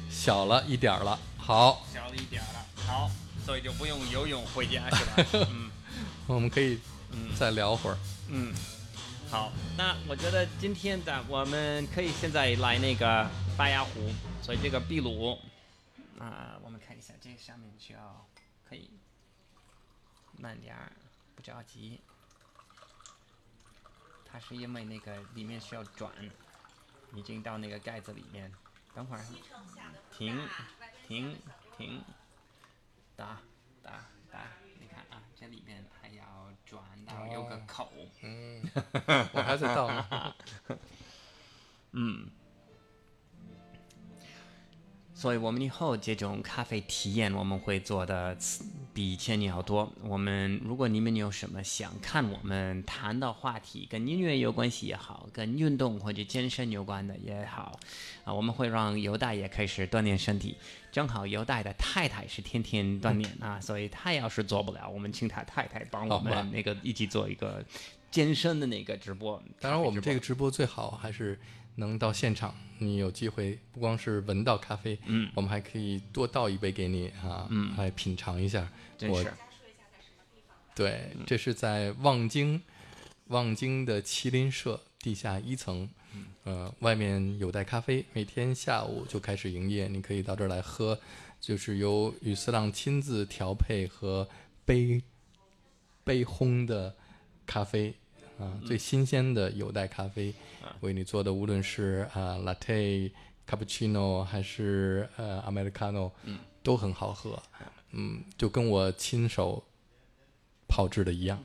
[0.09, 1.19] 小了一点儿了。
[1.37, 3.11] 好，小了一点儿了，好，
[3.45, 5.27] 所以就不用游泳回家是吧？
[5.51, 5.71] 嗯。
[6.27, 6.79] 我们可以
[7.11, 7.35] 嗯。
[7.39, 7.99] 再聊会儿。
[8.29, 8.55] 嗯，
[9.31, 13.29] 好，那我觉得今天的我们可以现在来那个
[13.59, 13.91] 巴雅湖，
[14.45, 15.39] 所以这个秘鲁
[16.19, 18.29] 啊、我们看一下这上面需要
[18.69, 18.91] 可以
[20.39, 20.93] 慢点儿，
[21.35, 22.03] 不着急。
[24.23, 26.13] 它是因为那个里面需要转，
[27.15, 28.53] 已经到那个盖子里面，
[28.95, 29.25] 等会儿
[30.13, 30.47] 停
[31.09, 31.39] 停
[31.79, 32.05] 停，
[33.17, 33.41] 打
[33.83, 34.47] 打打，
[34.79, 37.91] 你看啊，这里面还要转到有个哦口。
[38.21, 38.63] 嗯，
[39.33, 40.37] 我还在倒呢。
[41.93, 42.31] 嗯，
[45.25, 48.37] 所以我们以后这种咖啡体验我们会做的
[48.93, 49.91] 比以前要多。
[50.03, 57.81] 我们如果你们有什么想看我们谈的话题，跟音乐有关系也好，跟运动或者健身有关的也好，
[58.23, 60.59] 啊，我们会让犹大也开始锻炼身体。
[60.93, 67.65] 正好犹大的太太是天天锻炼啊，所以他要是做不了，我们请他太太帮我们那个一起做一个
[68.11, 69.43] 健身的那个直播。
[69.59, 71.41] 当然，我们这个直播最好还是
[71.77, 78.69] 能到现场，你有机会不光是闻到咖啡，嗯我们还可以多倒一杯给你啊，嗯来品尝一下。
[79.09, 79.33] 我真是。
[80.75, 82.61] 对，这是在望京，
[83.29, 85.89] 望京的麒麟社地下一层，
[86.45, 90.99] 呃，外面有袋咖啡，每天下午就开始营业，你可以到这儿来喝，
[91.41, 94.29] 就是由雨思浪亲自调配和
[94.65, 95.03] 杯
[96.03, 96.95] 杯烘的
[97.47, 97.95] 咖啡。
[98.37, 100.35] 啊，最新鲜的有袋咖啡，
[100.81, 103.11] 为你做的，无论是啊 latte、
[103.49, 106.11] cappuccino 还是呃 americano，
[106.63, 107.43] 都很好喝。
[107.93, 109.65] 嗯，就跟我亲手
[110.69, 111.45] 炮制的一样。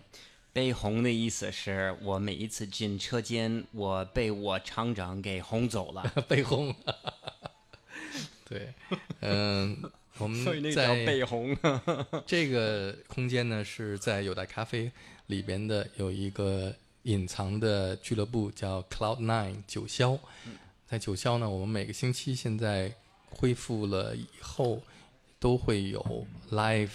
[0.52, 6.74] 被轰的意思是我每一次进车间，我被我厂长给轰走了， 被轰。
[8.50, 8.74] 对，
[9.22, 9.80] 嗯，
[10.18, 11.56] 我们在被轰。
[12.26, 14.92] 这个空间呢是在有待咖啡
[15.28, 16.74] 里边的有一个
[17.04, 20.20] 隐藏的俱乐部，叫 Cloud Nine 九霄。
[20.86, 22.94] 在九霄呢，我们每个星期现在
[23.30, 24.82] 恢复了以后，
[25.40, 26.90] 都会有 live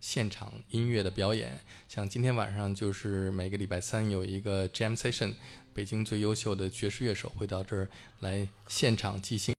[0.00, 1.58] 现场音乐的表演。
[1.88, 5.34] 像今天晚上就是每个礼拜三有一个 jam session，
[5.72, 7.88] 北京最优秀的爵士乐手会到这儿
[8.20, 9.54] 来现场即兴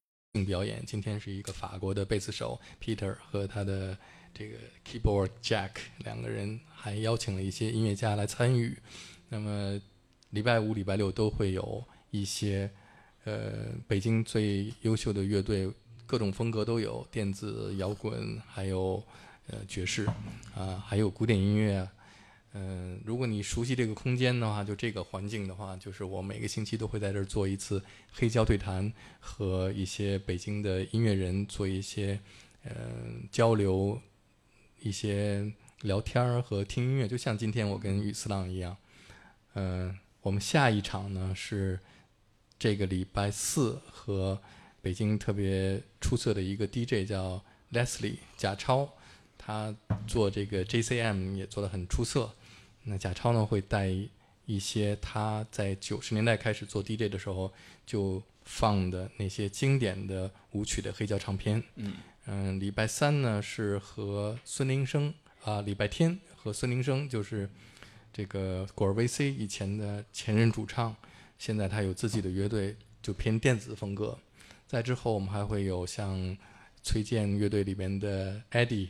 [0.45, 0.83] 表演。
[0.85, 3.97] 今天是一个法国的贝斯手 Peter 和他的
[4.33, 4.57] 这个
[4.87, 5.71] keyboard Jack
[6.05, 8.77] 两个人，还邀请了一些音乐家来参与。
[9.29, 9.79] 那么
[10.31, 12.69] 礼拜五、礼拜六都会有一些
[13.23, 15.71] 呃北京最优秀的乐队，
[16.05, 19.01] 各种风格都有，电子、摇滚，还有
[19.47, 20.05] 呃爵士
[20.55, 21.87] 啊、还有古典音乐。
[22.53, 27.81] 嗯、如果你熟悉这个空间的话，就这个环境的话，就是我每个星期都会在这儿做一次
[28.11, 32.19] 黑胶对谈，和一些北京的音乐人做一些
[32.63, 32.71] 呃
[33.31, 34.01] 交流，
[34.81, 38.75] 一些聊天儿和听音乐，就像今天我跟雨次郎一样。
[39.59, 41.77] 嗯、我们下一场呢是
[42.57, 44.39] 这个礼拜四和
[44.81, 48.89] 北京特别出色的一个 DJ 叫 Leslie 贾超，
[49.37, 49.75] 他
[50.07, 52.31] 做这个 JCM 也做得很出色。
[52.83, 53.93] 那贾超呢会带
[54.45, 57.51] 一些他在九十年代开始做 DJ 的时候
[57.85, 61.61] 就放的那些经典的舞曲的黑胶唱片。
[61.75, 65.13] 嗯嗯，礼拜三呢是和孙宁生
[65.43, 67.49] 啊，礼拜天和孙宁生就是
[68.11, 70.95] 这个果儿 VC 以前的前任主唱，
[71.37, 74.17] 现在他有自己的乐队，就偏电子风格。
[74.67, 76.37] 在之后我们还会有像
[76.83, 78.89] 崔健乐队里边的 Eddie，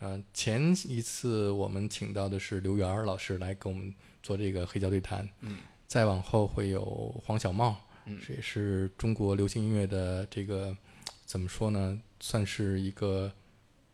[0.00, 6.84] 呃，前一次我们请到的是刘源儿老师来给我们做这个黑胶对谈，嗯，再往后会有
[7.24, 10.76] 黄小茂，嗯这也是中国流行音乐的这个
[11.24, 13.32] 怎么说呢，算是一个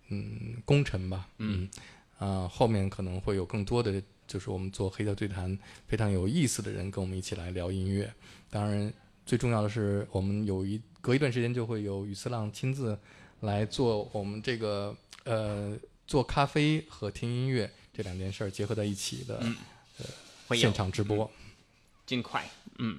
[0.09, 1.69] 嗯功臣吧，嗯
[2.19, 8.13] 啊、后面可能会有更多的，就是我们做黑胶对谈非常有意思的人跟我们一起来聊音乐。
[8.51, 8.93] 当然，
[9.27, 12.99] 最重要的是，我们有一隔一段时间就会有雨思浪亲自
[13.41, 15.77] 来做我们这个呃
[16.07, 19.57] 做咖啡和听音乐这两件事儿结合在一起的、嗯
[20.47, 21.31] 会有现场直播。
[22.05, 22.47] 尽快，
[22.77, 22.99] 嗯，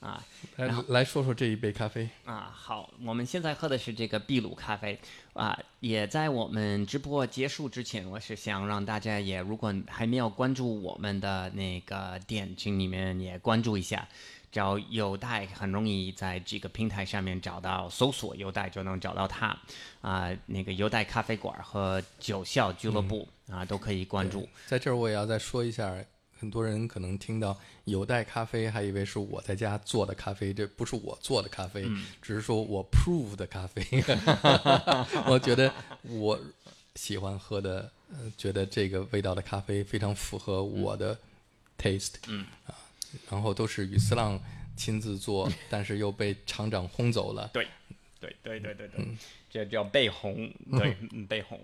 [0.00, 0.22] 啊
[0.56, 2.08] 来然后来说说这一杯咖啡。
[2.24, 4.98] 啊，好，我们现在喝的是这个秘鲁咖啡
[5.34, 14.08] 啊，也在我们直播结束之前，我是想让大家也如果还没有关注我们的那个店，请你们也关注一下。
[14.52, 19.56] 找有代很容易在这个平台上面找到，搜索有代就能找到它。
[20.00, 24.48] 啊、那个有代咖啡馆和九校俱乐部啊、都可以关注。
[24.66, 25.94] 在这儿我也要再说一下，
[26.40, 27.54] 很多人可能听到
[27.84, 31.86] 有袋咖啡，还以为是我在家做的咖啡，这不是我做的咖啡，
[32.22, 33.84] 只是说我 prove 的咖啡。
[35.28, 35.70] 我觉得
[36.02, 36.40] 我
[36.94, 41.18] 喜欢喝的，呃，觉得这个味道的咖啡非常符合我的
[41.76, 42.14] taste。
[42.26, 42.74] 嗯啊，
[43.28, 44.40] 然后都是雨思浪
[44.74, 47.50] 亲自做， 但是又被厂长轰走了。
[47.52, 47.68] 对，
[48.18, 49.06] 对对对对对，
[49.50, 51.60] 这叫被红， 对，嗯被红。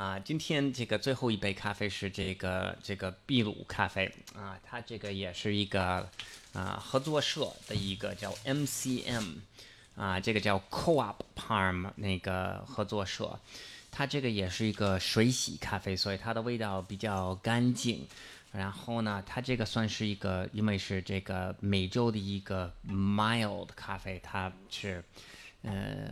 [0.00, 6.08] 啊，今天这个最后一杯咖啡是这个这个秘鲁咖啡啊，它这个也是一个
[6.54, 9.34] 啊合作社的一个叫 MCM
[9.96, 13.38] 啊，这个叫 Co-op Farm 那个合作社，
[13.90, 18.08] 它这个也是一个水洗咖啡，所以它的味道比较干净。
[18.52, 25.04] 然后呢，它这个算是一个，因为是这个美洲的一个 mild 咖啡，它是
[25.60, 26.10] 呃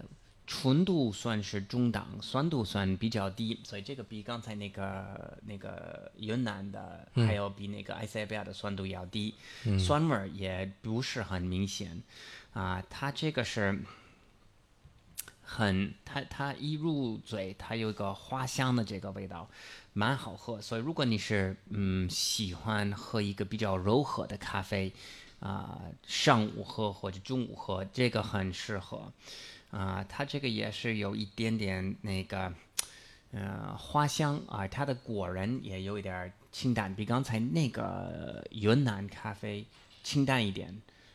[0.49, 9.35] 纯度算是中档，酸度算比较低，所以这个比刚才那个那个云南的，还有比那个埃塞俄比亚的酸度要低，
[9.79, 12.03] 酸味儿也不是很明显
[12.55, 13.79] 啊、它这个是。
[15.51, 19.49] 很，它它一入嘴，它有一个花香的这个味道，
[19.95, 20.61] 蛮好喝。
[20.61, 24.93] 所以如果你是嗯喜欢喝一个比较柔和的咖啡，
[25.41, 29.11] 啊、上午喝或者中午喝，这个很适合。
[29.70, 32.53] 啊、它这个也是有一点点那个
[33.32, 39.66] 呃花香啊、它的果仁也有一点儿清淡，比刚才那个云南咖啡
[40.03, 40.74] 清淡一点，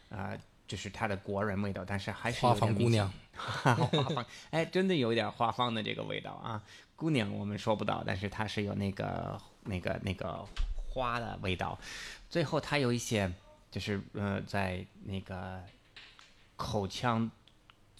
[0.09, 6.63] 啊、就是它的果仁味道，但是还是花房姑娘， 花芳，哎，真的有一点花芳的这个味道啊。
[6.95, 10.45] 姑娘我们说不到，但是它是有那个那个那个
[10.87, 11.77] 花的味道。
[12.29, 13.29] 最后它有一些
[13.71, 15.61] 就是呃，在那个
[16.55, 17.29] 口腔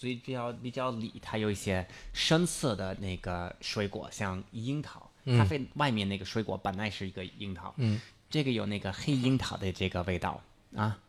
[0.04, 5.10] 最比较比较里，它有一些深色的那个水果，像樱桃。
[5.26, 10.42] 咖啡外面那个水果本来是一个樱桃，嗯，这个有那个黑樱桃的这个味道
[10.76, 11.00] 啊。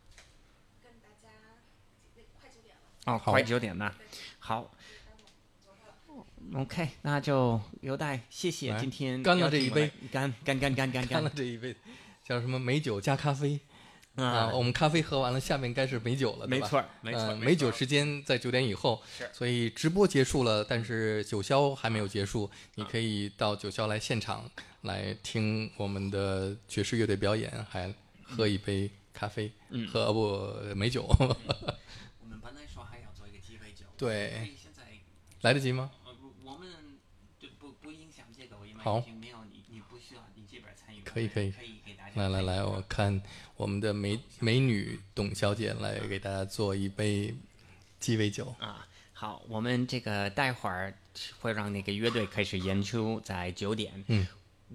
[3.03, 3.33] 哦，好。
[3.33, 3.93] 快九点了，
[4.39, 4.71] 好。
[6.53, 9.91] OK，那就有待谢谢今天干了这一杯。
[10.09, 11.05] 干干干干干。
[11.05, 11.75] 干了这一杯
[12.23, 12.57] 叫什么？
[12.57, 13.59] 美酒加咖啡
[14.15, 14.51] 啊，啊！
[14.53, 16.65] 我们咖啡喝完了，下面该是美酒了，对吧？
[16.65, 19.29] 没错没错美酒时间在九点以后，是。
[19.33, 24.49] 所以直播结束了，但是九霄还没有结束，你可以到九霄来现场
[24.81, 27.93] 来听我们的爵士乐队表演，还
[28.23, 29.87] 喝一杯咖啡，嗯。
[29.87, 34.83] 喝呃不美酒， 我们本来说还要做一个鸡尾酒，对现在。
[35.41, 35.91] 来得及吗？
[36.05, 36.11] 呃
[36.43, 36.69] 我们
[37.37, 41.27] 就不不影响这个，因为好已经没有你你不需要你这边参与，可以。
[41.27, 41.51] 可以
[42.15, 43.21] 来来来，我看
[43.57, 47.35] 我们的美美女董小姐来给大家做一杯
[47.99, 48.55] 鸡尾酒。
[48.57, 50.93] 啊，好，我们这个待会儿
[51.41, 53.91] 会让那个乐队开始演出，在九点。
[54.07, 54.25] 嗯，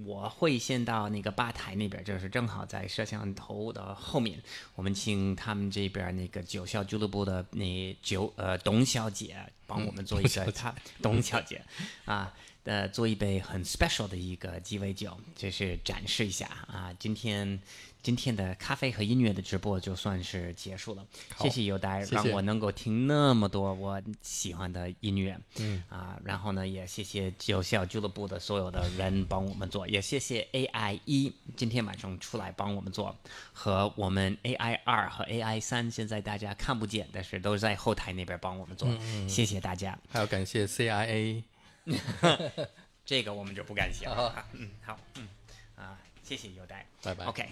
[0.04, 4.38] 我会先到那个吧台那边，就是正好在摄像头的后面。
[4.74, 9.34] 我们请他们这边那个九校俱乐部的那九呃董小姐
[9.66, 11.62] 帮我们做一个她董小姐
[12.04, 12.34] 啊。
[12.64, 16.94] 呃，做一杯很 special 的一个鸡尾酒，就是展示一下啊。
[16.98, 17.60] 今天
[18.02, 21.04] 今天的咖啡和音乐的直播就算是结束了，
[21.38, 33.16] 谢谢优待，谢谢让我能够听那么多我喜欢的音乐，嗯啊，然后呢，也谢谢九校俱乐部的所有的人帮我们做，也谢谢 AI 一今天晚上出来帮我们做，
[33.52, 38.88] 和我们 AI 二和 AI 三现在大家看不见，但是都在后台那边帮我们做，
[39.26, 39.98] 谢谢大家。
[40.08, 41.42] 还要感谢 CIA，
[43.04, 44.28] 这个我们就不感谢了。
[44.28, 45.28] 啊嗯，好，嗯，
[45.76, 47.48] 啊，谢谢优待，拜拜 OK，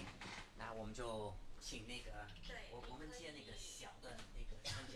[0.56, 2.26] 那我们就请那个，
[2.72, 4.94] 我我们接那个小的那个三角。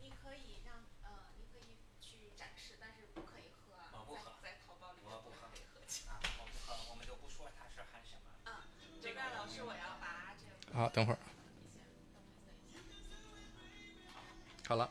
[0.00, 5.80] 你可以让呃，你可以去展示，但是不可以喝啊，哦不喝在在淘宝里我不喝可以喝。
[6.12, 8.50] 啊，我不喝，我们就不说它是含什么。
[8.50, 8.62] 啊，
[9.02, 11.18] 这边老师，我要把这个好，等会儿。
[14.68, 14.90] 好了。